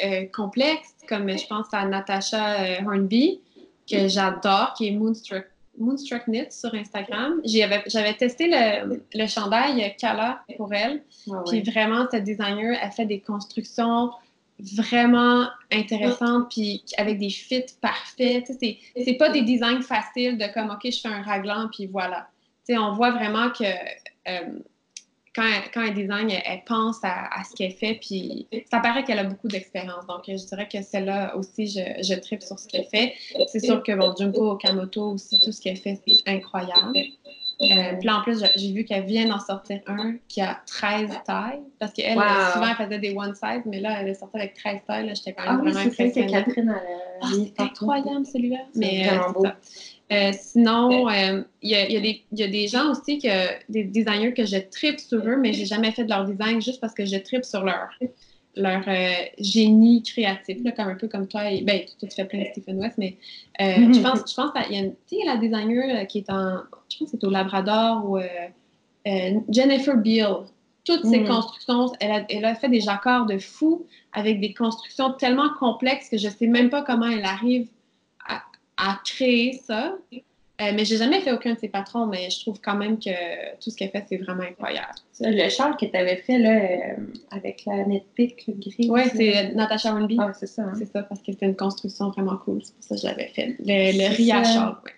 euh, 0.05 0.27
complexes, 0.35 0.95
comme 1.09 1.29
je 1.37 1.47
pense 1.47 1.67
à 1.73 1.85
Natasha 1.87 2.83
Hornby, 2.85 3.41
que 3.91 4.09
j'adore, 4.09 4.75
qui 4.77 4.89
est 4.89 4.91
Moonstruck, 4.93 5.45
Moonstruck 5.79 6.25
Knit 6.27 6.51
sur 6.51 6.75
Instagram. 6.75 7.41
J'avais 7.45 8.15
testé 8.15 8.49
le, 8.51 9.01
le 9.15 9.27
chandail 9.29 9.95
Kala 9.97 10.43
pour 10.57 10.73
elle. 10.75 11.03
ouais, 11.29 11.39
Puis 11.47 11.63
vraiment, 11.63 12.07
cette 12.11 12.25
designer, 12.25 12.77
elle 12.83 12.91
fait 12.91 13.07
des 13.07 13.21
constructions 13.21 14.11
vraiment 14.75 15.47
intéressantes, 15.73 16.51
puis 16.51 16.83
avec 16.97 17.19
des 17.19 17.31
fits 17.31 17.63
parfaits. 17.81 18.51
C'est 18.61 19.15
pas 19.15 19.29
des 19.31 19.43
designs 19.43 19.83
faciles 19.83 20.37
de 20.37 20.53
comme, 20.53 20.71
OK, 20.71 20.91
je 20.91 21.01
fais 21.01 21.09
un 21.09 21.23
raglan, 21.23 21.69
puis 21.73 21.87
voilà. 21.87 22.29
On 22.77 22.93
voit 22.93 23.13
vraiment 23.13 23.51
que 23.51 23.65
euh, 23.65 24.41
quand, 25.35 25.45
elle, 25.45 25.71
quand 25.73 25.83
elle 25.85 25.95
design, 25.95 26.31
elle, 26.31 26.43
elle 26.45 26.65
pense 26.67 26.99
à, 27.05 27.27
à 27.39 27.45
ce 27.45 27.55
qu'elle 27.55 27.71
fait, 27.73 27.95
puis 28.01 28.49
ça 28.71 28.81
paraît 28.81 29.05
qu'elle 29.05 29.21
a 29.21 29.25
beaucoup 29.25 29.47
d'expérience. 29.49 30.05
Donc, 30.07 30.23
je 30.27 30.35
dirais 30.35 30.69
que 30.71 30.83
celle-là 30.83 31.37
aussi, 31.37 31.69
je, 31.69 32.03
je 32.03 32.15
tripe 32.19 32.43
sur 32.43 32.59
ce 32.59 32.67
qu'elle 32.67 32.87
fait. 32.87 33.15
C'est 33.47 33.61
sûr 33.61 33.83
que, 33.83 33.93
bon, 33.93 34.13
Junko 34.19 34.53
Okamoto 34.53 35.13
aussi, 35.13 35.39
tout 35.39 35.53
ce 35.53 35.61
qu'elle 35.61 35.77
fait, 35.77 36.01
c'est 36.07 36.29
incroyable. 36.29 36.97
Euh, 37.61 37.97
puis 37.99 38.07
là, 38.07 38.19
en 38.19 38.23
plus, 38.23 38.45
j'ai- 38.57 38.73
vu 38.73 38.85
qu'elle 38.85 39.05
vient 39.05 39.27
d'en 39.27 39.41
sortir 39.41 39.81
un 39.89 40.15
qui 40.29 40.41
a 40.41 40.61
13 40.67 41.11
tailles. 41.27 41.59
Parce 41.81 41.93
qu'elle, 41.93 42.17
Wow. 42.17 42.23
souvent, 42.53 42.69
elle 42.69 42.87
faisait 42.87 42.99
des 43.01 43.17
one 43.17 43.35
size, 43.35 43.63
mais 43.67 43.81
là, 43.81 44.01
elle 44.01 44.09
est 44.09 44.15
sortie 44.15 44.37
avec 44.37 44.55
13 44.55 44.81
tailles. 44.87 45.13
J'étais 45.15 45.33
quand 45.33 45.43
Ah 45.45 45.53
même 45.57 45.65
oui, 45.65 45.73
vraiment 45.73 45.91
c'est 45.97 46.11
que. 46.13 46.31
Catherine 46.31 46.71
a 46.71 46.81
Ah, 47.23 47.27
c'est 47.33 47.61
incroyable 47.61 48.27
celui-là. 48.27 48.59
Mais 48.77 49.09
euh, 49.09 49.11
vraiment 49.11 49.27
c'est 49.29 49.35
beau. 49.35 49.45
ça. 49.45 49.57
Euh, 50.11 50.33
sinon, 50.33 51.09
euh, 51.09 51.43
il 51.63 51.71
y, 51.71 51.75
a, 51.75 51.89
y 51.89 52.01
des- 52.01 52.23
il 52.33 52.39
y 52.39 52.43
a 52.43 52.49
des 52.49 52.67
gens 52.67 52.91
aussi, 52.91 53.19
que, 53.19 53.29
des 53.71 53.85
designers 53.85 54.33
que 54.33 54.45
je 54.47 54.57
tripe 54.57 54.99
sur 55.01 55.19
eux, 55.27 55.37
mais 55.37 55.53
j'ai 55.53 55.67
jamais 55.67 55.93
fait 55.93 56.05
de 56.05 56.09
leur 56.11 56.25
design 56.25 56.63
juste 56.63 56.81
parce 56.81 56.95
que 56.95 57.05
je 57.05 57.17
tripe 57.17 57.45
sur 57.45 57.63
leur, 57.63 57.89
leur 58.57 58.83
euh, 58.89 59.11
génie 59.39 60.03
créatif, 60.03 60.59
là, 60.65 60.73
comme 60.73 60.89
un 60.89 60.95
peu 60.95 61.09
comme 61.09 61.29
toi. 61.29 61.51
Et, 61.53 61.61
ben, 61.63 61.83
toi, 62.01 62.09
tu 62.09 62.15
fais 62.17 62.25
plein 62.25 62.41
de 62.41 62.47
Stephen 62.53 62.79
West, 62.79 62.97
mais 62.99 63.17
Mhm. 63.61 63.93
je 63.95 64.01
pense, 64.01 64.21
je 64.31 64.35
pense 64.35 64.51
qu'il 64.53 64.77
y 64.77 64.81
a 64.81 64.85
une, 64.85 64.95
tu 65.09 65.17
la 65.27 65.37
designer 65.37 66.07
qui 66.07 66.19
est 66.19 66.31
en, 66.31 66.63
je 66.91 66.99
pense 66.99 67.11
c'est 67.11 67.23
au 67.25 67.31
Labrador 67.31 68.09
ou 68.09 68.19
Jennifer 69.49 69.97
Beal. 69.97 70.47
Toutes 70.85 71.05
ses 71.05 71.19
Mhm. 71.21 71.27
constructions, 71.27 71.93
elle 72.01 72.11
a, 72.11 72.25
elle 72.31 72.45
a 72.47 72.55
fait 72.55 72.71
des 72.71 72.81
jacquards 72.81 73.27
de 73.27 73.37
fou 73.39 73.87
avec 74.13 74.41
des 74.41 74.55
constructions 74.55 75.13
tellement 75.13 75.51
complexes 75.59 76.09
que 76.09 76.17
je 76.17 76.29
sais 76.31 76.47
même 76.47 76.71
pas 76.71 76.83
comment 76.83 77.07
elle 77.07 77.25
arrive 77.27 77.69
à, 78.79 79.01
créer 79.05 79.61
ça. 79.65 79.97
Euh, 80.61 80.73
mais 80.75 80.85
j'ai 80.85 80.97
jamais 80.97 81.21
fait 81.21 81.31
aucun 81.33 81.55
de 81.55 81.59
ses 81.59 81.69
patrons, 81.69 82.07
mais 82.07 82.31
je 82.31 82.41
trouve 82.41 82.61
quand 82.61 82.75
même 82.75 82.99
que 82.99 83.11
tout 83.63 83.71
ce 83.71 83.77
qu'elle 83.77 83.91
fait, 83.91 84.05
c'est 84.09 84.17
vraiment 84.17 84.43
incroyable. 84.43 84.89
Le 85.21 85.49
châle 85.51 85.77
que 85.77 85.87
tu 85.87 85.97
avais 85.97 86.17
fait 86.17 86.37
là, 86.39 86.51
euh, 86.51 86.97
avec 87.31 87.65
la 87.65 87.85
netpick 87.85 88.45
gris. 88.59 88.91
Ouais, 88.91 89.05
là. 89.05 89.11
c'est 89.15 89.55
Natasha 89.55 89.93
Hornby. 89.93 90.17
Ah, 90.19 90.33
c'est 90.33 90.49
ça. 90.49 90.63
hein. 90.63 90.73
C'est 90.77 90.91
ça, 90.91 91.05
parce 91.05 91.21
que 91.23 91.31
c'était 91.31 91.47
une 91.47 91.55
construction 91.55 92.11
vraiment 92.11 92.37
cool. 92.39 92.61
C'est 92.65 92.75
pour 92.75 92.83
ça 92.83 92.95
que 92.97 93.01
je 93.03 93.07
l'avais 93.07 93.29
fait. 93.29 93.57
Le, 93.61 93.93
le 94.11 94.27
ça. 94.27 94.43
châle, 94.45 94.77
ouais. 94.85 94.93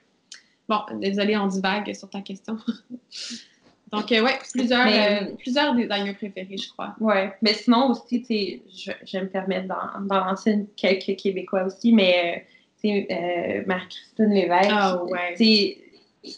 Bon, 0.66 0.78
désolée, 0.98 1.36
on 1.36 1.46
divague 1.48 1.94
sur 1.94 2.08
ta 2.08 2.22
question. 2.22 2.56
Donc, 3.92 4.12
euh, 4.12 4.22
ouais, 4.22 4.38
plusieurs, 4.52 4.84
Mais- 4.86 5.22
euh, 5.22 5.34
plusieurs 5.36 5.74
designers 5.74 6.14
préférés, 6.14 6.56
je 6.56 6.70
crois. 6.70 6.94
Ouais, 7.00 7.32
mais 7.42 7.54
sinon 7.54 7.90
aussi, 7.90 8.22
tu 8.22 8.62
je, 8.72 8.92
je 9.04 9.18
vais 9.18 9.24
me 9.24 9.28
permettre 9.28 9.66
d'en 9.66 10.24
lancer 10.24 10.64
quelques 10.76 11.16
Québécois 11.20 11.64
aussi, 11.64 11.92
mais 11.92 12.46
euh, 12.84 13.62
Marie-Christine 13.66 14.30
Lévesque, 14.32 14.70
Ah 14.72 15.02
ouais. 15.04 15.76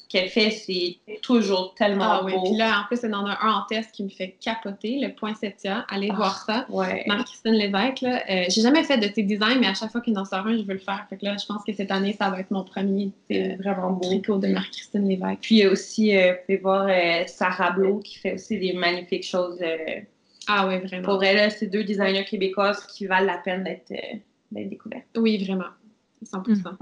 qu'elle 0.09 0.28
fait, 0.28 0.50
c'est 0.52 0.96
toujours 1.22 1.74
tellement 1.74 2.20
Ah 2.20 2.22
beau. 2.22 2.42
puis 2.44 2.57
là, 2.57 2.83
en 2.83 2.87
plus, 2.87 3.02
elle 3.02 3.14
en 3.16 3.26
a 3.26 3.37
un 3.42 3.52
en 3.55 3.62
test 3.68 3.90
qui 3.90 4.05
me 4.05 4.09
fait 4.11 4.37
capoter, 4.40 5.00
le 5.00 5.12
point 5.12 5.35
Septia. 5.35 5.85
Allez 5.90 6.09
Ah. 6.12 6.14
voir 6.16 6.38
ça. 6.46 6.66
Ouais. 6.68 7.02
Marie-Christine 7.09 7.55
Lévesque, 7.55 8.00
là, 8.02 8.22
euh, 8.31 8.44
j'ai 8.48 8.61
jamais 8.62 8.85
fait 8.85 8.98
de 8.98 9.09
tes 9.09 9.24
designs, 9.24 9.59
mais 9.59 9.66
à 9.66 9.74
chaque 9.74 9.90
fois 9.90 10.00
qu'il 10.00 10.16
en 10.16 10.24
sort 10.24 10.46
un, 10.46 10.57
je 10.57 10.62
veux 10.62 10.74
le 10.74 10.78
faire. 10.78 11.05
Fait 11.11 11.16
que 11.16 11.24
là, 11.24 11.37
je 11.37 11.44
pense 11.46 11.64
que 11.64 11.72
cette 11.72 11.90
année, 11.90 12.14
ça 12.16 12.31
va 12.31 12.38
être 12.38 12.52
mon 12.52 12.62
premier 12.62 13.11
C'est 13.28 13.57
vraiment 13.57 13.90
beau. 13.90 14.07
tricot 14.09 14.38
de 14.38 14.46
Marie-Christine 14.48 15.09
Lévesque. 15.09 15.38
Puis 15.42 15.57
il 15.57 15.59
y 15.59 15.64
a 15.64 15.70
aussi, 15.70 16.16
euh, 16.16 16.31
vous 16.33 16.38
pouvez 16.46 16.59
voir 16.59 16.87
euh, 16.88 17.24
Sarah 17.26 17.72
Blo 17.72 17.98
qui 17.98 18.18
fait 18.18 18.35
aussi 18.35 18.59
des 18.61 18.74
magnifiques 18.74 19.26
choses. 19.26 19.59
Ah 20.48 20.66
oui, 20.68 20.78
vraiment. 20.78 21.02
pour 21.05 21.22
elle, 21.24 21.50
c'est 21.50 21.66
deux 21.66 21.83
designers 21.85 22.24
québécoises 22.24 22.85
qui 22.87 23.07
valent 23.07 23.26
la 23.26 23.38
peine 23.38 23.64
d'être 23.64 23.92
d'être 24.50 24.68
découvertes. 24.68 25.07
Oui, 25.16 25.42
vraiment. 25.44 25.64
100%. 26.25 26.77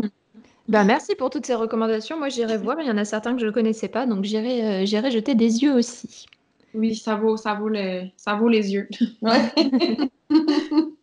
Ben, 0.69 0.85
merci 0.85 1.17
pour 1.17 1.31
toutes 1.31 1.47
ces 1.47 1.55
recommandations. 1.55 2.17
Moi, 2.17 2.29
j'irai 2.29 2.57
voir. 2.57 2.81
Il 2.81 2.87
y 2.87 2.91
en 2.91 2.97
a 2.97 3.05
certains 3.05 3.35
que 3.35 3.41
je 3.41 3.47
ne 3.47 3.51
connaissais 3.51 3.89
pas, 3.89 4.07
donc 4.07 4.25
j'irai 4.25 4.83
euh, 4.83 4.87
j'irai 4.87 5.11
jeter 5.11 5.35
des 5.35 5.63
yeux 5.63 5.75
aussi. 5.75 6.27
Oui, 6.75 6.95
ça 6.95 7.17
vaut, 7.17 7.37
ça 7.37 7.55
vaut, 7.55 7.69
le, 7.69 8.05
ça 8.17 8.37
vaut 8.37 8.49
les 8.49 8.73
yeux. 8.73 8.89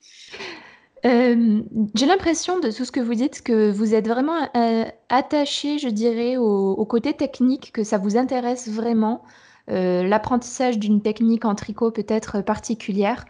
Euh, 1.05 1.61
J'ai 1.93 2.07
l'impression 2.07 2.59
de 2.59 2.71
tout 2.71 2.83
ce 2.83 2.91
que 2.91 2.99
vous 2.99 3.13
dites 3.13 3.43
que 3.43 3.69
vous 3.69 3.93
êtes 3.93 4.07
vraiment 4.07 4.49
euh, 4.57 4.83
attaché, 5.09 5.77
je 5.77 5.89
dirais, 5.89 6.37
au, 6.37 6.71
au 6.71 6.85
côté 6.85 7.13
technique, 7.13 7.71
que 7.71 7.83
ça 7.83 7.99
vous 7.99 8.17
intéresse 8.17 8.67
vraiment. 8.67 9.23
L'apprentissage 9.67 10.79
d'une 10.79 11.01
technique 11.01 11.45
en 11.45 11.53
tricot 11.53 11.91
peut-être 11.91 12.41
particulière. 12.41 13.25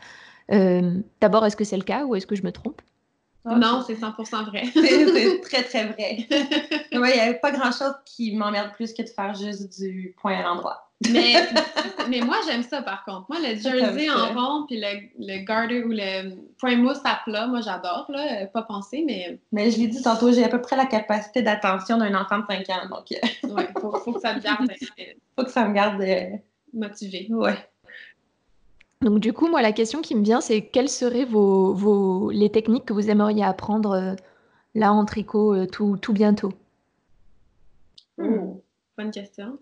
D'abord, 0.50 1.46
est-ce 1.46 1.58
que 1.58 1.66
c'est 1.66 1.78
le 1.78 1.84
cas 1.84 2.06
ou 2.06 2.16
est-ce 2.16 2.26
que 2.26 2.36
je 2.36 2.44
me 2.44 2.52
trompe? 2.52 2.82
Non, 3.46 3.84
c'est 3.86 3.94
100% 3.94 4.46
vrai. 4.46 4.64
C'est 4.74 5.42
très, 5.42 5.64
très 5.64 5.86
vrai. 5.86 6.28
Ouais, 7.00 7.12
il 7.12 7.14
n'y 7.16 7.20
avait 7.20 7.40
pas 7.40 7.52
grand-chose 7.52 7.94
qui 8.06 8.36
m'emmerde 8.36 8.72
plus 8.74 8.94
que 8.94 9.02
de 9.04 9.08
faire 9.08 9.34
juste 9.36 9.80
du 9.80 10.16
point 10.22 10.38
à 10.38 10.44
l'endroit. 10.44 10.84
mais, 11.12 11.36
mais 12.10 12.22
moi, 12.22 12.38
j'aime 12.48 12.64
ça 12.64 12.82
par 12.82 13.06
contre. 13.06 13.28
Moi, 13.30 13.38
le 13.40 13.56
jersey 13.56 14.10
en 14.10 14.34
rond, 14.34 14.66
puis 14.66 14.82
le, 14.82 14.88
le 15.20 15.46
garter 15.46 15.84
ou 15.84 15.90
le 15.90 16.36
point 16.60 16.76
mousse 16.76 16.98
à 17.06 17.20
plat, 17.24 17.46
moi, 17.46 17.62
j'adore. 17.62 18.08
là. 18.10 18.42
Euh, 18.42 18.46
Pas 18.48 18.64
penser, 18.64 19.04
mais 19.06 19.38
Mais 19.52 19.70
je 19.70 19.78
l'ai 19.78 19.88
dit 19.88 20.02
tantôt, 20.02 20.32
j'ai 20.32 20.44
à 20.44 20.50
peu 20.50 20.60
près 20.60 20.76
la 20.76 20.88
capacité 20.88 21.44
d'attention 21.44 22.00
d'un 22.00 22.20
enfant 22.20 22.40
de 22.40 22.46
5 22.48 22.68
ans. 22.72 22.90
Donc, 22.90 23.14
faut, 23.80 23.92
faut 24.00 24.14
que 24.14 24.22
ça 24.22 24.40
garde 24.40 24.72
euh, 24.72 25.04
faut 25.38 25.46
que 25.46 25.52
ça 25.52 25.68
me 25.68 25.74
garde. 25.76 26.02
euh, 26.02 26.36
motivé. 26.74 27.28
Ouais. 27.30 27.56
Donc 29.02 29.20
du 29.20 29.32
coup, 29.34 29.48
moi, 29.48 29.62
la 29.62 29.72
question 29.72 30.02
qui 30.02 30.16
me 30.16 30.24
vient, 30.24 30.42
c'est 30.42 30.62
quelles 30.62 30.90
seraient 30.90 31.26
vos, 31.26 31.74
vos, 31.74 32.32
les 32.32 32.50
techniques 32.50 32.86
que 32.86 32.94
vous 32.94 33.10
aimeriez 33.10 33.44
apprendre 33.44 33.92
euh, 33.92 34.16
là 34.76 34.92
en 34.92 35.06
tricot 35.06 35.54
euh, 35.54 35.66
tout, 35.68 35.98
tout 35.98 36.14
bientôt? 36.14 36.52
Hmm. 38.18 38.56
Bonne 38.98 39.12
question. 39.12 39.60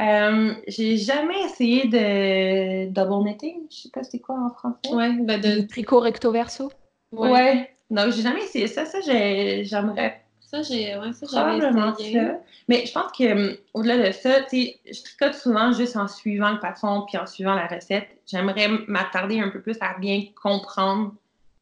Euh, 0.00 0.52
j'ai 0.66 0.96
jamais 0.96 1.40
essayé 1.44 1.86
de 1.86 2.90
double 2.90 3.24
knitting. 3.24 3.62
Je 3.70 3.76
sais 3.82 3.90
pas 3.90 4.02
c'est 4.02 4.18
quoi 4.18 4.36
en 4.38 4.50
français. 4.50 4.94
Ouais, 4.94 5.12
ben 5.20 5.40
de. 5.40 5.62
Tricot 5.66 6.00
recto 6.00 6.30
verso? 6.32 6.70
Ouais. 7.12 7.30
Ouais. 7.30 7.70
Non, 7.90 8.10
j'ai 8.10 8.22
jamais 8.22 8.42
essayé 8.42 8.66
ça. 8.66 8.84
Ça, 8.84 9.00
j'ai- 9.00 9.64
j'aimerais 9.64 10.23
Ça, 10.46 10.62
j'ai. 10.62 10.96
Ouais, 10.96 11.10
probablement 11.22 11.96
essayé. 11.96 12.14
ça. 12.20 12.38
Mais 12.68 12.86
je 12.86 12.92
pense 12.92 13.12
que 13.12 13.32
hum, 13.50 13.56
au-delà 13.74 14.06
de 14.08 14.12
ça, 14.12 14.42
tu 14.42 14.48
sais, 14.62 14.78
je 14.90 15.02
tricote 15.02 15.34
souvent 15.34 15.72
juste 15.72 15.96
en 15.96 16.06
suivant 16.08 16.50
le 16.52 16.60
patron 16.60 17.02
puis 17.08 17.18
en 17.18 17.26
suivant 17.26 17.54
la 17.54 17.66
recette. 17.66 18.08
J'aimerais 18.26 18.68
m'attarder 18.86 19.40
un 19.40 19.48
peu 19.50 19.60
plus 19.60 19.76
à 19.80 19.98
bien 19.98 20.22
comprendre 20.40 21.12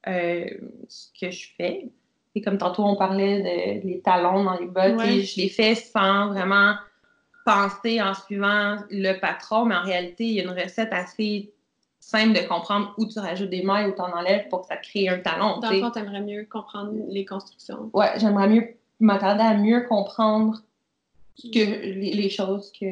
euh, 0.09 0.45
ce 0.89 1.07
que 1.19 1.31
je 1.31 1.49
fais. 1.57 1.87
Et 2.35 2.41
comme 2.43 2.59
tantôt, 2.59 2.85
on 2.85 2.97
parlait 2.97 3.41
de 3.83 3.87
les 3.87 4.01
talons 4.01 4.45
dans 4.45 4.59
les 4.59 4.67
bottes, 4.67 4.97
Ouais. 4.99 5.21
je 5.23 5.41
les 5.41 5.49
fais 5.49 5.75
sans 5.75 6.29
vraiment 6.29 6.75
penser 7.45 8.01
en 8.01 8.15
suivant 8.15 8.77
le 8.91 9.19
patron, 9.21 9.65
mais 9.65 9.75
en 9.75 9.83
réalité, 9.83 10.25
il 10.25 10.33
y 10.35 10.41
a 10.41 10.45
une 10.45 10.51
recette 10.59 10.93
assez 10.93 11.51
simple 12.13 12.39
de 12.39 12.47
comprendre 12.47 12.95
où 12.99 13.07
tu 13.07 13.19
rajoutes 13.19 13.51
des 13.51 13.63
mailles, 13.63 13.89
où 13.89 13.95
tu 13.95 14.01
en 14.01 14.13
enlèves 14.13 14.49
pour 14.49 14.63
que 14.63 14.67
ça 14.67 14.77
crée 14.77 15.09
un 15.09 15.19
talon. 15.19 15.59
Dans 15.61 15.69
tu 15.69 15.77
le 15.77 15.81
fond, 15.81 15.91
t'aimerais 15.91 16.21
mieux 16.21 16.47
comprendre 16.51 16.93
les 17.09 17.25
constructions. 17.25 17.91
Ouais, 17.95 18.11
j'aimerais 18.19 18.49
mieux 18.49 18.69
m'attarder 19.01 19.43
à 19.43 19.57
mieux 19.57 19.83
comprendre 19.89 20.63
que 21.43 21.59
les, 21.59 22.13
les 22.13 22.29
choses 22.29 22.71
que, 22.79 22.87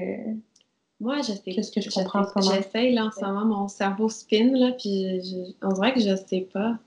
Moi, 1.00 1.18
je 1.18 1.32
sais. 1.32 1.52
Qu'est-ce 1.52 1.70
que 1.70 1.80
je 1.80 1.90
comprends 1.90 2.24
en 2.34 2.40
J'essaye, 2.40 2.94
là, 2.94 3.06
en 3.06 3.10
ce 3.10 3.24
moment, 3.24 3.44
mon 3.44 3.68
cerveau 3.68 4.08
spin, 4.08 4.52
là, 4.54 4.72
puis 4.72 5.54
on 5.62 5.72
dirait 5.72 5.92
que 5.92 6.00
je 6.00 6.16
sais 6.16 6.48
pas. 6.52 6.78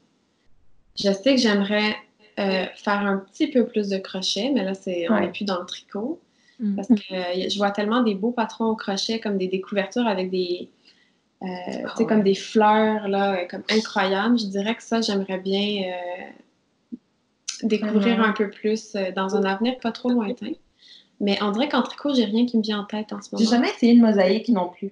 Je 0.99 1.11
sais 1.11 1.35
que 1.35 1.41
j'aimerais 1.41 1.95
euh, 2.39 2.65
faire 2.75 2.99
un 2.99 3.17
petit 3.17 3.47
peu 3.47 3.65
plus 3.65 3.89
de 3.89 3.97
crochet, 3.97 4.51
mais 4.53 4.63
là, 4.63 4.73
c'est, 4.73 5.09
on 5.09 5.19
n'est 5.19 5.31
plus 5.31 5.45
dans 5.45 5.59
le 5.59 5.65
tricot. 5.65 6.19
Mm. 6.59 6.75
Parce 6.75 6.87
que 6.87 7.13
euh, 7.13 7.49
je 7.49 7.57
vois 7.57 7.71
tellement 7.71 8.01
des 8.01 8.15
beaux 8.15 8.31
patrons 8.31 8.65
au 8.65 8.75
crochet, 8.75 9.19
comme 9.19 9.37
des 9.37 9.47
découvertures 9.47 10.07
avec 10.07 10.29
des, 10.31 10.69
euh, 11.43 11.47
ah 11.85 12.03
comme 12.05 12.23
des 12.23 12.35
fleurs, 12.35 13.07
là, 13.07 13.45
comme 13.45 13.63
incroyables. 13.69 14.39
Je 14.39 14.45
dirais 14.45 14.75
que 14.75 14.83
ça, 14.83 15.01
j'aimerais 15.01 15.39
bien 15.39 15.93
découvrir 17.63 18.21
un 18.21 18.33
peu 18.33 18.49
plus 18.49 18.93
dans 19.15 19.35
un 19.35 19.43
avenir 19.43 19.77
pas 19.79 19.91
trop 19.91 20.09
lointain. 20.09 20.51
Mais 21.19 21.41
on 21.41 21.51
dirait 21.51 21.69
qu'en 21.69 21.81
tricot, 21.81 22.13
j'ai 22.13 22.25
rien 22.25 22.45
qui 22.45 22.57
me 22.57 22.63
vient 22.63 22.81
en 22.81 22.85
tête 22.85 23.13
en 23.13 23.21
ce 23.21 23.29
moment. 23.31 23.43
J'ai 23.43 23.49
jamais 23.49 23.69
essayé 23.69 23.93
une 23.93 24.01
mosaïque 24.01 24.49
non 24.49 24.69
plus. 24.69 24.91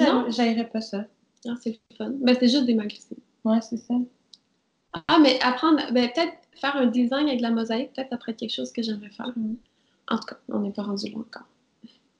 Non, 0.00 0.26
j'aimerais 0.28 0.68
pas 0.68 0.80
ça. 0.80 1.04
Non, 1.44 1.54
c'est 1.60 1.78
fun. 1.96 2.12
Ben, 2.20 2.36
c'est 2.38 2.48
juste 2.48 2.66
des 2.66 2.74
magazines. 2.74 3.18
Ouais, 3.44 3.60
c'est 3.60 3.76
ça. 3.76 3.94
Ah, 5.08 5.18
mais 5.20 5.38
apprendre, 5.42 5.80
ben, 5.92 6.10
peut-être 6.12 6.32
faire 6.54 6.76
un 6.76 6.86
design 6.86 7.28
avec 7.28 7.40
la 7.40 7.50
mosaïque, 7.50 7.92
peut-être 7.92 8.12
après 8.12 8.34
quelque 8.34 8.52
chose 8.52 8.72
que 8.72 8.82
j'aimerais 8.82 9.10
faire. 9.10 9.32
Mm. 9.36 9.54
En 10.08 10.18
tout 10.18 10.26
cas, 10.26 10.36
on 10.48 10.60
n'est 10.60 10.72
pas 10.72 10.82
rendu 10.82 11.08
là 11.10 11.18
encore. 11.18 11.46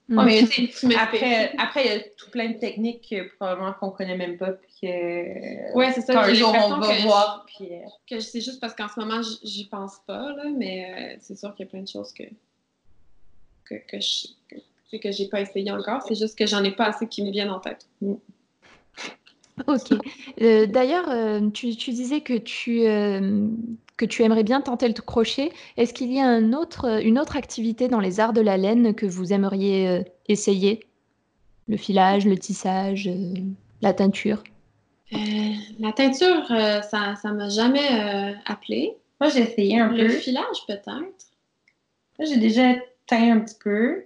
Mm. 0.08 0.46
mais 0.82 0.96
après, 0.96 1.52
après, 1.56 1.86
il 1.86 1.92
y 1.92 1.94
a 1.94 2.00
tout 2.18 2.30
plein 2.30 2.50
de 2.50 2.58
techniques 2.58 3.08
que, 3.08 3.34
probablement 3.36 3.72
qu'on 3.72 3.90
connaît 3.90 4.16
même 4.16 4.36
pas. 4.36 4.52
Puis 4.52 4.72
que, 4.82 5.74
ouais, 5.74 5.92
c'est 5.92 6.02
ça. 6.02 6.20
Un 6.20 6.34
jour, 6.34 6.54
on 6.54 6.78
va 6.78 6.94
voir. 7.02 7.46
puis, 7.46 7.72
euh, 7.72 7.78
que 8.08 8.20
c'est 8.20 8.42
juste 8.42 8.60
parce 8.60 8.74
qu'en 8.74 8.88
ce 8.88 9.00
moment, 9.00 9.22
j'y 9.42 9.66
pense 9.66 10.00
pas, 10.06 10.32
là, 10.32 10.44
mais 10.54 11.14
euh, 11.14 11.16
c'est 11.20 11.38
sûr 11.38 11.54
qu'il 11.54 11.64
y 11.64 11.68
a 11.68 11.70
plein 11.70 11.82
de 11.82 11.88
choses 11.88 12.12
que, 12.12 12.24
que, 13.64 13.74
que 13.88 14.00
je 14.00 14.28
que, 14.98 15.10
j'ai 15.10 15.26
pas 15.26 15.40
essayé 15.40 15.72
encore. 15.72 16.02
C'est 16.02 16.14
juste 16.14 16.38
que 16.38 16.46
j'en 16.46 16.62
ai 16.62 16.70
pas 16.70 16.84
assez 16.84 17.08
qui 17.08 17.24
me 17.24 17.32
viennent 17.32 17.50
en 17.50 17.58
tête. 17.58 17.88
Mm. 18.00 18.14
Ok. 19.66 19.92
Euh, 20.40 20.66
d'ailleurs, 20.66 21.08
tu, 21.52 21.74
tu, 21.76 21.92
disais 21.92 22.20
que 22.20 22.34
tu, 22.34 22.86
que 23.96 24.04
tu 24.04 24.22
aimerais 24.22 24.42
bien 24.42 24.60
tenter 24.60 24.88
le 24.88 24.94
crochet. 24.94 25.52
Est-ce 25.76 25.94
qu'il 25.94 26.12
y 26.12 26.20
a 26.20 26.26
un 26.26 26.52
autre, 26.52 27.02
une 27.02 27.18
autre 27.18 27.36
activité 27.36 27.88
dans 27.88 28.00
les 28.00 28.20
arts 28.20 28.32
de 28.32 28.40
la 28.40 28.56
laine 28.56 28.94
que 28.94 29.06
vous 29.06 29.32
aimeriez 29.32 29.88
euh, 29.88 30.02
essayer? 30.28 30.86
Le 31.68 31.76
filage, 31.76 32.26
le 32.26 32.36
tissage, 32.36 33.08
euh, 33.08 33.34
la 33.80 33.94
teinture? 33.94 34.42
Euh, 35.12 35.16
La 35.78 35.92
teinture, 35.92 36.46
ça 36.48 37.14
ne 37.24 37.32
m'a 37.32 37.48
jamais 37.48 38.34
appelé. 38.46 38.96
Moi, 39.20 39.30
j'ai 39.30 39.42
essayé 39.42 39.80
un 39.80 39.88
peu. 39.88 39.96
Le 39.96 40.08
filage, 40.08 40.66
peut-être? 40.66 40.88
Moi, 40.88 42.28
j'ai 42.28 42.36
déjà 42.36 42.74
teint 43.06 43.36
un 43.36 43.40
petit 43.40 43.56
peu. 43.62 44.04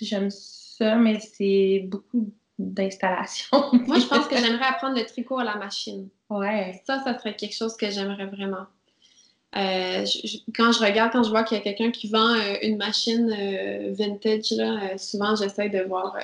J'aime 0.00 0.28
ça, 0.30 0.96
mais 0.96 1.18
c'est 1.20 1.84
beaucoup 1.86 2.32
d'installation. 2.58 3.58
Moi, 3.72 3.98
je 3.98 4.06
pense 4.06 4.26
que 4.26 4.36
j'aimerais 4.40 4.66
apprendre 4.66 4.96
le 4.98 5.06
tricot 5.06 5.38
à 5.38 5.44
la 5.44 5.56
machine. 5.56 6.08
Ouais. 6.30 6.82
Ça, 6.86 7.02
ça 7.02 7.18
serait 7.18 7.36
quelque 7.36 7.54
chose 7.54 7.76
que 7.76 7.90
j'aimerais 7.90 8.26
vraiment. 8.26 8.66
Euh, 9.56 10.04
quand 10.54 10.72
je 10.72 10.84
regarde, 10.84 11.12
quand 11.12 11.22
je 11.22 11.30
vois 11.30 11.44
qu'il 11.44 11.56
y 11.56 11.60
a 11.60 11.62
quelqu'un 11.62 11.90
qui 11.90 12.08
vend 12.08 12.34
euh, 12.34 12.54
une 12.62 12.76
machine 12.76 13.30
euh, 13.30 13.92
vintage, 13.96 14.50
là, 14.50 14.98
souvent 14.98 15.36
j'essaie 15.36 15.68
de 15.68 15.82
voir, 15.82 16.16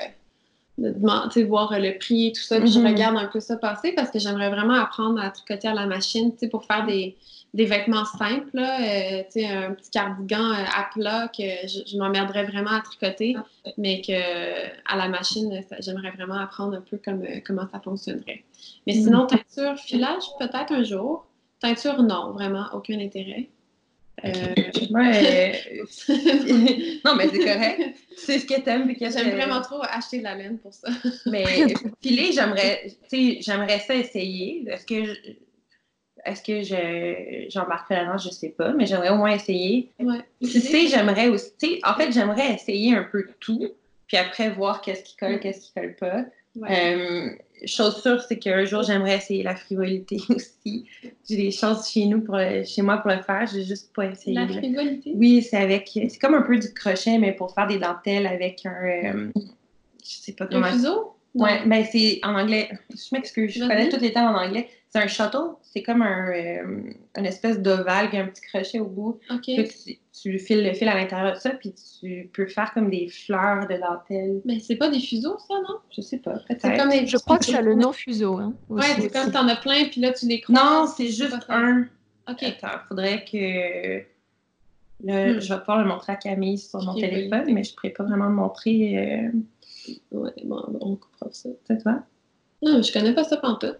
de 0.78 1.42
voir 1.44 1.78
le 1.78 1.96
prix 1.98 2.28
et 2.28 2.32
tout 2.32 2.42
ça. 2.42 2.60
Puis 2.60 2.72
je 2.72 2.80
mm-hmm. 2.80 2.86
regarde 2.88 3.16
un 3.16 3.26
peu 3.26 3.38
ça 3.38 3.56
passer 3.56 3.92
parce 3.92 4.10
que 4.10 4.18
j'aimerais 4.18 4.50
vraiment 4.50 4.74
apprendre 4.74 5.20
à 5.20 5.30
tricoter 5.30 5.68
à 5.68 5.74
la 5.74 5.86
machine 5.86 6.32
pour 6.50 6.64
faire 6.64 6.84
des, 6.86 7.16
des 7.54 7.66
vêtements 7.66 8.04
simples, 8.04 8.50
là, 8.54 8.78
un 8.78 9.74
petit 9.74 9.90
cardigan 9.92 10.50
à 10.50 10.88
plat 10.92 11.28
que 11.28 11.42
je, 11.68 11.96
m'emmerderais 11.98 12.46
vraiment 12.46 12.70
à 12.70 12.80
tricoter, 12.80 13.36
mais 13.78 14.00
que 14.00 14.12
à 14.12 14.96
la 14.96 15.08
machine, 15.08 15.62
j'aimerais 15.78 16.10
vraiment 16.10 16.40
apprendre 16.40 16.76
un 16.76 16.80
peu 16.80 16.98
comme, 17.04 17.22
comment 17.46 17.68
ça 17.70 17.78
fonctionnerait. 17.78 18.42
Mais 18.88 18.94
sinon, 18.94 19.26
teinture, 19.26 19.78
filage, 19.78 20.24
peut-être 20.40 20.72
un 20.72 20.82
jour. 20.82 21.26
Teinture, 21.60 22.02
non, 22.02 22.32
vraiment, 22.32 22.66
aucun 22.72 22.98
intérêt. 22.98 23.48
Euh... 24.24 24.30
ouais. 24.90 25.82
non, 27.04 27.14
mais 27.16 27.28
c'est 27.28 27.38
correct. 27.38 27.96
C'est 28.16 28.38
ce 28.38 28.46
que 28.46 28.60
t'aimes. 28.60 28.92
J'aime 28.98 29.30
vraiment 29.30 29.60
trop 29.60 29.82
acheter 29.82 30.18
de 30.18 30.24
la 30.24 30.34
laine 30.34 30.58
pour 30.58 30.74
ça. 30.74 30.88
mais 31.26 31.44
filer, 32.02 32.32
j'aimerais, 32.32 32.86
j'aimerais 33.12 33.78
ça 33.80 33.94
essayer. 33.94 34.64
Est-ce 34.68 34.86
que 34.86 35.04
je, 35.04 35.14
est-ce 36.24 36.42
que 36.42 36.62
je, 36.62 37.50
j'embarquerai 37.50 37.96
là-dedans? 37.96 38.18
Je 38.18 38.30
sais 38.30 38.50
pas, 38.50 38.72
mais 38.72 38.86
j'aimerais 38.86 39.10
au 39.10 39.16
moins 39.16 39.32
essayer. 39.32 39.90
Ouais. 39.98 40.20
Tu 40.42 40.60
sais, 40.60 40.86
j'aimerais 40.86 41.28
aussi, 41.28 41.80
en 41.84 41.94
fait, 41.94 42.12
j'aimerais 42.12 42.54
essayer 42.54 42.94
un 42.94 43.04
peu 43.04 43.26
tout, 43.40 43.74
puis 44.06 44.16
après 44.16 44.50
voir 44.50 44.80
qu'est-ce 44.80 45.02
qui 45.02 45.16
colle, 45.16 45.40
qu'est-ce 45.40 45.60
qui 45.60 45.72
colle 45.72 45.96
pas. 45.96 46.24
Euh, 46.68 47.30
chose 47.66 48.00
sûre, 48.02 48.22
c'est 48.22 48.38
qu'un 48.38 48.64
jour, 48.64 48.82
j'aimerais 48.82 49.16
essayer 49.16 49.42
la 49.42 49.56
frivolité 49.56 50.18
aussi. 50.28 50.86
J'ai 51.28 51.36
des 51.36 51.50
choses 51.50 51.88
chez 51.88 52.06
nous, 52.06 52.20
pour, 52.20 52.38
chez 52.64 52.82
moi 52.82 52.98
pour 52.98 53.10
le 53.10 53.22
faire. 53.22 53.46
J'ai 53.52 53.64
juste 53.64 53.92
pas 53.94 54.06
essayé. 54.06 54.34
La 54.34 54.48
frivolité? 54.48 55.12
Oui, 55.14 55.42
c'est 55.42 55.56
avec. 55.56 55.90
C'est 55.92 56.18
comme 56.20 56.34
un 56.34 56.42
peu 56.42 56.58
du 56.58 56.72
crochet, 56.72 57.18
mais 57.18 57.32
pour 57.32 57.54
faire 57.54 57.66
des 57.66 57.78
dentelles 57.78 58.26
avec 58.26 58.64
un. 58.66 58.70
Euh, 58.70 59.30
je 59.36 59.42
sais 60.02 60.32
pas 60.32 60.46
comment. 60.46 60.66
Un 60.66 60.72
fuseau? 60.72 61.14
Ouais, 61.34 61.64
ben 61.64 61.84
c'est 61.84 62.18
en 62.24 62.34
anglais. 62.34 62.68
Je 62.90 63.14
m'excuse, 63.14 63.52
je 63.52 63.60
connais 63.60 63.88
tous 63.88 64.00
les 64.00 64.12
termes 64.12 64.34
en 64.34 64.38
anglais. 64.40 64.68
C'est 64.92 64.98
un 64.98 65.06
shuttle, 65.06 65.54
c'est 65.62 65.84
comme 65.84 66.02
un, 66.02 66.30
euh, 66.30 66.92
une 67.16 67.26
espèce 67.26 67.60
d'ovale, 67.60 68.08
a 68.12 68.18
un 68.18 68.26
petit 68.26 68.42
crochet 68.42 68.80
au 68.80 68.86
bout. 68.86 69.20
OK. 69.30 69.42
Tu, 69.44 69.98
tu, 70.12 70.38
files 70.40 70.64
le 70.64 70.72
fil 70.74 70.88
à 70.88 70.96
l'intérieur 70.96 71.34
de 71.34 71.38
ça, 71.38 71.50
puis 71.50 71.72
tu 71.72 72.28
peux 72.32 72.46
faire 72.46 72.74
comme 72.74 72.90
des 72.90 73.06
fleurs 73.06 73.68
de 73.68 73.76
dentelle. 73.76 74.40
Mais 74.44 74.58
c'est 74.58 74.74
pas 74.74 74.88
des 74.88 74.98
fuseaux, 74.98 75.38
ça, 75.46 75.54
non? 75.60 75.78
Je 75.96 76.00
sais 76.00 76.18
pas, 76.18 76.40
peut-être. 76.48 76.76
Comme 76.76 77.06
Je 77.06 77.16
crois 77.18 77.38
que 77.38 77.44
ça 77.44 77.62
le 77.62 77.74
nom 77.74 77.92
fuseau. 77.92 78.38
Hein, 78.38 78.52
ouais, 78.68 78.82
c'est 78.98 79.12
comme 79.12 79.30
t'en 79.30 79.46
as 79.46 79.56
plein, 79.56 79.84
puis 79.84 80.00
là, 80.00 80.12
tu 80.12 80.26
les 80.26 80.40
croises. 80.40 80.60
Non, 80.60 80.86
c'est 80.88 81.08
juste 81.08 81.46
un. 81.48 81.82
OK. 82.28 82.42
Attends, 82.42 82.78
faudrait 82.88 83.24
que. 83.24 83.98
Là, 85.04 85.34
hmm. 85.34 85.40
Je 85.40 85.54
vais 85.54 85.60
pouvoir 85.60 85.78
le 85.78 85.88
montrer 85.88 86.12
à 86.14 86.16
Camille 86.16 86.58
sur 86.58 86.82
mon 86.82 86.94
téléphone, 86.94 87.44
mais 87.54 87.62
je 87.62 87.70
ne 87.70 87.76
pourrais 87.76 87.90
pas 87.90 88.02
vraiment 88.02 88.26
le 88.26 88.34
montrer. 88.34 88.98
Euh... 88.98 89.98
Ouais, 90.10 90.32
bon, 90.44 90.62
on 90.80 90.96
comprend 90.96 91.30
ça. 91.30 91.48
C'est 91.66 91.80
toi? 91.80 92.02
Non, 92.60 92.82
je 92.82 92.92
connais 92.92 93.14
pas 93.14 93.22
ça 93.22 93.36
pantoute. 93.36 93.78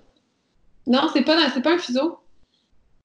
Non, 0.87 1.09
c'est 1.13 1.23
pas, 1.23 1.37
un 1.37 1.79
fuseau. 1.79 2.19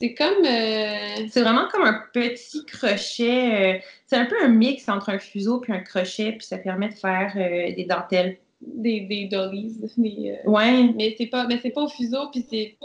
C'est 0.01 0.13
comme. 0.13 0.45
Euh, 0.45 1.27
c'est 1.29 1.41
vraiment 1.41 1.67
comme 1.71 1.83
un 1.83 2.03
petit 2.13 2.65
crochet. 2.65 3.77
Euh, 3.77 3.79
c'est 4.07 4.17
un 4.17 4.25
peu 4.25 4.35
un 4.41 4.49
mix 4.49 4.89
entre 4.89 5.09
un 5.09 5.19
fuseau 5.19 5.59
puis 5.59 5.71
un 5.71 5.79
crochet, 5.79 6.33
puis 6.33 6.45
ça 6.45 6.57
permet 6.57 6.89
de 6.89 6.95
faire 6.95 7.33
euh, 7.35 7.73
des 7.75 7.85
dentelles. 7.85 8.37
Des, 8.61 9.01
des 9.01 9.27
dollies. 9.27 9.77
Des, 9.97 10.39
ouais. 10.45 10.91
Mais 10.95 11.15
c'est 11.17 11.27
pas, 11.27 11.45
mais 11.47 11.59
c'est 11.61 11.69
pas 11.69 11.83
au 11.83 11.89
fuseau, 11.89 12.29
puis 12.31 12.45
c'est. 12.49 12.77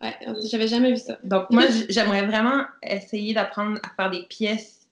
Ouais, 0.00 0.14
j'avais 0.50 0.68
jamais 0.68 0.90
vu 0.90 0.96
ça. 0.96 1.18
Donc, 1.24 1.50
moi, 1.50 1.64
j'aimerais 1.88 2.24
vraiment 2.24 2.62
essayer 2.82 3.34
d'apprendre 3.34 3.78
à 3.82 3.90
faire 3.96 4.10
des 4.10 4.22
pièces 4.22 4.88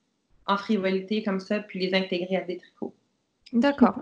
en 0.46 0.56
frivolité 0.56 1.22
comme 1.22 1.40
ça, 1.40 1.60
puis 1.60 1.78
les 1.78 1.94
intégrer 1.94 2.36
à 2.36 2.40
des 2.42 2.58
tricots. 2.58 2.94
D'accord. 3.52 4.00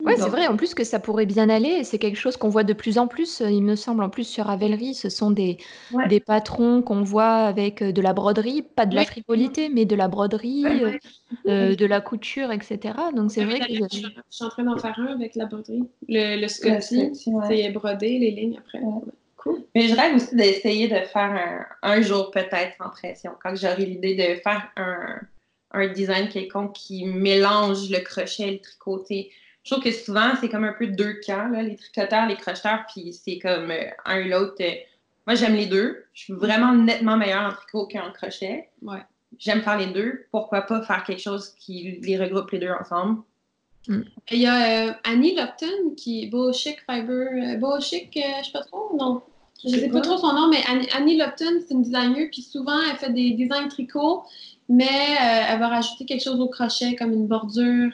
Oui, 0.00 0.12
c'est 0.16 0.28
vrai, 0.28 0.46
en 0.46 0.56
plus 0.56 0.74
que 0.74 0.84
ça 0.84 1.00
pourrait 1.00 1.26
bien 1.26 1.48
aller. 1.48 1.82
C'est 1.82 1.98
quelque 1.98 2.16
chose 2.16 2.36
qu'on 2.36 2.48
voit 2.48 2.62
de 2.62 2.72
plus 2.72 2.98
en 2.98 3.08
plus, 3.08 3.40
il 3.40 3.64
me 3.64 3.74
semble. 3.74 4.04
En 4.04 4.10
plus, 4.10 4.24
sur 4.24 4.46
Ravelry, 4.46 4.94
ce 4.94 5.08
sont 5.08 5.32
des, 5.32 5.58
des 6.08 6.20
patrons 6.20 6.82
qu'on 6.82 7.02
voit 7.02 7.46
avec 7.46 7.82
euh, 7.82 7.90
de 7.90 8.00
la 8.00 8.12
broderie, 8.12 8.62
pas 8.62 8.86
de 8.86 8.94
la 8.94 9.04
frivolité, 9.04 9.68
mais 9.68 9.86
de 9.86 9.96
la 9.96 10.06
broderie, 10.06 10.64
euh, 10.66 10.92
euh, 11.48 11.74
de 11.74 11.86
la 11.86 12.00
couture, 12.00 12.52
etc. 12.52 12.94
Donc, 13.14 13.32
c'est 13.32 13.44
vrai 13.44 13.58
que. 13.58 13.74
Je, 13.74 14.08
suis 14.30 14.44
en 14.44 14.48
train 14.48 14.62
d'en 14.62 14.78
faire 14.78 14.98
un 14.98 15.14
avec 15.14 15.34
la 15.34 15.46
broderie. 15.46 15.88
Le, 16.08 16.40
le 16.40 16.48
Scotty, 16.48 17.14
c'est 17.14 17.72
brodé, 17.72 18.18
les 18.18 18.30
lignes 18.30 18.58
après. 18.58 18.78
Cool. 19.36 19.62
Mais 19.74 19.88
je 19.88 19.94
rêve 19.94 20.16
aussi 20.16 20.34
d'essayer 20.34 20.88
de 20.88 20.96
faire 21.06 21.66
un, 21.82 21.90
un 21.94 22.00
jour, 22.02 22.30
peut-être, 22.30 22.76
en 22.80 22.90
pression, 22.90 23.32
quand 23.42 23.54
j'aurai 23.56 23.84
l'idée 23.84 24.14
de 24.14 24.40
faire 24.40 24.68
un, 24.76 25.20
un 25.72 25.88
design 25.88 26.28
quelconque 26.28 26.72
qui 26.72 27.04
mélange 27.04 27.90
le 27.90 28.00
crochet 28.00 28.48
et 28.48 28.52
le 28.52 28.60
tricoté 28.60 29.30
je 29.68 29.74
trouve 29.74 29.84
que 29.84 29.92
souvent, 29.92 30.30
c'est 30.40 30.48
comme 30.48 30.64
un 30.64 30.72
peu 30.72 30.86
deux 30.86 31.20
camps, 31.26 31.48
là, 31.48 31.62
les 31.62 31.76
tricoteurs, 31.76 32.26
les 32.26 32.36
crocheteurs, 32.36 32.86
puis 32.90 33.12
c'est 33.12 33.38
comme 33.38 33.70
euh, 33.70 33.90
un 34.06 34.24
ou 34.24 34.28
l'autre. 34.30 34.54
Euh, 34.60 34.72
moi, 35.26 35.34
j'aime 35.34 35.56
les 35.56 35.66
deux. 35.66 36.06
Je 36.14 36.22
suis 36.22 36.32
vraiment 36.32 36.74
nettement 36.74 37.18
meilleure 37.18 37.42
en 37.42 37.52
tricot 37.52 37.86
qu'en 37.86 38.10
crochet. 38.10 38.70
Ouais. 38.80 39.02
J'aime 39.38 39.60
faire 39.60 39.76
les 39.76 39.88
deux. 39.88 40.24
Pourquoi 40.30 40.62
pas 40.62 40.80
faire 40.80 41.04
quelque 41.04 41.20
chose 41.20 41.50
qui 41.58 41.98
les 42.00 42.16
regroupe 42.16 42.50
les 42.52 42.60
deux 42.60 42.70
ensemble? 42.70 43.20
Mm. 43.88 44.00
Il 44.30 44.38
y 44.38 44.46
a 44.46 44.88
euh, 44.88 44.92
Annie 45.04 45.36
Lupton 45.36 45.94
qui 45.98 46.24
est 46.24 46.26
Beau 46.28 46.50
Chic 46.54 46.78
Fiber. 46.90 47.58
Beau 47.58 47.78
Chic, 47.78 48.10
je 48.14 48.46
sais 48.46 48.52
pas 48.52 48.62
trop, 48.62 48.96
non. 48.98 49.20
Je 49.62 49.68
sais 49.68 49.90
pas 49.90 50.00
trop 50.00 50.16
son 50.16 50.32
nom, 50.32 50.48
mais 50.48 50.62
Annie, 50.94 51.18
Lupton, 51.18 51.60
c'est 51.66 51.74
une 51.74 51.82
designer, 51.82 52.30
puis 52.32 52.40
souvent, 52.40 52.80
elle 52.90 52.96
fait 52.96 53.12
des 53.12 53.32
designs 53.32 53.68
tricot, 53.68 54.22
mais 54.68 55.18
elle 55.48 55.58
va 55.58 55.68
rajouter 55.68 56.06
quelque 56.06 56.22
chose 56.22 56.40
au 56.40 56.48
crochet, 56.48 56.94
comme 56.94 57.12
une 57.12 57.26
bordure 57.26 57.90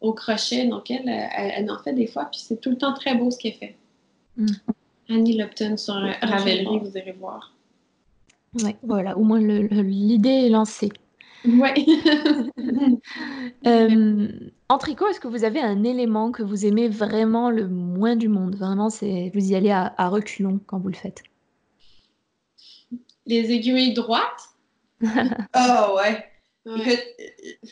au 0.00 0.12
crochet. 0.12 0.66
Donc, 0.66 0.90
elle, 0.90 1.08
elle, 1.08 1.70
en 1.70 1.78
fait 1.78 1.92
des 1.92 2.06
fois, 2.06 2.26
puis 2.26 2.40
c'est 2.40 2.60
tout 2.60 2.70
le 2.70 2.78
temps 2.78 2.94
très 2.94 3.14
beau 3.14 3.30
ce 3.30 3.38
qu'elle 3.38 3.54
fait. 3.54 3.76
Mm. 4.36 4.46
Annie 5.10 5.36
Lupton 5.38 5.76
sur 5.76 5.94
Ravelry, 6.22 6.78
vous 6.78 6.96
irez 6.96 7.12
voir. 7.12 7.54
Oui, 8.62 8.76
voilà, 8.82 9.16
au 9.16 9.22
moins 9.24 9.40
l'idée 9.40 10.28
est 10.46 10.48
lancée. 10.50 10.90
Oui. 11.44 12.02
Euh, 13.66 14.28
En 14.68 14.78
tricot, 14.78 15.08
est-ce 15.08 15.20
que 15.20 15.28
vous 15.28 15.44
avez 15.44 15.60
un 15.60 15.82
élément 15.84 16.30
que 16.30 16.42
vous 16.42 16.64
aimez 16.66 16.88
vraiment 16.88 17.50
le 17.50 17.66
moins 17.68 18.16
du 18.16 18.28
monde? 18.28 18.56
Vraiment, 18.56 18.90
c'est 18.90 19.30
vous 19.34 19.50
y 19.50 19.54
allez 19.54 19.70
à, 19.70 19.94
à 19.96 20.08
reculons 20.08 20.60
quand 20.66 20.78
vous 20.78 20.88
le 20.88 20.94
faites. 20.94 21.22
Les 23.26 23.50
aiguilles 23.52 23.94
droites? 23.94 24.48
Oh 25.00 25.96
ouais. 25.96 26.24
Ouais. 26.76 27.16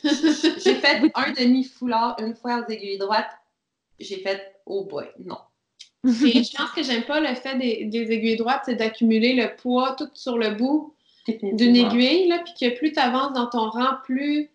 J'ai 0.02 0.74
fait 0.74 1.02
un 1.14 1.32
demi-foulard 1.32 2.16
une 2.20 2.34
fois 2.34 2.64
aux 2.64 2.70
aiguilles 2.70 2.98
droites. 2.98 3.30
J'ai 3.98 4.18
fait, 4.18 4.54
oh 4.66 4.84
boy, 4.84 5.06
non. 5.24 5.38
Et 6.04 6.10
je 6.44 6.56
pense 6.56 6.70
que 6.70 6.82
j'aime 6.82 7.04
pas 7.04 7.20
le 7.20 7.34
fait 7.34 7.56
des, 7.58 7.84
des 7.86 8.12
aiguilles 8.12 8.36
droites, 8.36 8.62
c'est 8.64 8.76
d'accumuler 8.76 9.34
le 9.34 9.56
poids 9.56 9.94
tout 9.98 10.08
sur 10.14 10.38
le 10.38 10.50
bout 10.50 10.94
d'une 11.26 11.76
aiguille, 11.76 12.28
là, 12.28 12.38
puis 12.44 12.54
que 12.58 12.76
plus 12.76 12.92
tu 12.92 13.00
avances 13.00 13.32
dans 13.32 13.46
ton 13.46 13.68
rang, 13.70 13.96
plus 14.04 14.50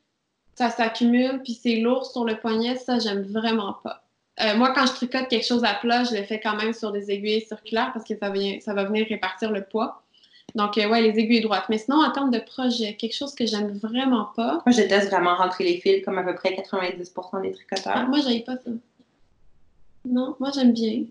ça 0.56 0.70
s'accumule, 0.70 1.42
puis 1.44 1.54
c'est 1.54 1.78
lourd 1.78 2.06
sur 2.06 2.24
le 2.24 2.38
poignet, 2.38 2.76
ça, 2.76 3.00
j'aime 3.00 3.24
vraiment 3.24 3.74
pas. 3.84 4.04
Euh, 4.42 4.56
moi, 4.56 4.74
quand 4.74 4.86
je 4.86 4.94
tricote 4.94 5.28
quelque 5.28 5.46
chose 5.46 5.64
à 5.64 5.74
plat, 5.74 6.04
je 6.04 6.16
le 6.16 6.24
fais 6.24 6.40
quand 6.40 6.56
même 6.56 6.74
sur 6.74 6.92
des 6.92 7.12
aiguilles 7.12 7.42
circulaires 7.42 7.92
parce 7.94 8.06
que 8.06 8.18
ça, 8.18 8.30
vient, 8.30 8.60
ça 8.62 8.74
va 8.74 8.86
venir 8.86 9.06
répartir 9.08 9.52
le 9.52 9.64
poids. 9.64 10.04
Donc, 10.56 10.78
euh, 10.78 10.90
ouais, 10.90 11.02
les 11.02 11.18
aiguilles 11.20 11.42
droites. 11.42 11.66
Mais 11.70 11.78
sinon, 11.78 11.98
en 12.04 12.12
termes 12.12 12.32
de 12.32 12.40
projet, 12.40 12.96
quelque 12.96 13.16
chose 13.16 13.34
que 13.34 13.46
j'aime 13.46 13.78
vraiment 13.78 14.26
pas, 14.36 14.62
Moi, 14.66 14.72
je 14.72 14.78
déteste 14.78 15.10
vraiment 15.10 15.36
rentrer 15.36 15.64
les 15.64 15.78
fils, 15.80 16.04
comme 16.04 16.18
à 16.18 16.24
peu 16.24 16.36
près 16.36 16.52
90% 16.54 17.42
des 17.42 17.50
ah, 17.50 17.54
tricoteurs. 17.54 18.08
moi, 18.08 18.20
j'aille 18.24 18.44
pas 18.44 18.56
ça. 18.56 18.72
Non, 20.06 20.36
moi, 20.40 20.52
j'aime 20.54 20.74
bien 20.74 21.04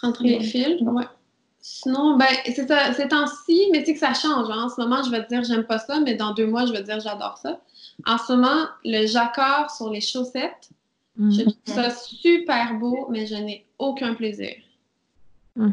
rentrer 0.00 0.28
les 0.38 0.40
fils. 0.42 0.80
Non. 0.80 0.92
Ouais. 0.92 1.04
Sinon, 1.64 2.16
ben, 2.16 2.26
c'est 2.46 2.66
ça, 2.66 2.92
ces 2.92 3.06
temps-ci, 3.06 3.68
mais 3.70 3.84
c'est 3.84 3.92
que 3.94 4.00
ça 4.00 4.14
change. 4.14 4.48
hein. 4.50 4.64
En 4.64 4.68
ce 4.68 4.80
moment, 4.80 5.00
je 5.04 5.10
vais 5.10 5.22
te 5.22 5.28
dire 5.28 5.44
j'aime 5.44 5.62
pas 5.64 5.78
ça, 5.78 6.00
mais 6.00 6.14
dans 6.14 6.34
deux 6.34 6.46
mois, 6.46 6.66
je 6.66 6.72
vais 6.72 6.80
te 6.80 6.86
dire 6.86 6.98
j'adore 6.98 7.38
ça. 7.38 7.60
En 8.04 8.18
ce 8.18 8.32
moment, 8.32 8.64
le 8.84 9.06
jacquard 9.06 9.70
sur 9.70 9.88
les 9.90 10.00
chaussettes, 10.00 10.70
je 11.16 11.42
trouve 11.42 11.54
ça 11.66 11.90
super 11.90 12.74
beau, 12.74 13.06
mais 13.10 13.26
je 13.26 13.36
n'ai 13.36 13.64
aucun 13.78 14.14
plaisir. 14.14 14.54
Mm. 15.54 15.70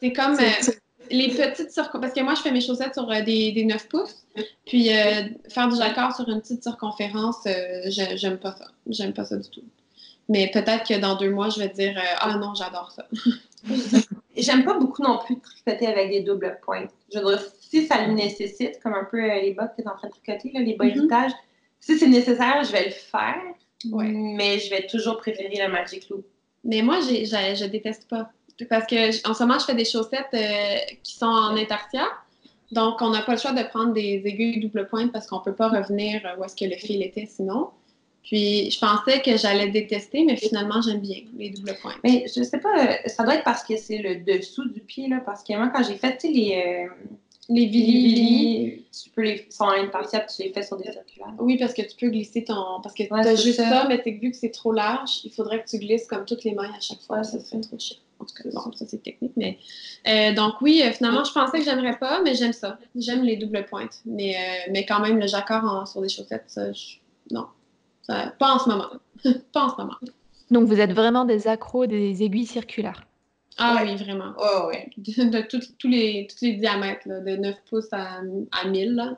C'est 0.00 0.12
comme 0.12 0.36
C'est- 0.36 0.68
euh, 0.68 0.72
les 1.10 1.28
petites 1.28 1.70
circonférences. 1.70 2.00
Parce 2.00 2.12
que 2.14 2.20
moi, 2.22 2.34
je 2.34 2.40
fais 2.42 2.50
mes 2.50 2.60
chaussettes 2.60 2.94
sur 2.94 3.10
euh, 3.10 3.20
des, 3.22 3.52
des 3.52 3.64
9 3.64 3.88
pouces. 3.88 4.24
Puis 4.66 4.90
euh, 4.90 5.24
faire 5.48 5.68
du 5.68 5.76
jacquard 5.76 6.14
sur 6.14 6.28
une 6.28 6.40
petite 6.40 6.62
circonférence, 6.62 7.46
euh, 7.46 7.82
j'ai- 7.86 8.16
j'aime 8.16 8.38
pas 8.38 8.52
ça. 8.52 8.66
J'aime 8.88 9.12
pas 9.12 9.24
ça 9.24 9.36
du 9.36 9.48
tout. 9.48 9.62
Mais 10.28 10.50
peut-être 10.52 10.86
que 10.88 10.98
dans 10.98 11.16
deux 11.16 11.30
mois, 11.30 11.50
je 11.50 11.58
vais 11.60 11.68
te 11.68 11.74
dire 11.76 11.96
euh, 11.96 12.16
Ah 12.20 12.36
non, 12.38 12.54
j'adore 12.54 12.90
ça. 12.92 13.06
J'aime 14.36 14.64
pas 14.64 14.74
beaucoup 14.78 15.02
non 15.02 15.18
plus 15.24 15.38
tricoter 15.38 15.86
avec 15.86 16.10
des 16.10 16.20
doubles 16.22 16.58
pointes. 16.64 16.90
Je 17.12 17.18
veux 17.20 17.24
dire, 17.26 17.42
si 17.60 17.86
ça 17.86 18.04
le 18.04 18.12
nécessite, 18.14 18.80
comme 18.82 18.94
un 18.94 19.04
peu 19.04 19.20
les 19.20 19.54
bas 19.54 19.68
que 19.68 19.76
tu 19.76 19.82
es 19.82 19.88
en 19.88 19.94
train 19.96 20.08
de 20.08 20.12
tricoter, 20.12 20.50
là, 20.52 20.60
les 20.60 20.74
bas 20.74 20.86
Mhm. 20.86 20.90
héritage, 20.90 21.30
si 21.80 21.96
c'est 21.98 22.08
nécessaire, 22.08 22.62
je 22.64 22.72
vais 22.72 22.86
le 22.86 22.90
faire. 22.90 23.40
Ouais. 23.92 24.06
Mais 24.08 24.58
je 24.58 24.70
vais 24.70 24.86
toujours 24.86 25.18
préférer 25.18 25.54
le 25.64 25.70
Magic 25.70 26.08
Loop. 26.08 26.24
Mais 26.64 26.82
moi, 26.82 26.98
je 27.00 27.64
déteste 27.66 28.08
pas. 28.08 28.30
Parce 28.68 28.86
que 28.86 29.28
en 29.28 29.34
ce 29.34 29.42
moment, 29.42 29.58
je 29.58 29.64
fais 29.64 29.74
des 29.74 29.84
chaussettes 29.84 30.26
euh, 30.34 30.76
qui 31.02 31.14
sont 31.14 31.26
en 31.26 31.56
intarsia. 31.56 32.06
Donc, 32.72 33.02
on 33.02 33.10
n'a 33.10 33.22
pas 33.22 33.32
le 33.32 33.38
choix 33.38 33.52
de 33.52 33.62
prendre 33.62 33.92
des 33.92 34.22
aiguilles 34.24 34.60
double 34.60 34.86
pointe 34.86 35.12
parce 35.12 35.26
qu'on 35.26 35.40
peut 35.40 35.54
pas 35.54 35.68
revenir 35.68 36.22
euh, 36.24 36.36
où 36.38 36.44
est-ce 36.44 36.56
que 36.56 36.64
le 36.64 36.76
fil 36.76 37.02
était 37.02 37.26
sinon. 37.26 37.68
Puis, 38.22 38.70
je 38.70 38.78
pensais 38.78 39.20
que 39.20 39.36
j'allais 39.36 39.68
détester, 39.68 40.24
mais 40.24 40.36
finalement, 40.36 40.80
j'aime 40.80 41.00
bien 41.00 41.18
les 41.36 41.50
double 41.50 41.74
pointes. 41.82 41.98
Mais 42.02 42.24
je 42.34 42.42
sais 42.42 42.58
pas, 42.58 42.86
euh, 42.86 42.94
ça 43.06 43.22
doit 43.22 43.34
être 43.34 43.44
parce 43.44 43.62
que 43.62 43.76
c'est 43.76 43.98
le 43.98 44.16
dessous 44.16 44.66
du 44.68 44.80
pied, 44.80 45.08
là, 45.08 45.20
parce 45.24 45.42
que 45.44 45.52
moi, 45.54 45.68
quand 45.68 45.82
j'ai 45.82 45.96
fait 45.96 46.22
les, 46.24 46.88
euh, 46.88 46.94
Les 47.50 47.66
Vili, 47.66 48.86
tu 48.90 49.10
peux 49.10 49.22
les 49.22 49.46
sont 49.50 49.66
tu 49.68 50.42
les 50.42 50.52
fais 50.54 50.62
sur 50.62 50.78
des 50.78 50.90
circulaires. 50.90 51.34
Oui, 51.38 51.58
parce 51.58 51.74
que 51.74 51.82
tu 51.82 51.94
peux 52.00 52.08
glisser 52.08 52.44
ton. 52.44 52.80
Parce 52.82 52.94
que 52.94 53.02
Ouais, 53.02 53.22
tu 53.22 53.28
as 53.28 53.36
c'est 53.36 53.42
juste 53.42 53.58
ça. 53.58 53.68
ça. 53.68 53.86
mais 53.88 54.02
vu 54.06 54.30
que 54.30 54.36
c'est 54.36 54.50
trop 54.50 54.72
large, 54.72 55.20
il 55.24 55.30
faudrait 55.30 55.62
que 55.62 55.68
tu 55.68 55.78
glisses 55.78 56.06
comme 56.06 56.24
toutes 56.24 56.44
les 56.44 56.54
mailles 56.54 56.72
à 56.74 56.80
chaque 56.80 57.02
fois. 57.02 57.18
Ouais, 57.18 57.24
ça 57.24 57.38
serait 57.38 57.60
trop 57.60 57.78
chiant. 57.78 57.98
En 58.20 58.24
tout 58.24 58.34
cas, 58.34 58.48
bon, 58.52 58.72
ça 58.72 58.86
c'est 58.86 59.02
technique. 59.02 59.32
Mais 59.36 59.58
euh, 60.08 60.32
donc 60.34 60.54
oui, 60.60 60.82
euh, 60.84 60.90
finalement, 60.92 61.24
je 61.24 61.32
pensais 61.32 61.58
que 61.58 61.64
j'aimerais 61.64 61.98
pas, 61.98 62.22
mais 62.22 62.34
j'aime 62.34 62.52
ça. 62.52 62.78
J'aime 62.96 63.22
les 63.22 63.36
doubles 63.36 63.64
pointes. 63.66 64.00
Mais, 64.06 64.34
euh, 64.36 64.70
mais 64.72 64.86
quand 64.86 65.00
même, 65.00 65.18
le 65.18 65.26
jacquard 65.26 65.64
en- 65.64 65.86
sur 65.86 66.00
des 66.00 66.08
chaussettes, 66.08 66.44
ça, 66.46 66.72
je- 66.72 66.96
non. 67.30 67.46
Ça- 68.02 68.32
pas 68.38 68.54
en 68.54 68.58
ce 68.58 68.68
moment. 68.68 68.88
pas 69.52 69.64
en 69.64 69.68
ce 69.70 69.76
moment. 69.80 69.96
Donc 70.50 70.64
vous 70.68 70.78
êtes 70.80 70.92
vraiment 70.92 71.24
des 71.24 71.48
accros 71.48 71.86
des 71.86 72.22
aiguilles 72.22 72.46
circulaires. 72.46 73.04
Ah 73.56 73.76
Ouais. 73.76 73.90
oui, 73.92 73.96
vraiment. 73.96 74.32
Oh, 74.38 74.66
ouais. 74.68 74.90
De, 74.96 75.24
de 75.30 75.40
tous- 75.42 75.74
tous, 75.78 75.88
les, 75.88 76.26
tous 76.28 76.44
les 76.44 76.54
diamètres, 76.54 77.06
là, 77.08 77.20
de 77.20 77.36
9 77.36 77.56
pouces 77.70 77.92
à, 77.92 78.20
à 78.52 78.68
1000. 78.68 78.94
Là. 78.94 79.16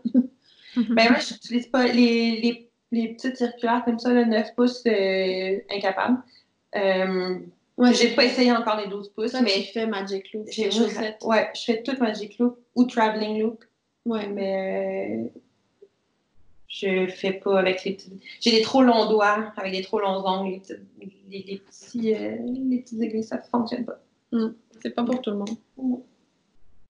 Ben, 0.76 1.08
moi, 1.10 1.18
je 1.20 1.32
n'utilise 1.34 1.66
pas 1.68 1.86
les, 1.86 2.40
les, 2.42 2.70
les 2.92 3.08
petites 3.14 3.36
circulaires 3.38 3.82
comme 3.86 3.98
ça, 3.98 4.12
le 4.12 4.24
9 4.26 4.54
pouces, 4.54 4.82
euh, 4.86 5.58
incapable. 5.74 6.18
Ouais, 7.78 7.92
j'ai 7.92 8.14
pas 8.14 8.24
essayé 8.24 8.50
encore 8.52 8.78
les 8.78 8.88
12 8.88 9.10
pouces, 9.10 9.32
Toi, 9.32 9.40
tu 9.40 9.44
mais 9.44 9.62
fais 9.64 9.86
Magic 9.86 10.32
Loop, 10.32 10.46
j'ai 10.50 10.70
chaussettes. 10.70 11.22
Ouais, 11.24 11.50
je 11.54 11.60
fais 11.62 11.82
tout 11.82 11.94
Magic 12.00 12.38
Loop 12.38 12.58
ou 12.74 12.84
Traveling 12.84 13.40
Loop, 13.42 13.64
Ouais, 14.06 14.26
mais 14.28 15.16
mais 15.18 15.32
je 16.68 17.06
fais 17.08 17.32
pas 17.32 17.58
avec 17.58 17.84
les 17.84 17.92
petits. 17.94 18.12
J'ai 18.40 18.50
des 18.52 18.62
trop 18.62 18.82
longs 18.82 19.08
doigts, 19.10 19.52
avec 19.56 19.72
des 19.72 19.82
trop 19.82 19.98
longs 20.00 20.24
ongles, 20.26 20.50
les, 20.52 20.58
petites- 20.60 20.80
les, 21.30 21.42
les 21.42 21.58
petits, 21.58 22.14
euh, 22.14 22.36
les 22.70 22.78
petits 22.78 23.02
aiguilles, 23.02 23.24
ça 23.24 23.38
fonctionne 23.38 23.84
pas. 23.84 24.00
c'est 24.80 24.90
pas 24.94 25.04
pour 25.04 25.20
tout 25.20 25.30
le 25.30 25.36
monde. 25.36 25.50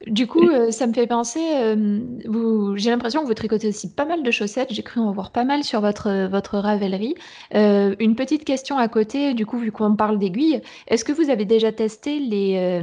Du 0.06 0.26
coup, 0.26 0.48
euh, 0.50 0.70
ça 0.70 0.86
me 0.86 0.92
fait 0.92 1.06
penser, 1.06 1.40
euh, 1.54 2.76
j'ai 2.76 2.90
l'impression 2.90 3.22
que 3.22 3.26
vous 3.26 3.34
tricotez 3.34 3.68
aussi 3.68 3.94
pas 3.94 4.04
mal 4.04 4.22
de 4.22 4.30
chaussettes. 4.30 4.72
J'ai 4.72 4.82
cru 4.82 5.00
en 5.00 5.10
voir 5.10 5.32
pas 5.32 5.44
mal 5.44 5.64
sur 5.64 5.80
votre, 5.80 6.26
votre 6.28 6.58
Ravelry. 6.58 7.14
Euh, 7.54 7.96
une 7.98 8.14
petite 8.14 8.44
question 8.44 8.76
à 8.76 8.88
côté, 8.88 9.32
du 9.34 9.46
coup, 9.46 9.58
vu 9.58 9.72
qu'on 9.72 9.96
parle 9.96 10.18
d'aiguilles, 10.18 10.60
est-ce 10.88 11.04
que 11.04 11.12
vous 11.12 11.30
avez 11.30 11.46
déjà 11.46 11.72
testé 11.72 12.18
les, 12.20 12.82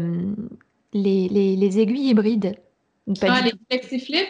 les, 0.93 1.28
les, 1.30 1.55
les 1.55 1.80
aiguilles 1.80 2.09
hybrides? 2.09 2.55
Pas 3.20 3.30
Ah, 3.30 3.41
du 3.41 3.43
les 3.43 3.51
tout? 3.51 3.57
flexiflips, 3.70 4.28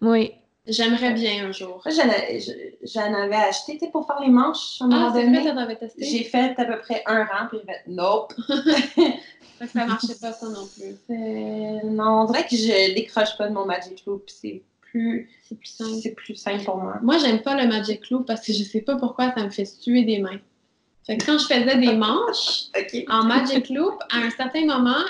Oui. 0.00 0.32
J'aimerais 0.68 1.12
bien 1.14 1.46
un 1.48 1.52
jour. 1.52 1.82
Moi, 1.84 1.94
j'en 1.94 2.08
ai- 2.10 2.40
je- 2.40 2.86
j'en 2.92 3.12
avais 3.14 3.36
acheté 3.36 3.78
pour 3.90 4.06
faire 4.06 4.20
les 4.20 4.28
manches 4.30 4.80
à 4.80 4.84
un 4.84 4.90
Ah, 4.92 5.12
c'est 5.14 5.48
avais 5.58 5.76
testé? 5.76 6.04
J'ai 6.04 6.24
fait 6.24 6.54
à 6.58 6.64
peu 6.64 6.78
près 6.80 7.02
un 7.06 7.24
rang, 7.24 7.46
puis 7.48 7.58
j'ai 7.60 7.72
fait 7.72 7.82
nope. 7.88 8.32
Ça 9.74 9.86
marchait 9.86 10.14
pas, 10.20 10.32
ça 10.32 10.48
non 10.48 10.68
plus. 10.76 10.96
Euh, 11.10 11.78
non, 11.90 12.20
on 12.22 12.24
dirait 12.26 12.44
que 12.44 12.54
je 12.56 12.94
décroche 12.94 13.36
pas 13.36 13.48
de 13.48 13.52
mon 13.54 13.64
Magic 13.66 14.04
Loop. 14.06 14.22
C'est 14.28 14.62
plus, 14.80 15.28
C'est 15.42 15.56
plus 15.58 15.68
simple. 15.68 15.90
c'est 16.02 16.12
plus 16.14 16.34
simple 16.36 16.64
pour 16.64 16.76
moi. 16.76 16.98
Moi, 17.02 17.18
j'aime 17.18 17.40
pas 17.42 17.60
le 17.60 17.66
Magic 17.68 18.08
Loop 18.10 18.26
parce 18.26 18.46
que 18.46 18.52
je 18.52 18.62
sais 18.62 18.80
pas 18.82 18.94
pourquoi 18.96 19.32
ça 19.34 19.42
me 19.44 19.50
fait 19.50 19.64
suer 19.64 20.04
des 20.04 20.18
mains. 20.20 20.38
Fait 21.04 21.16
que 21.16 21.24
quand 21.26 21.38
je 21.38 21.46
faisais 21.46 21.76
des 21.76 21.92
manches 21.96 22.66
en 23.08 23.24
Magic 23.24 23.68
Loop, 23.70 23.94
à 24.12 24.18
un 24.18 24.30
certain 24.30 24.64
moment, 24.64 25.02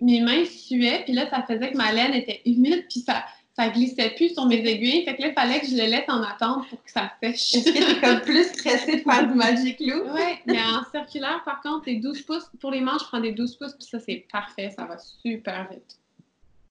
mes 0.00 0.20
mains 0.20 0.44
suaient, 0.44 1.02
puis 1.04 1.12
là, 1.14 1.28
ça 1.28 1.42
faisait 1.42 1.72
que 1.72 1.76
ma 1.76 1.92
laine 1.92 2.14
était 2.14 2.40
humide, 2.46 2.84
puis 2.88 3.00
ça, 3.00 3.24
ça 3.60 3.68
glissait 3.68 4.10
plus 4.10 4.30
sur 4.30 4.46
mes 4.46 4.66
aiguilles. 4.66 5.04
Fait 5.04 5.16
que 5.16 5.22
là, 5.22 5.28
il 5.28 5.34
fallait 5.34 5.60
que 5.60 5.66
je 5.66 5.76
le 5.76 5.84
laisse 5.84 6.08
en 6.08 6.22
attente 6.22 6.66
pour 6.68 6.82
que 6.82 6.90
ça 6.90 7.12
sèche. 7.22 7.54
Est-ce 7.54 7.72
que 7.72 7.78
t'es 7.78 8.00
comme 8.00 8.20
plus 8.20 8.44
stressée 8.44 8.96
de 8.96 9.02
faire 9.02 9.28
du 9.28 9.34
Magic 9.34 9.78
Loop? 9.80 10.12
Ouais, 10.14 10.38
mais 10.46 10.58
en 10.58 10.82
circulaire, 10.90 11.42
par 11.44 11.60
contre, 11.60 11.84
c'est 11.84 11.96
12 11.96 12.22
pouces. 12.22 12.50
Pour 12.60 12.70
les 12.70 12.80
manches, 12.80 13.02
je 13.02 13.08
prends 13.08 13.20
des 13.20 13.32
12 13.32 13.56
pouces, 13.56 13.74
puis 13.74 13.86
ça, 13.86 13.98
c'est 14.00 14.26
parfait. 14.32 14.70
Ça 14.70 14.84
va 14.84 14.96
super 14.98 15.68
vite. 15.70 15.98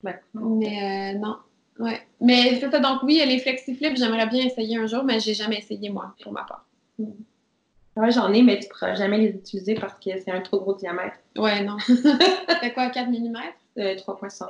Mais 0.02 1.14
euh, 1.16 1.20
non. 1.20 1.38
Ouais. 1.78 2.02
Mais 2.20 2.60
c'est 2.60 2.72
ça. 2.72 2.80
Donc, 2.80 3.04
oui, 3.04 3.22
les 3.26 3.40
flexiflips, 3.40 3.98
j'aimerais 3.98 4.28
bien 4.28 4.46
essayer 4.46 4.78
un 4.78 4.88
jour, 4.88 5.04
mais 5.04 5.20
j'ai 5.20 5.34
jamais 5.34 5.60
essayé, 5.60 5.90
moi, 5.90 6.16
pour 6.24 6.34
ma 6.34 6.44
part. 6.44 6.66
Ouais, 6.98 8.12
j'en 8.12 8.32
ai, 8.34 8.42
mais 8.42 8.60
tu 8.60 8.68
pourras 8.70 8.96
jamais 8.96 9.18
les 9.18 9.30
utiliser 9.30 9.76
parce 9.76 9.94
que 9.94 10.10
c'est 10.20 10.32
un 10.32 10.42
trop 10.42 10.60
gros 10.60 10.74
diamètre. 10.74 11.18
Ouais, 11.38 11.64
non. 11.64 11.78
C'était 11.88 12.74
quoi, 12.74 12.90
4 12.90 13.10
mm? 13.10 13.36
Euh, 13.78 13.96
3.60 13.96 14.48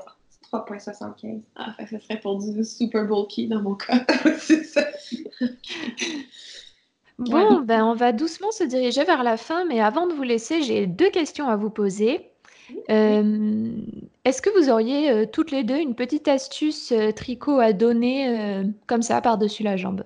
3.75. 0.51 1.41
Ah, 1.55 1.73
fait 1.73 1.83
que 1.85 1.89
ce 1.91 1.99
serait 1.99 2.19
pour 2.19 2.39
du 2.39 2.63
super 2.63 3.05
bulky 3.05 3.47
dans 3.47 3.61
mon 3.61 3.75
cas. 3.75 4.05
c'est 4.37 4.63
ça. 4.63 4.85
Bon, 7.19 7.59
ben, 7.61 7.83
on 7.83 7.93
va 7.93 8.11
doucement 8.13 8.51
se 8.51 8.63
diriger 8.63 9.03
vers 9.03 9.23
la 9.23 9.37
fin, 9.37 9.65
mais 9.65 9.81
avant 9.81 10.07
de 10.07 10.13
vous 10.13 10.23
laisser, 10.23 10.61
j'ai 10.61 10.87
deux 10.87 11.09
questions 11.09 11.49
à 11.49 11.57
vous 11.57 11.69
poser. 11.69 12.31
Euh, 12.89 13.71
est-ce 14.25 14.41
que 14.41 14.49
vous 14.57 14.69
auriez 14.69 15.11
euh, 15.11 15.25
toutes 15.25 15.51
les 15.51 15.63
deux 15.63 15.77
une 15.77 15.95
petite 15.95 16.27
astuce 16.27 16.91
euh, 16.91 17.11
tricot 17.11 17.59
à 17.59 17.73
donner 17.73 18.27
euh, 18.27 18.63
comme 18.87 19.01
ça 19.01 19.21
par-dessus 19.21 19.63
la 19.63 19.75
jambe? 19.75 20.03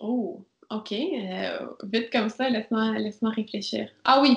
Oh, 0.00 0.44
OK. 0.70 0.92
Euh, 0.92 1.58
vite 1.84 2.10
comme 2.12 2.28
ça, 2.28 2.48
laisse-moi 2.50 2.98
laisse-moi 2.98 3.30
réfléchir. 3.30 3.88
Ah 4.04 4.20
oui. 4.20 4.36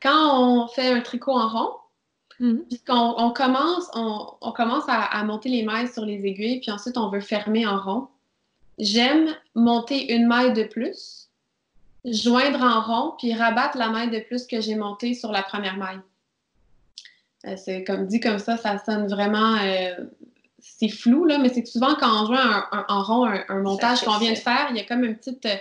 Quand 0.00 0.40
on 0.40 0.68
fait 0.68 0.88
un 0.92 1.00
tricot 1.00 1.32
en 1.32 1.48
rond, 1.48 1.70
Mhm. 2.44 2.64
Puis 2.68 2.80
qu'on 2.86 3.14
on 3.16 3.30
commence, 3.30 3.84
on, 3.94 4.26
on 4.40 4.52
commence 4.52 4.84
à, 4.88 5.00
à 5.02 5.24
monter 5.24 5.48
les 5.48 5.62
mailles 5.62 5.88
sur 5.88 6.04
les 6.04 6.24
aiguilles, 6.26 6.60
puis 6.60 6.70
ensuite 6.70 6.98
on 6.98 7.08
veut 7.08 7.20
fermer 7.20 7.66
en 7.66 7.80
rond. 7.80 8.08
J'aime 8.78 9.28
monter 9.54 10.12
une 10.14 10.26
maille 10.26 10.52
de 10.52 10.64
plus, 10.64 11.28
joindre 12.04 12.60
en 12.62 12.80
rond, 12.82 13.14
puis 13.18 13.32
rabattre 13.34 13.78
la 13.78 13.88
maille 13.88 14.10
de 14.10 14.18
plus 14.20 14.46
que 14.46 14.60
j'ai 14.60 14.74
montée 14.74 15.14
sur 15.14 15.32
la 15.32 15.42
première 15.42 15.76
maille. 15.76 16.00
Euh, 17.46 17.56
c'est 17.56 17.84
comme 17.84 18.06
dit 18.06 18.20
comme 18.20 18.38
ça, 18.38 18.56
ça 18.56 18.78
sonne 18.78 19.06
vraiment. 19.08 19.56
euh, 19.62 19.94
c'est 20.58 20.88
flou, 20.88 21.24
là, 21.26 21.38
mais 21.38 21.50
c'est 21.50 21.66
souvent 21.66 21.94
quand 21.94 22.22
on 22.22 22.26
joint 22.26 22.40
un- 22.72 22.78
un- 22.78 22.86
en 22.88 23.02
rond 23.02 23.26
un, 23.26 23.44
un 23.48 23.60
montage 23.60 24.00
qu'on 24.02 24.18
vient 24.18 24.32
de 24.32 24.38
faire, 24.38 24.66
il 24.70 24.76
y 24.76 24.80
a 24.80 24.84
comme 24.84 25.04
une 25.04 25.14
petite, 25.16 25.44
euh, 25.46 25.56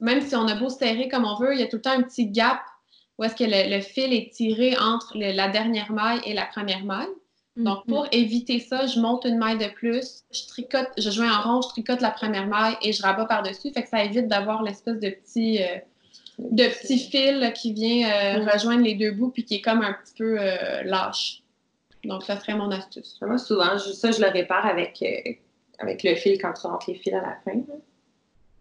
même 0.00 0.20
si 0.22 0.34
on 0.34 0.46
a 0.48 0.54
beau 0.54 0.68
serrer 0.70 1.08
comme 1.08 1.24
on 1.26 1.36
veut, 1.36 1.54
il 1.54 1.60
y 1.60 1.62
a 1.62 1.66
tout 1.66 1.76
le 1.76 1.82
temps 1.82 1.90
un 1.92 2.02
petit 2.02 2.26
gap 2.26 2.60
où 3.18 3.24
est-ce 3.24 3.34
que 3.34 3.44
le, 3.44 3.80
fil 3.80 4.12
est 4.12 4.32
tiré 4.32 4.76
entre 4.76 5.16
la 5.16 5.48
dernière 5.48 5.92
maille 5.92 6.20
et 6.24 6.34
la 6.34 6.46
première 6.46 6.84
maille. 6.84 7.08
Donc, 7.56 7.86
pour 7.86 8.04
mm-hmm. 8.04 8.16
éviter 8.16 8.60
ça, 8.60 8.86
je 8.86 9.00
monte 9.00 9.24
une 9.24 9.38
maille 9.38 9.56
de 9.56 9.72
plus, 9.72 10.24
je 10.30 10.46
tricote, 10.46 10.88
je 10.98 11.08
joins 11.08 11.32
en 11.32 11.42
rond, 11.42 11.62
je 11.62 11.68
tricote 11.68 12.02
la 12.02 12.10
première 12.10 12.46
maille 12.46 12.76
et 12.82 12.92
je 12.92 13.00
rabats 13.00 13.24
par-dessus. 13.24 13.72
Fait 13.72 13.82
que 13.82 13.88
ça 13.88 14.04
évite 14.04 14.28
d'avoir 14.28 14.62
l'espèce 14.62 15.00
de 15.00 15.08
petit, 15.08 15.62
euh, 15.62 15.78
de 16.38 16.64
petit 16.64 16.98
fil 16.98 17.50
qui 17.54 17.72
vient 17.72 18.10
euh, 18.10 18.10
mm-hmm. 18.10 18.52
rejoindre 18.52 18.82
les 18.82 18.94
deux 18.94 19.12
bouts 19.12 19.30
puis 19.30 19.44
qui 19.46 19.54
est 19.54 19.60
comme 19.62 19.80
un 19.80 19.94
petit 19.94 20.12
peu 20.18 20.36
euh, 20.38 20.82
lâche. 20.82 21.42
Donc, 22.04 22.24
ça 22.24 22.38
serait 22.38 22.54
mon 22.54 22.70
astuce. 22.70 23.18
Moi, 23.22 23.38
souvent, 23.38 23.78
ça, 23.78 24.10
je 24.10 24.20
le 24.20 24.28
répare 24.28 24.66
avec, 24.66 25.02
avec 25.78 26.02
le 26.02 26.14
fil 26.14 26.38
quand 26.38 26.52
tu 26.52 26.66
rentres 26.66 26.90
les 26.90 26.94
fils 26.94 27.14
à 27.14 27.22
la 27.22 27.36
fin. 27.42 27.62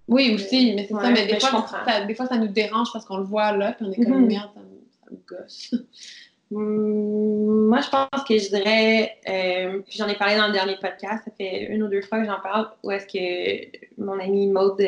Oui, 0.08 0.34
aussi, 0.36 0.74
mais 0.76 0.86
c'est 0.88 0.94
ça. 0.94 1.10
Mais 1.10 1.26
des 1.26 1.40
fois, 1.40 1.66
ça, 1.68 2.06
des 2.06 2.16
fois, 2.16 2.28
ça 2.28 2.38
nous 2.38 2.48
dérange 2.48 2.90
parce 2.94 3.06
qu'on 3.06 3.18
le 3.18 3.24
voit 3.24 3.52
là, 3.52 3.74
puis 3.74 3.86
on 3.88 3.92
est 3.92 3.96
comme, 3.96 4.26
mm-hmm. 4.26 4.28
merde, 4.28 4.50
ça, 4.54 4.62
ça 5.04 5.12
me 5.12 5.18
gosse. 5.26 5.76
Hmm, 6.52 7.68
moi, 7.70 7.82
je 7.82 7.90
pense 7.90 8.24
que 8.24 8.38
je 8.38 8.50
dirais, 8.50 9.18
euh, 9.28 9.80
puis 9.80 9.98
j'en 9.98 10.08
ai 10.08 10.16
parlé 10.16 10.38
dans 10.38 10.48
le 10.48 10.54
dernier 10.54 10.76
podcast, 10.80 11.24
ça 11.26 11.32
fait 11.36 11.66
une 11.72 11.82
ou 11.82 11.88
deux 11.88 12.04
fois 12.04 12.20
que 12.20 12.26
j'en 12.28 12.40
parle, 12.40 12.70
où 12.84 12.92
est-ce 12.92 13.08
que 13.08 14.02
mon 14.02 14.20
amie 14.20 14.48
Maud, 14.48 14.80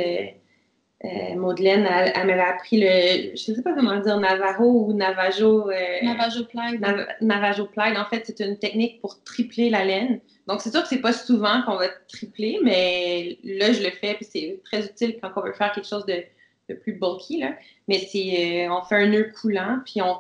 euh, 1.06 1.08
euh 1.08 1.36
Maudelaine, 1.36 1.86
elle, 1.86 2.28
m'avait 2.28 2.42
appris 2.42 2.80
le, 2.80 3.36
je 3.36 3.54
sais 3.54 3.62
pas 3.62 3.74
comment 3.74 4.00
dire, 4.00 4.20
Navajo 4.20 4.64
ou 4.64 4.94
Navajo. 4.94 5.70
Euh, 5.70 5.76
Navajo 6.02 6.46
Plaid. 6.46 6.84
Navajo 7.22 7.66
Plaid, 7.66 7.98
en 7.98 8.06
fait, 8.06 8.24
c'est 8.26 8.40
une 8.40 8.58
technique 8.58 9.00
pour 9.02 9.24
tripler 9.24 9.70
la 9.70 9.86
laine. 9.86 10.20
Donc, 10.48 10.62
c'est 10.62 10.72
sûr 10.72 10.82
que 10.82 10.88
c'est 10.88 11.02
pas 11.02 11.14
souvent 11.14 11.62
qu'on 11.64 11.76
va 11.76 11.90
tripler, 12.08 12.60
mais 12.64 13.38
là, 13.44 13.74
je 13.74 13.84
le 13.84 13.92
fais, 13.92 14.16
puis 14.16 14.26
c'est 14.30 14.62
très 14.66 14.86
utile 14.86 15.18
quand 15.22 15.32
on 15.36 15.42
veut 15.42 15.54
faire 15.54 15.72
quelque 15.72 15.88
chose 15.88 16.06
de, 16.06 16.24
de 16.70 16.74
plus 16.74 16.94
bulky, 16.94 17.40
là. 17.40 17.54
Mais 17.88 18.00
c'est, 18.00 18.68
on 18.70 18.82
fait 18.84 18.96
un 18.96 19.08
nœud 19.08 19.32
coulant, 19.40 19.80
puis 19.86 20.02
on 20.02 20.18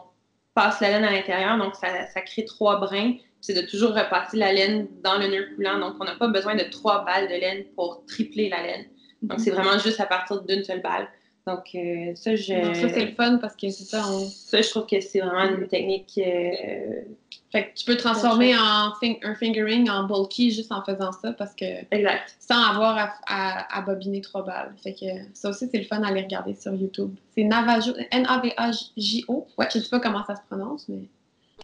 passe 0.54 0.82
la 0.82 0.90
laine 0.90 1.04
à 1.04 1.12
l'intérieur, 1.12 1.58
donc 1.58 1.76
ça, 1.76 2.08
ça, 2.08 2.22
crée 2.22 2.44
trois 2.44 2.80
brins. 2.80 3.14
C'est 3.42 3.54
de 3.54 3.62
toujours 3.62 3.92
repasser 3.92 4.38
la 4.38 4.52
laine 4.52 4.88
dans 5.04 5.18
le 5.18 5.28
nœud 5.28 5.48
coulant. 5.56 5.80
Donc, 5.80 5.96
on 6.00 6.04
n'a 6.04 6.16
pas 6.16 6.28
besoin 6.28 6.56
de 6.56 6.64
trois 6.64 7.06
balles 7.06 7.28
de 7.28 7.36
laine 7.36 7.66
pour 7.76 8.04
tripler 8.08 8.50
la 8.50 8.64
laine. 8.64 8.86
Donc, 9.22 9.39
c'est 9.39 9.51
vraiment 9.51 9.78
juste 9.80 9.99
à 9.99 10.05
partir 10.05 10.41
d'une 10.43 10.63
seule 10.63 10.82
balle. 10.82 11.07
Donc, 11.47 11.63
euh, 11.76 12.13
ça, 12.15 12.36
je... 12.36 12.74
ça, 12.74 12.89
c'est 12.89 13.05
le 13.05 13.13
fun 13.13 13.38
parce 13.38 13.55
que 13.55 13.70
c'est 13.70 13.86
ça. 13.86 14.03
Ça, 14.30 14.61
je 14.61 14.70
trouve 14.70 14.86
que 14.86 14.99
c'est 14.99 15.22
vraiment 15.22 15.57
une 15.57 15.68
technique. 15.68 16.11
Euh, 16.18 17.03
fait 17.49 17.70
que 17.70 17.74
tu 17.74 17.86
peux 17.86 17.95
transformer 17.95 18.53
en 18.57 18.91
un 19.24 19.36
fingering 19.36 19.89
en 19.89 20.03
bulky 20.03 20.51
juste 20.51 20.74
en 20.74 20.84
faisant 20.84 21.13
ça 21.13 21.32
parce 21.32 21.55
que. 21.55 21.65
Exact. 21.89 22.36
Sans 22.39 22.61
avoir 22.61 23.13
à, 23.28 23.82
bobiner 23.82 24.20
trois 24.20 24.43
balles. 24.43 24.74
Fait 24.84 24.93
que 24.93 25.05
ça 25.34 25.49
aussi, 25.49 25.70
c'est 25.72 25.78
le 25.78 25.86
fun 25.86 26.03
à 26.03 26.09
aller 26.09 26.24
regarder 26.24 26.53
sur 26.53 26.74
YouTube. 26.74 27.15
C'est 27.34 27.45
Navajo, 27.45 27.93
N-A-V-A-J-O. 28.11 29.47
Ouais. 29.57 29.68
Je 29.74 29.80
sais 29.80 29.89
pas 29.89 30.01
comment 30.01 30.26
ça 30.26 30.36
se 30.36 30.41
prononce, 30.49 30.89
mais. 30.89 31.03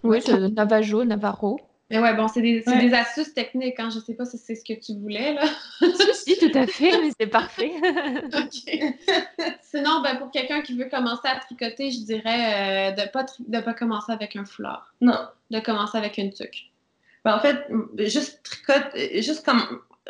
Oui, 0.02 0.20
Navajo, 0.54 1.04
Navarro. 1.04 1.60
Mais 1.90 2.00
ouais, 2.00 2.16
bon, 2.16 2.28
c'est 2.30 2.42
des, 2.42 2.62
des, 2.62 2.94
astuces 2.94 3.34
techniques. 3.34 3.80
Hein. 3.80 3.90
Je 3.94 4.00
sais 4.00 4.14
pas 4.14 4.26
si 4.26 4.38
c'est 4.38 4.56
ce 4.56 4.64
que 4.64 4.80
tu 4.80 4.98
voulais, 4.98 5.34
là. 5.34 5.44
si, 6.54 6.60
tout 6.60 6.64
à 6.64 6.68
fait, 6.68 7.02
mais 7.02 7.12
c'est 7.20 7.28
parfait. 7.28 7.74
OK. 8.26 9.56
Sinon, 9.62 10.02
ben, 10.02 10.18
pour 10.18 10.32
quelqu'un 10.32 10.62
qui 10.62 10.78
veut 10.78 10.90
commencer 10.90 11.28
à 11.28 11.40
tricoter, 11.40 11.92
je 11.92 12.00
dirais 12.00 12.92
euh, 12.92 12.96
de 12.96 13.02
ne 13.02 13.08
pas, 13.08 13.26
de 13.40 13.60
pas 13.60 13.74
commencer 13.74 14.12
avec 14.12 14.36
un 14.36 14.46
foulard. 14.46 14.94
Non. 15.02 15.28
De 15.52 15.60
commencer 15.60 15.98
avec 15.98 16.18
une 16.18 16.34
tuque. 16.34 16.72
Ben, 17.26 17.36
en 17.36 17.40
fait, 17.40 17.68
juste 17.98 18.42
tricote, 18.44 18.96
juste 19.16 19.46
comme 19.46 19.62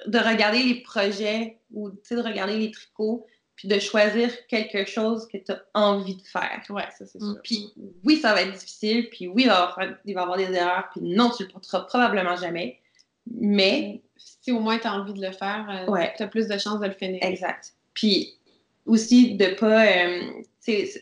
de 0.08 0.18
regarder 0.18 0.64
les 0.64 0.82
projets 0.82 1.60
ou 1.72 1.90
de 1.90 2.22
regarder 2.22 2.58
les 2.58 2.72
tricots, 2.72 3.28
puis 3.56 3.68
de 3.68 3.80
choisir 3.80 4.32
quelque 4.48 4.86
chose 4.86 5.28
que 5.28 5.38
tu 5.38 5.52
as 5.52 5.62
envie 5.74 6.16
de 6.16 6.22
faire. 6.24 6.62
Ouais, 6.70 6.88
ça 6.98 7.06
c'est 7.06 7.20
sûr. 7.20 7.38
Puis 7.44 7.72
oui, 8.04 8.18
ça 8.18 8.34
va 8.34 8.42
être 8.42 8.54
difficile, 8.54 9.10
puis 9.10 9.28
oui, 9.28 9.44
il 9.44 9.48
va 9.50 9.76
y 10.06 10.16
avoir, 10.16 10.38
des 10.38 10.52
erreurs, 10.52 10.90
puis 10.92 11.02
non, 11.02 11.30
tu 11.30 11.44
le 11.44 11.50
porteras 11.50 11.82
probablement 11.82 12.36
jamais. 12.36 12.80
Mais 13.28 14.02
si 14.44 14.52
au 14.52 14.60
moins 14.60 14.78
tu 14.78 14.88
as 14.88 14.94
envie 14.94 15.14
de 15.14 15.26
le 15.26 15.32
faire, 15.32 15.68
euh, 15.70 16.06
tu 16.16 16.24
as 16.24 16.28
plus 16.28 16.48
de 16.48 16.58
chances 16.58 16.80
de 16.80 16.88
le 16.88 16.94
finir. 16.94 17.20
Exact. 17.24 17.74
Puis 17.94 18.36
aussi 18.86 19.36
de 19.36 19.48
pas. 19.56 19.86
Euh, 19.86 20.22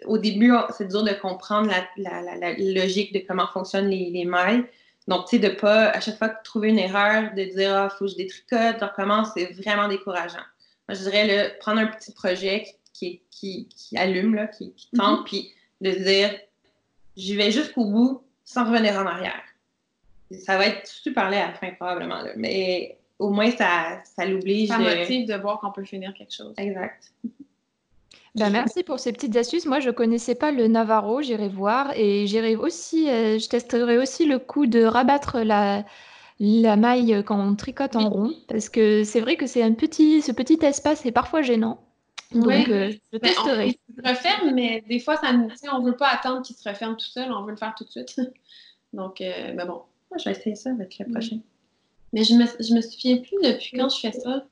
au 0.05 0.17
début, 0.17 0.53
c'est 0.75 0.87
dur 0.87 1.03
de 1.03 1.13
comprendre 1.13 1.69
la, 1.97 2.53
logique 2.57 3.13
de 3.13 3.19
comment 3.27 3.47
fonctionnent 3.47 3.89
les, 3.89 4.25
mailles. 4.25 4.63
Donc, 5.07 5.27
tu 5.27 5.35
sais, 5.35 5.39
de 5.39 5.49
pas, 5.49 5.89
à 5.89 5.99
chaque 5.99 6.17
fois 6.17 6.29
que 6.29 6.37
tu 6.37 6.43
trouves 6.45 6.65
une 6.65 6.79
erreur, 6.79 7.31
de 7.35 7.43
dire, 7.43 7.75
ah, 7.75 7.89
faut 7.89 8.05
que 8.05 8.11
je 8.11 8.15
détricote, 8.15 8.77
je 8.79 8.85
recommence, 8.85 9.29
c'est 9.35 9.51
vraiment 9.53 9.87
décourageant 9.87 10.41
je 10.93 11.03
dirais 11.03 11.57
prendre 11.59 11.79
un 11.79 11.87
petit 11.87 12.11
projet 12.11 12.65
qui, 12.93 13.21
qui, 13.29 13.67
qui 13.69 13.97
allume, 13.97 14.35
là, 14.35 14.47
qui, 14.47 14.73
qui 14.73 14.89
tente, 14.91 15.25
puis 15.25 15.51
de 15.81 15.91
dire, 15.91 16.37
j'y 17.15 17.35
vais 17.35 17.51
jusqu'au 17.51 17.85
bout 17.85 18.23
sans 18.43 18.65
revenir 18.65 18.97
en 18.97 19.05
arrière. 19.05 19.43
Ça 20.31 20.57
va 20.57 20.67
être 20.67 20.87
super 20.87 21.29
laid 21.29 21.39
à 21.39 21.47
la 21.47 21.53
fin, 21.53 21.71
probablement, 21.71 22.21
là, 22.21 22.31
mais 22.35 22.97
au 23.21 23.29
moins, 23.29 23.51
ça, 23.51 24.01
ça 24.03 24.25
l'oblige. 24.25 24.69
Ça 24.69 24.79
motive 24.79 25.27
de 25.27 25.35
voir 25.35 25.59
qu'on 25.59 25.71
peut 25.71 25.83
finir 25.83 26.13
quelque 26.13 26.33
chose. 26.33 26.53
Exact. 26.57 27.13
Ben, 28.33 28.49
merci 28.49 28.83
pour 28.83 28.99
ces 28.99 29.13
petites 29.13 29.35
astuces. 29.35 29.65
Moi, 29.65 29.79
je 29.79 29.89
ne 29.89 29.93
connaissais 29.93 30.35
pas 30.35 30.51
le 30.51 30.67
Navarro, 30.67 31.21
j'irai 31.21 31.49
voir 31.49 31.91
et 31.95 32.25
j'irai 32.27 32.55
aussi, 32.55 33.09
euh, 33.09 33.37
je 33.37 33.47
testerai 33.47 33.97
aussi 33.97 34.25
le 34.25 34.39
coup 34.39 34.65
de 34.65 34.83
rabattre 34.83 35.39
la, 35.39 35.85
la 36.39 36.75
maille 36.77 37.23
quand 37.25 37.39
on 37.39 37.55
tricote 37.55 37.95
en 37.95 38.09
rond, 38.09 38.33
parce 38.47 38.69
que 38.69 39.03
c'est 39.03 39.19
vrai 39.19 39.35
que 39.35 39.47
c'est 39.47 39.61
un 39.61 39.73
petit, 39.73 40.21
ce 40.21 40.31
petit 40.31 40.57
espace 40.63 41.05
est 41.05 41.11
parfois 41.11 41.41
gênant. 41.41 41.83
Donc, 42.31 42.69
euh, 42.69 42.91
je 43.11 43.17
testerai. 43.17 43.77
on, 43.89 44.01
se 44.01 44.09
referme, 44.09 44.55
mais 44.55 44.81
des 44.87 44.99
fois, 44.99 45.17
ça, 45.17 45.31
on 45.73 45.81
ne 45.81 45.85
veut 45.85 45.97
pas 45.97 46.07
attendre 46.07 46.41
qu'il 46.41 46.55
se 46.55 46.67
referme 46.67 46.95
tout 46.95 47.05
seul, 47.05 47.31
on 47.31 47.43
veut 47.43 47.51
le 47.51 47.57
faire 47.57 47.75
tout 47.77 47.83
de 47.83 47.89
suite. 47.89 48.19
Donc, 48.93 49.21
euh, 49.21 49.51
ben 49.53 49.65
bon. 49.65 49.83
Moi, 50.09 50.17
je 50.17 50.25
vais 50.25 50.31
essayer 50.31 50.55
ça 50.55 50.71
avec 50.71 50.97
le 50.99 51.11
prochain. 51.11 51.37
Mais 52.13 52.23
je 52.23 52.33
me, 52.33 52.45
je 52.45 52.73
me 52.73 52.81
souviens 52.81 53.17
plus 53.17 53.37
depuis 53.43 53.77
quand 53.77 53.89
je 53.89 53.99
fais 53.99 54.11
ça. 54.11 54.45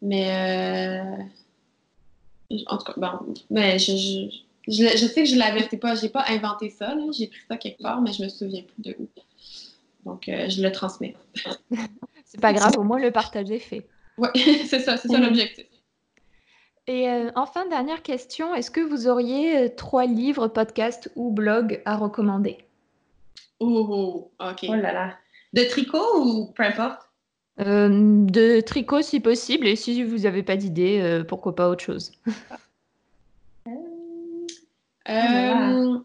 Mais, 0.00 0.30
euh, 0.30 1.22
en 2.66 2.78
tout 2.78 2.84
cas, 2.84 2.94
bon, 2.96 3.34
ben, 3.50 3.78
je, 3.78 4.30
je, 4.68 4.82
je, 4.96 5.06
sais 5.06 5.24
que 5.24 5.28
je 5.28 5.36
l'avais, 5.36 5.64
pas, 5.76 5.94
j'ai 5.94 6.08
pas 6.08 6.24
inventé 6.28 6.70
ça, 6.70 6.94
j'ai 7.16 7.26
pris 7.26 7.40
ça 7.48 7.56
quelque 7.56 7.82
part, 7.82 8.00
mais 8.00 8.12
je 8.12 8.22
me 8.22 8.28
souviens 8.28 8.62
plus 8.62 8.82
de 8.82 8.96
où. 8.98 9.08
Donc, 10.04 10.28
euh, 10.28 10.48
je 10.48 10.62
le 10.62 10.72
transmets. 10.72 11.16
c'est 12.24 12.40
pas 12.40 12.52
grave, 12.52 12.78
au 12.78 12.84
moins 12.84 12.98
le 12.98 13.10
partage 13.10 13.50
est 13.50 13.58
fait. 13.58 13.86
Oui, 14.16 14.28
c'est 14.66 14.80
ça, 14.80 14.96
c'est 14.96 15.08
ça 15.08 15.18
l'objectif. 15.18 15.66
Et 16.86 17.08
euh, 17.10 17.30
enfin, 17.34 17.66
dernière 17.68 18.02
question, 18.02 18.54
est-ce 18.54 18.70
que 18.70 18.80
vous 18.80 19.08
auriez 19.08 19.74
trois 19.74 20.06
livres, 20.06 20.48
podcasts 20.48 21.10
ou 21.16 21.30
blogs 21.30 21.82
à 21.84 21.96
recommander? 21.96 22.56
Oh, 23.60 24.30
ok. 24.40 24.66
Oh 24.68 24.74
là 24.74 24.92
là. 24.92 25.18
De 25.58 25.64
tricot 25.64 26.22
ou 26.22 26.46
peu 26.54 26.62
importe? 26.62 27.02
de 27.58 28.60
tricot 28.60 29.02
si 29.02 29.18
possible, 29.18 29.66
et 29.66 29.74
si 29.74 30.04
vous 30.04 30.18
n'avez 30.18 30.44
pas 30.44 30.54
d'idée, 30.54 31.22
pourquoi 31.26 31.56
pas 31.56 31.68
autre 31.68 31.82
chose? 31.82 32.12
euh, 35.08 35.98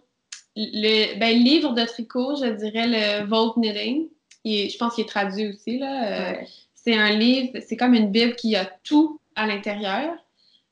le 0.55 1.19
ben, 1.19 1.37
livre 1.37 1.73
de 1.73 1.85
tricot, 1.85 2.35
je 2.35 2.49
dirais 2.51 2.87
le 2.87 3.27
Vogue 3.27 3.53
Knitting. 3.57 4.07
je 4.45 4.77
pense 4.77 4.95
qu'il 4.95 5.05
est 5.05 5.07
traduit 5.07 5.49
aussi. 5.49 5.77
Là. 5.79 6.31
Euh, 6.31 6.43
c'est 6.75 6.95
un 6.95 7.11
livre, 7.11 7.59
c'est 7.65 7.77
comme 7.77 7.93
une 7.93 8.11
Bible 8.11 8.35
qui 8.35 8.55
a 8.55 8.65
tout 8.83 9.19
à 9.35 9.47
l'intérieur. 9.47 10.15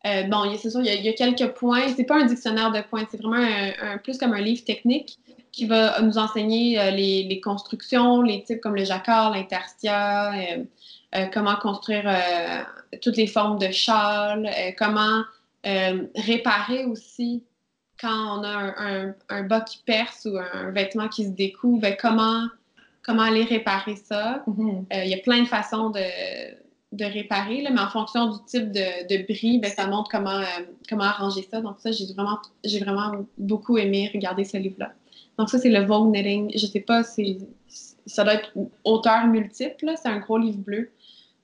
Euh, 0.05 0.23
bon, 0.23 0.51
c'est 0.57 0.69
sûr, 0.69 0.81
il 0.81 1.01
y, 1.01 1.09
a, 1.09 1.13
quelques 1.13 1.53
points. 1.53 1.87
C'est 1.95 2.05
pas 2.05 2.21
un 2.21 2.25
dictionnaire 2.25 2.71
de 2.71 2.81
points, 2.81 3.05
c'est 3.09 3.21
vraiment 3.21 3.45
un, 3.81 3.97
plus 3.97 4.17
comme 4.17 4.33
un 4.33 4.41
livre 4.41 4.63
technique 4.63 5.19
qui 5.51 5.65
va 5.65 6.01
nous 6.01 6.17
enseigner 6.17 6.79
euh, 6.79 6.91
les, 6.91 7.41
constructions, 7.41 8.21
les 8.21 8.43
types 8.43 8.61
comme 8.61 8.75
le 8.75 8.85
jacquard, 8.85 9.31
l'interstiat, 9.31 10.33
comment 11.33 11.55
construire 11.57 12.09
toutes 13.01 13.17
les 13.17 13.27
formes 13.27 13.59
de 13.59 13.69
châles, 13.71 14.49
comment 14.77 15.23
réparer 15.63 16.85
aussi 16.85 17.43
quand 18.01 18.39
on 18.39 18.43
a 18.43 18.73
un, 18.77 19.13
un, 19.29 19.43
bas 19.43 19.61
qui 19.61 19.83
perce 19.85 20.25
ou 20.25 20.37
un 20.37 20.71
vêtement 20.71 21.07
qui 21.07 21.25
se 21.25 21.29
découvre, 21.29 21.81
ben, 21.81 21.95
comment, 21.99 22.47
comment 23.03 23.21
aller 23.21 23.43
réparer 23.43 23.95
ça. 23.95 24.43
Mm-hmm. 24.47 24.85
Euh, 24.93 25.03
il 25.03 25.09
y 25.09 25.13
a 25.13 25.17
plein 25.17 25.41
de 25.41 25.47
façons 25.47 25.91
de, 25.91 26.01
de 26.91 27.05
réparer, 27.05 27.61
là, 27.61 27.69
mais 27.71 27.79
en 27.79 27.89
fonction 27.89 28.31
du 28.31 28.37
type 28.45 28.71
de, 28.71 29.07
de 29.07 29.23
bris, 29.23 29.59
ben, 29.59 29.71
ça 29.71 29.87
montre 29.87 30.09
comment, 30.11 30.39
euh, 30.39 30.63
comment 30.89 31.03
arranger 31.03 31.47
ça. 31.49 31.61
Donc 31.61 31.75
ça, 31.79 31.91
j'ai 31.91 32.05
vraiment, 32.13 32.37
j'ai 32.65 32.79
vraiment 32.79 33.25
beaucoup 33.37 33.77
aimé 33.77 34.09
regarder 34.13 34.43
ce 34.43 34.57
livre-là. 34.57 34.93
Donc 35.37 35.49
ça, 35.49 35.57
c'est 35.57 35.69
le 35.69 35.85
Vogue 35.85 36.11
Knitting. 36.11 36.51
Je 36.53 36.65
sais 36.65 36.81
pas, 36.81 37.03
c'est, 37.03 37.37
ça 38.05 38.23
doit 38.23 38.33
être 38.33 38.51
auteur 38.83 39.27
multiple, 39.27 39.93
c'est 40.01 40.09
un 40.09 40.19
gros 40.19 40.37
livre 40.37 40.59
bleu. 40.59 40.91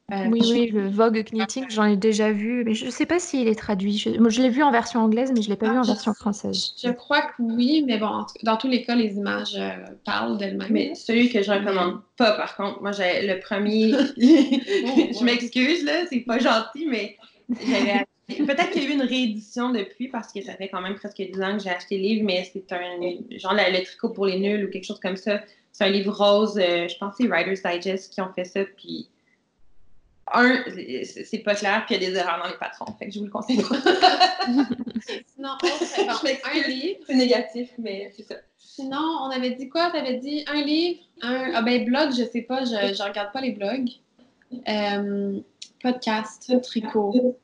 Euh, 0.09 0.27
oui, 0.31 0.39
oui, 0.43 0.67
le 0.67 0.87
Vogue 0.87 1.21
Knitting, 1.21 1.65
j'en 1.69 1.83
ai 1.83 1.97
déjà 1.97 2.31
vu, 2.31 2.63
mais 2.63 2.73
je 2.73 2.85
ne 2.85 2.91
sais 2.91 3.05
pas 3.05 3.19
s'il 3.19 3.49
est 3.49 3.59
traduit. 3.59 3.97
Je, 3.97 4.09
je 4.29 4.41
l'ai 4.41 4.49
vu 4.49 4.63
en 4.63 4.71
version 4.71 5.01
anglaise, 5.01 5.33
mais 5.35 5.41
je 5.41 5.47
ne 5.47 5.53
l'ai 5.53 5.57
pas 5.57 5.69
vu 5.69 5.77
en 5.77 5.83
ah, 5.83 5.87
version 5.87 6.13
française. 6.13 6.73
Je 6.81 6.89
crois 6.91 7.21
que 7.21 7.41
oui, 7.41 7.83
mais 7.85 7.97
bon, 7.97 8.25
dans 8.43 8.55
tous 8.55 8.69
les 8.69 8.83
cas, 8.83 8.95
les 8.95 9.15
images 9.15 9.57
euh, 9.57 9.71
parlent 10.05 10.37
d'elles-mêmes. 10.37 10.71
Mais 10.71 10.95
celui 10.95 11.29
que 11.29 11.41
je 11.41 11.51
recommande 11.51 11.99
pas, 12.15 12.31
par 12.33 12.55
contre, 12.55 12.81
moi, 12.81 12.93
j'ai 12.93 13.27
le 13.27 13.39
premier. 13.41 13.91
je 14.17 15.23
m'excuse, 15.25 15.83
là, 15.83 16.05
c'est 16.09 16.21
pas 16.21 16.39
gentil, 16.39 16.85
mais 16.87 17.17
j'avais 17.49 18.05
Peut-être 18.27 18.71
qu'il 18.71 18.83
y 18.83 18.87
a 18.87 18.89
eu 18.89 18.93
une 18.93 19.03
réédition 19.03 19.71
depuis 19.71 20.09
parce 20.09 20.33
que 20.33 20.41
ça 20.41 20.53
fait 20.55 20.67
quand 20.67 20.81
même 20.81 20.95
presque 20.95 21.21
10 21.21 21.41
ans 21.41 21.57
que 21.57 21.63
j'ai 21.63 21.69
acheté 21.69 21.97
le 21.97 22.03
livre, 22.03 22.25
mais 22.25 22.49
c'est 22.51 22.71
un 22.73 22.99
genre 23.37 23.53
le, 23.53 23.83
tricot 23.85 24.09
pour 24.09 24.25
les 24.25 24.37
nuls 24.37 24.65
ou 24.65 24.69
quelque 24.69 24.83
chose 24.83 24.99
comme 24.99 25.15
ça. 25.15 25.41
C'est 25.71 25.85
un 25.85 25.89
livre 25.89 26.13
rose, 26.13 26.57
euh, 26.57 26.89
je 26.89 26.97
pense 26.97 27.15
que 27.15 27.23
c'est 27.23 27.29
Writer's 27.29 27.61
Digest 27.63 28.13
qui 28.13 28.19
ont 28.19 28.31
fait 28.33 28.43
ça, 28.43 28.65
puis 28.75 29.07
un, 30.33 30.63
c'est 31.03 31.39
pas 31.39 31.55
clair, 31.55 31.83
puis 31.85 31.95
il 31.95 32.03
y 32.03 32.05
a 32.05 32.09
des 32.09 32.17
erreurs 32.17 32.39
dans 32.43 32.49
les 32.49 32.57
patrons, 32.57 32.93
fait 32.99 33.07
que 33.07 33.13
je 33.13 33.19
vous 33.19 33.25
le 33.25 33.31
conseille 33.31 33.61
pas. 33.61 33.75
Sinon, 35.27 35.49
un 35.63 36.67
livre. 36.67 36.99
C'est 37.07 37.15
négatif, 37.15 37.69
mais 37.77 38.11
c'est 38.15 38.23
ça. 38.23 38.35
Sinon, 38.57 38.99
on 39.23 39.29
avait 39.29 39.51
dit 39.51 39.69
quoi? 39.69 39.89
Tu 39.91 39.97
avais 39.97 40.15
dit 40.15 40.43
un 40.47 40.61
livre, 40.61 40.99
un. 41.21 41.51
Ah 41.55 41.61
ben, 41.61 41.85
blog, 41.85 42.11
je 42.11 42.23
sais 42.23 42.41
pas, 42.41 42.65
je, 42.65 42.93
je 42.93 43.03
regarde 43.03 43.31
pas 43.31 43.41
les 43.41 43.51
blogs. 43.51 43.89
Euh, 44.67 45.39
podcast, 45.81 46.61
tricot. 46.63 47.37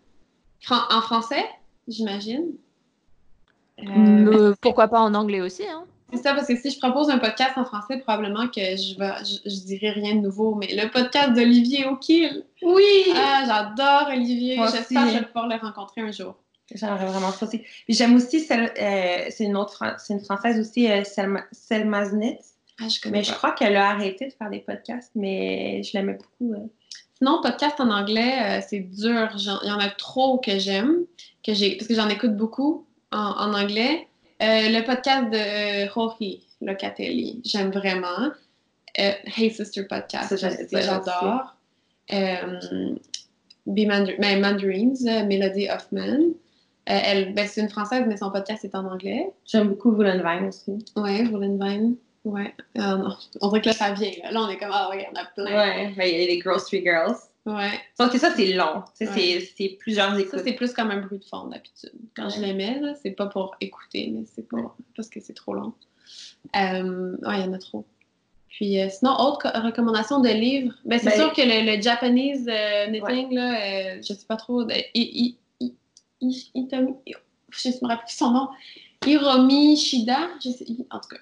en 0.70 1.02
français, 1.02 1.46
j'imagine. 1.88 2.54
Euh, 3.80 4.54
pourquoi 4.62 4.88
pas 4.88 5.02
en 5.02 5.14
anglais 5.14 5.42
aussi, 5.42 5.64
hein? 5.68 5.86
C'est 6.14 6.22
ça, 6.22 6.36
parce 6.36 6.48
que 6.48 6.56
si 6.56 6.70
je 6.70 6.78
propose 6.78 7.10
un 7.10 7.18
podcast 7.18 7.58
en 7.58 7.66
français, 7.66 7.98
probablement 7.98 8.48
que 8.48 8.62
je 8.62 8.98
vais, 9.00 9.14
je, 9.24 9.66
dirais 9.66 9.92
rien 9.92 10.16
de 10.16 10.22
nouveau. 10.22 10.54
Mais 10.54 10.68
le 10.70 10.90
podcast 10.92 11.34
d'Olivier 11.34 11.86
O'Kill. 11.86 12.46
Oui! 12.62 13.14
Ah, 13.16 13.44
j'adore 13.48 14.10
Olivier. 14.14 14.58
J'espère 14.72 15.06
que 15.06 15.12
je 15.12 15.18
vais 15.20 15.26
pouvoir 15.26 15.48
le 15.48 15.56
rencontrer 15.56 16.02
un 16.02 16.12
jour. 16.12 16.36
J'aimerais 16.74 17.06
vraiment 17.06 17.32
ça 17.32 17.46
aussi. 17.46 17.62
j'aime 17.90 18.16
aussi, 18.16 18.40
celle, 18.40 18.72
euh, 18.80 19.26
c'est 19.30 19.44
une 19.44 19.58
autre, 19.58 19.84
c'est 19.98 20.14
une 20.14 20.24
française 20.24 20.60
aussi, 20.60 20.90
euh, 20.90 21.04
Selma, 21.04 21.44
Selma 21.52 22.04
Ah, 22.80 22.88
je 22.88 23.02
connais 23.02 23.18
Mais 23.18 23.24
je 23.24 23.34
crois 23.34 23.52
qu'elle 23.52 23.76
a 23.76 23.90
arrêté 23.90 24.28
de 24.28 24.34
faire 24.34 24.50
des 24.50 24.60
podcasts, 24.60 25.12
mais 25.16 25.84
je 25.84 25.92
l'aimais 25.94 26.18
beaucoup. 26.18 26.56
Sinon, 27.18 27.42
podcast 27.42 27.80
en 27.80 27.92
anglais, 27.92 28.60
euh, 28.60 28.62
c'est 28.68 28.80
dur. 28.80 29.30
Il 29.36 29.68
y 29.68 29.72
en 29.72 29.80
a 29.80 29.90
trop 29.90 30.40
que 30.40 30.58
j'aime, 30.58 31.06
que 31.46 31.54
j'ai, 31.54 31.76
parce 31.76 31.88
que 31.88 31.96
j'en 31.96 32.10
écoute 32.10 32.36
beaucoup 32.36 32.86
en, 33.12 33.18
en 33.18 33.54
anglais. 33.54 34.08
Euh, 34.44 34.68
le 34.68 34.84
podcast 34.84 35.30
de 35.30 35.38
euh, 35.38 35.90
Jorge 35.94 36.42
Locatelli, 36.60 37.42
j'aime 37.46 37.72
vraiment. 37.72 38.32
Euh, 39.00 39.12
hey 39.38 39.50
Sister 39.50 39.84
Podcast, 39.86 40.36
j'adore. 40.38 41.56
Euh, 42.12 42.60
ben, 43.66 44.42
Mandarins, 44.42 45.26
Melody 45.26 45.70
Hoffman. 45.70 46.34
elle, 46.86 47.34
ben, 47.34 47.48
c'est 47.48 47.62
une 47.62 47.70
française, 47.70 48.04
mais 48.06 48.18
son 48.18 48.32
podcast 48.32 48.66
est 48.66 48.76
en 48.76 48.86
anglais. 48.86 49.30
J'aime 49.46 49.70
beaucoup 49.70 49.96
Vine 49.96 50.46
aussi. 50.46 50.78
Ouais, 50.98 51.24
Vine. 51.24 51.96
Ouais. 52.26 52.54
On 52.76 53.48
dirait 53.48 53.62
que 53.62 53.68
là, 53.68 53.74
ça 53.74 53.94
vient. 53.94 54.12
Là, 54.30 54.42
on 54.42 54.50
est 54.50 54.58
comme, 54.58 54.72
ah 54.74 54.90
ouais, 54.90 54.98
il 55.00 55.04
y 55.04 55.18
en 55.18 55.22
a 55.22 55.26
plein. 55.26 55.46
Ouais, 55.46 55.94
ben, 55.96 56.06
il 56.06 56.20
y 56.20 56.24
a 56.24 56.28
les 56.28 56.40
Grocery 56.40 56.82
Girls. 56.82 57.16
Ouais. 57.46 57.80
Sauf 57.98 58.12
que 58.12 58.18
ça, 58.18 58.32
c'est 58.36 58.54
long. 58.54 58.84
C'est 58.94 59.78
plusieurs 59.80 60.18
écoutes. 60.18 60.40
Ça, 60.40 60.44
c'est 60.44 60.54
plus 60.54 60.74
comme 60.74 60.92
un 60.92 61.02
bruit 61.02 61.20
de 61.20 61.26
fond 61.26 61.48
d'habitude. 61.48 61.92
Quand 62.16 62.30
je 62.30 62.40
les 62.40 62.54
mets, 62.54 62.82
c'est 63.02 63.12
pas 63.12 63.28
pour 63.28 63.56
écouter, 63.60 64.12
mais 64.14 64.24
c'est 64.34 64.48
pour... 64.48 64.76
parce 64.96 65.10
que 65.10 65.20
c'est 65.20 65.34
trop 65.34 65.54
long. 65.54 65.74
Euh, 66.56 67.18
ouais, 67.22 67.40
il 67.40 67.46
y 67.46 67.48
en 67.48 67.54
a 67.54 67.60
trop. 67.60 67.86
Puis 68.54 68.80
euh, 68.80 68.88
sinon, 68.90 69.14
autre 69.20 69.52
recommandation 69.62 70.20
de 70.20 70.30
livres. 70.30 70.74
Ben, 70.86 71.00
c'est 71.00 71.10
ben, 71.10 71.16
sûr 71.16 71.34
que 71.34 71.42
le, 71.42 71.82
Japanese 71.82 72.48
euh, 72.48 72.88
knitting, 72.88 73.34
là, 73.34 73.56
euh, 73.56 73.98
je 73.98 74.14
sais 74.14 74.26
pas 74.28 74.36
trop. 74.36 74.64
De, 74.64 74.74
I, 74.74 75.38
I, 75.60 75.76
I, 76.22 76.52
Itomi, 76.54 76.94
je 77.50 77.70
me 77.70 77.88
rappelle 77.88 78.06
plus 78.06 78.16
son 78.16 78.32
nom. 78.32 78.50
Hiromi 79.06 79.76
Shida, 79.76 80.30
je 80.44 80.52
sais, 80.52 80.66
en 80.92 81.00
tout 81.00 81.10
cas. 81.10 81.22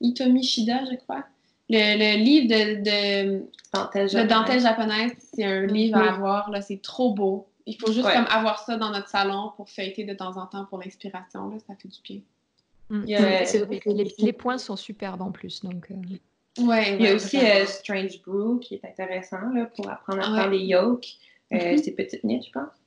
Itomi 0.00 0.42
Shida, 0.42 0.84
je 0.90 0.96
crois. 0.96 1.24
Le, 1.72 2.16
livre 2.18 2.48
de, 2.48 2.82
de 2.82 4.28
dentelle 4.28 4.60
japonaise, 4.60 5.12
c'est 5.34 5.44
un 5.44 5.66
livre 5.66 5.96
à 5.96 6.14
avoir. 6.14 6.50
C'est 6.62 6.82
trop 6.82 7.14
beau. 7.14 7.48
Il 7.64 7.76
faut 7.76 7.92
juste 7.92 8.10
comme 8.12 8.26
avoir 8.28 8.58
ça 8.58 8.76
dans 8.76 8.90
notre 8.90 9.08
salon 9.08 9.52
pour 9.56 9.70
fêter 9.70 10.04
de 10.04 10.14
temps 10.14 10.36
en 10.36 10.46
temps 10.46 10.66
pour 10.66 10.78
l'inspiration. 10.78 11.58
Ça 11.66 11.74
fait 11.80 11.88
du 11.88 12.00
bien. 12.02 12.20
Mm. 12.90 13.04
les, 14.18 14.32
points 14.32 14.58
sont 14.58 14.76
superbes 14.76 15.22
en 15.22 15.32
plus. 15.32 15.62
Donc, 15.62 15.90
euh. 15.90 16.64
ouais, 16.64 16.96
il 16.96 17.02
y 17.02 17.08
a 17.08 17.14
aussi 17.14 17.38
euh, 17.38 17.64
Strange 17.64 18.20
Brew 18.22 18.60
qui 18.60 18.74
est 18.74 18.84
intéressant 18.84 19.50
là, 19.54 19.66
pour 19.74 19.88
apprendre 19.88 20.22
à 20.22 20.36
faire 20.36 20.50
les 20.50 20.58
yolks. 20.58 21.14
Euh, 21.52 21.56
mm-hmm. 21.56 21.82
C'est 21.82 21.92
petite 21.92 22.24
niche, 22.24 22.46
je 22.48 22.52
pense. 22.52 22.81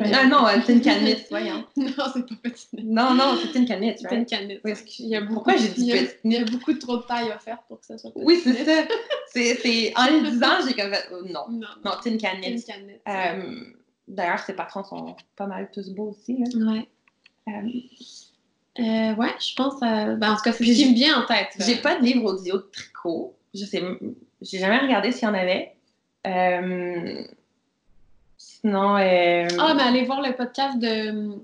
Ah 0.00 0.26
non, 0.26 0.46
c'est 0.64 0.72
une 0.72 0.80
canette, 0.80 1.26
voyons. 1.28 1.64
Non, 1.76 2.04
c'est 2.12 2.26
pas 2.26 2.34
petite 2.42 2.72
Non, 2.72 3.14
non, 3.14 3.36
c'est 3.40 3.58
C'est. 3.98 4.60
Oui, 4.64 4.72
il 4.98 5.08
y 5.08 5.16
a 5.16 5.20
beaucoup, 5.20 5.34
Pourquoi 5.34 5.56
j'ai 5.56 5.68
dit 5.68 5.90
petite 5.90 6.18
Il 6.24 6.32
y 6.32 6.36
a 6.36 6.44
beaucoup 6.44 6.72
trop 6.74 6.98
de 6.98 7.02
taille 7.02 7.30
offerte 7.30 7.60
pour 7.68 7.80
que 7.80 7.86
ça 7.86 7.98
soit 7.98 8.12
Oui, 8.14 8.40
c'est 8.42 8.64
ça. 8.64 8.84
c'est, 9.28 9.92
en 9.96 10.06
le 10.06 10.30
disant, 10.30 10.66
j'ai 10.66 10.74
comme 10.74 10.94
oh, 11.12 11.26
non. 11.26 11.44
Non, 11.50 11.68
non 11.84 11.92
c'est 12.02 12.10
une 12.10 12.18
canette. 12.18 12.54
Une 12.54 12.62
canette. 12.62 13.02
Euh, 13.08 13.60
d'ailleurs, 14.08 14.38
ses 14.40 14.54
patrons 14.54 14.84
sont 14.84 15.16
pas 15.36 15.46
mal 15.46 15.68
tous 15.72 15.90
beaux 15.90 16.16
aussi. 16.18 16.38
Là. 16.38 16.72
Ouais. 16.72 16.88
Euh, 17.48 18.80
euh, 18.80 19.14
ouais, 19.16 19.34
je 19.40 19.54
pense. 19.54 19.80
Ben, 19.80 20.22
en 20.22 20.36
tout 20.36 20.42
cas, 20.42 20.52
c'est 20.52 20.64
ce 20.64 20.72
qui 20.72 20.90
me 20.90 20.94
vient 20.94 21.22
en 21.22 21.26
tête. 21.26 21.48
J'ai 21.58 21.76
pas 21.76 21.98
de 21.98 22.04
livre 22.04 22.24
audio 22.24 22.56
de 22.56 22.68
tricot. 22.72 23.36
Je 23.52 23.66
sais, 23.66 23.82
j'ai 24.40 24.58
jamais 24.58 24.78
regardé 24.78 25.12
s'il 25.12 25.24
y 25.24 25.30
en 25.30 25.34
avait. 25.34 25.74
Euh, 26.26 27.24
Sinon. 28.62 28.96
Euh... 28.96 29.48
Ah, 29.58 29.74
mais 29.74 29.82
allez 29.82 30.04
voir 30.04 30.22
le 30.22 30.34
podcast 30.34 30.78
de 30.78 31.36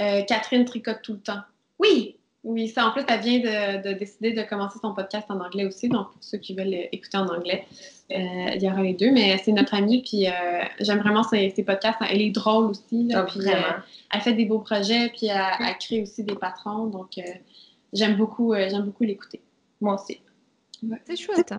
euh, 0.00 0.22
Catherine 0.22 0.64
Tricotte 0.64 1.02
tout 1.02 1.14
le 1.14 1.20
temps. 1.20 1.40
Oui! 1.78 2.16
Oui, 2.44 2.68
ça, 2.68 2.88
en 2.88 2.90
plus, 2.90 3.04
elle 3.06 3.20
vient 3.20 3.38
de, 3.38 3.92
décider 3.92 4.32
de 4.32 4.42
commencer 4.42 4.76
son 4.82 4.94
podcast 4.94 5.30
en 5.30 5.38
anglais 5.38 5.64
aussi. 5.64 5.88
Donc, 5.88 6.10
pour 6.10 6.24
ceux 6.24 6.38
qui 6.38 6.54
veulent 6.54 6.74
écouter 6.90 7.16
en 7.16 7.28
anglais, 7.28 7.66
euh, 8.10 8.50
il 8.56 8.60
y 8.60 8.68
aura 8.68 8.82
les 8.82 8.94
deux. 8.94 9.12
Mais 9.12 9.38
c'est 9.38 9.52
notre 9.52 9.74
amie, 9.74 10.02
puis 10.02 10.26
euh, 10.26 10.32
j'aime 10.80 10.98
vraiment 10.98 11.22
ses, 11.22 11.52
podcasts. 11.64 11.98
Elle 12.10 12.20
est 12.20 12.30
drôle 12.30 12.70
aussi. 12.70 13.10
Ah, 13.14 13.22
puis, 13.22 13.38
elle 13.46 14.20
fait 14.20 14.32
des 14.32 14.44
beaux 14.44 14.58
projets, 14.58 15.08
puis 15.10 15.28
elle, 15.28 15.78
crée 15.78 16.02
aussi 16.02 16.24
des 16.24 16.34
patrons. 16.34 16.86
Donc, 16.86 17.20
j'aime 17.92 18.16
beaucoup, 18.16 18.54
j'aime 18.54 18.86
beaucoup 18.86 19.04
l'écouter. 19.04 19.40
Moi 19.80 19.94
aussi. 19.94 20.20
C'est 21.04 21.16
chouette. 21.16 21.54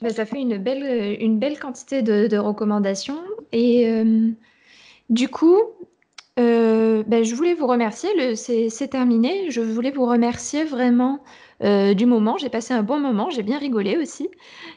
Bah, 0.00 0.10
ça 0.10 0.24
fait 0.24 0.40
une 0.40 0.58
belle, 0.58 0.84
euh, 0.84 1.16
une 1.20 1.38
belle 1.38 1.58
quantité 1.58 2.02
de, 2.02 2.38
recommandations. 2.38 3.20
Et 3.52 3.88
euh, 3.88 4.30
du 5.10 5.28
coup, 5.28 5.58
euh, 6.38 7.02
bah, 7.06 7.22
je 7.22 7.34
voulais 7.34 7.54
vous 7.54 7.66
remercier. 7.66 8.36
C'est 8.36 8.88
terminé. 8.88 9.50
Je 9.50 9.60
voulais 9.60 9.90
vous 9.90 10.06
remercier 10.06 10.64
vraiment 10.64 11.20
du 11.60 12.06
moment. 12.06 12.36
J'ai 12.38 12.50
passé 12.50 12.72
un 12.72 12.84
bon 12.84 13.00
moment. 13.00 13.30
J'ai 13.30 13.42
bien 13.42 13.58
rigolé 13.58 13.96
aussi. 13.96 14.28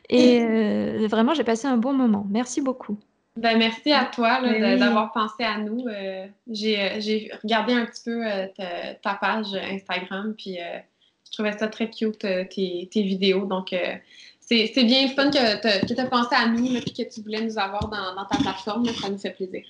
Et 0.10 0.40
vraiment, 1.08 1.36
j'ai 1.36 1.44
passé 1.44 1.68
un 1.68 1.78
bon 1.78 1.94
moment. 1.94 2.26
Merci 2.30 2.62
beaucoup. 2.62 2.98
Ben, 3.38 3.58
merci 3.58 3.94
à 3.94 4.06
toi 4.06 4.42
d'avoir 4.42 5.12
pensé 5.12 5.44
à 5.44 5.60
nous. 5.60 5.86
J'ai 6.48 7.32
regardé 7.44 7.74
un 7.74 7.86
petit 7.86 8.02
peu 8.04 8.24
ta, 9.04 9.14
page 9.14 9.54
Instagram, 9.54 10.34
puis 10.36 10.58
je 10.58 11.32
trouvais 11.32 11.56
ça 11.56 11.68
très 11.68 11.92
cute, 11.92 12.18
tes, 12.18 12.90
tes 12.92 13.04
vidéos. 13.04 13.46
Donc, 13.46 13.76
c'est 14.52 14.84
bien 14.84 15.08
fun 15.10 15.30
que 15.30 15.86
tu 15.86 15.94
aies 15.94 16.10
pensé 16.10 16.36
à 16.36 16.48
nous 16.48 16.76
et 16.76 16.82
que 16.82 17.14
tu 17.14 17.22
voulais 17.22 17.42
nous 17.42 17.58
avoir 17.58 17.88
dans, 17.90 18.26
ta 18.26 18.38
plateforme. 18.38 18.86
ça 18.86 19.10
nous 19.10 19.18
fait 19.18 19.32
plaisir. 19.32 19.64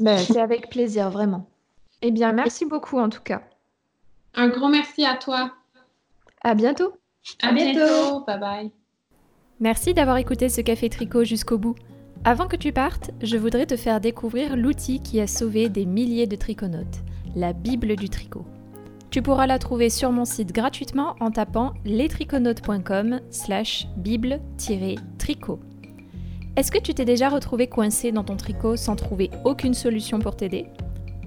Ben, 0.00 0.18
c'est 0.18 0.40
avec 0.40 0.68
plaisir, 0.70 1.10
vraiment. 1.10 1.46
Eh 2.02 2.10
bien, 2.10 2.32
merci 2.32 2.64
beaucoup 2.64 2.98
en 2.98 3.08
tout 3.08 3.22
cas. 3.22 3.42
Un 4.34 4.48
gros 4.48 4.68
merci 4.68 5.04
à 5.04 5.16
toi. 5.16 5.52
À 6.42 6.54
bientôt. 6.54 6.92
À, 7.42 7.52
bientôt. 7.52 8.24
Bye 8.26 8.40
bye. 8.40 8.70
Merci 9.60 9.92
d'avoir 9.92 10.16
écouté 10.16 10.48
ce 10.48 10.62
café 10.62 10.88
tricot 10.88 11.24
jusqu'au 11.24 11.58
bout. 11.58 11.76
Avant 12.24 12.48
que 12.48 12.56
tu 12.56 12.72
partes, 12.72 13.10
je 13.22 13.36
voudrais 13.36 13.66
te 13.66 13.76
faire 13.76 14.00
découvrir 14.00 14.56
l'outil 14.56 15.00
qui 15.00 15.20
a 15.20 15.26
sauvé 15.26 15.68
des 15.68 15.86
milliers 15.86 16.26
de 16.26 16.36
triconautes, 16.36 17.00
la 17.36 17.52
Bible 17.52 17.96
du 17.96 18.08
tricot. 18.08 18.44
Tu 19.10 19.22
pourras 19.22 19.48
la 19.48 19.58
trouver 19.58 19.90
sur 19.90 20.12
mon 20.12 20.24
site 20.24 20.52
gratuitement 20.52 21.16
en 21.18 21.32
tapant 21.32 21.74
lestriconautes.com 21.84 23.20
slash 23.30 23.88
bible-tricot. 23.96 25.58
Est-ce 26.54 26.70
que 26.70 26.78
tu 26.78 26.94
t'es 26.94 27.04
déjà 27.04 27.28
retrouvé 27.28 27.66
coincé 27.66 28.12
dans 28.12 28.22
ton 28.22 28.36
tricot 28.36 28.76
sans 28.76 28.94
trouver 28.94 29.30
aucune 29.44 29.74
solution 29.74 30.20
pour 30.20 30.36
t'aider? 30.36 30.66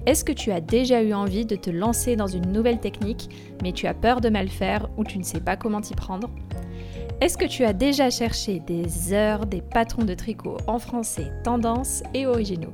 Est-ce 0.06 0.24
que 0.24 0.32
tu 0.32 0.52
as 0.52 0.62
déjà 0.62 1.04
eu 1.04 1.14
envie 1.14 1.46
de 1.46 1.58
te 1.58 1.70
lancer 1.70 2.16
dans 2.16 2.28
une 2.28 2.54
nouvelle 2.54 2.80
technique 2.80 3.30
mais 3.62 3.74
tu 3.74 3.86
as 3.86 3.94
peur 3.94 4.22
de 4.22 4.30
mal 4.30 4.48
faire 4.48 4.90
ou 4.96 5.04
tu 5.04 5.18
ne 5.18 5.24
sais 5.24 5.42
pas 5.42 5.58
comment 5.58 5.82
t'y 5.82 5.94
prendre? 5.94 6.30
Est-ce 7.20 7.38
que 7.38 7.46
tu 7.46 7.66
as 7.66 7.74
déjà 7.74 8.10
cherché 8.10 8.62
des 8.62 9.12
heures 9.12 9.46
des 9.46 9.62
patrons 9.62 10.06
de 10.06 10.14
tricot 10.14 10.56
en 10.68 10.80
français 10.80 11.32
tendance 11.44 12.02
et 12.14 12.28
originaux? 12.28 12.74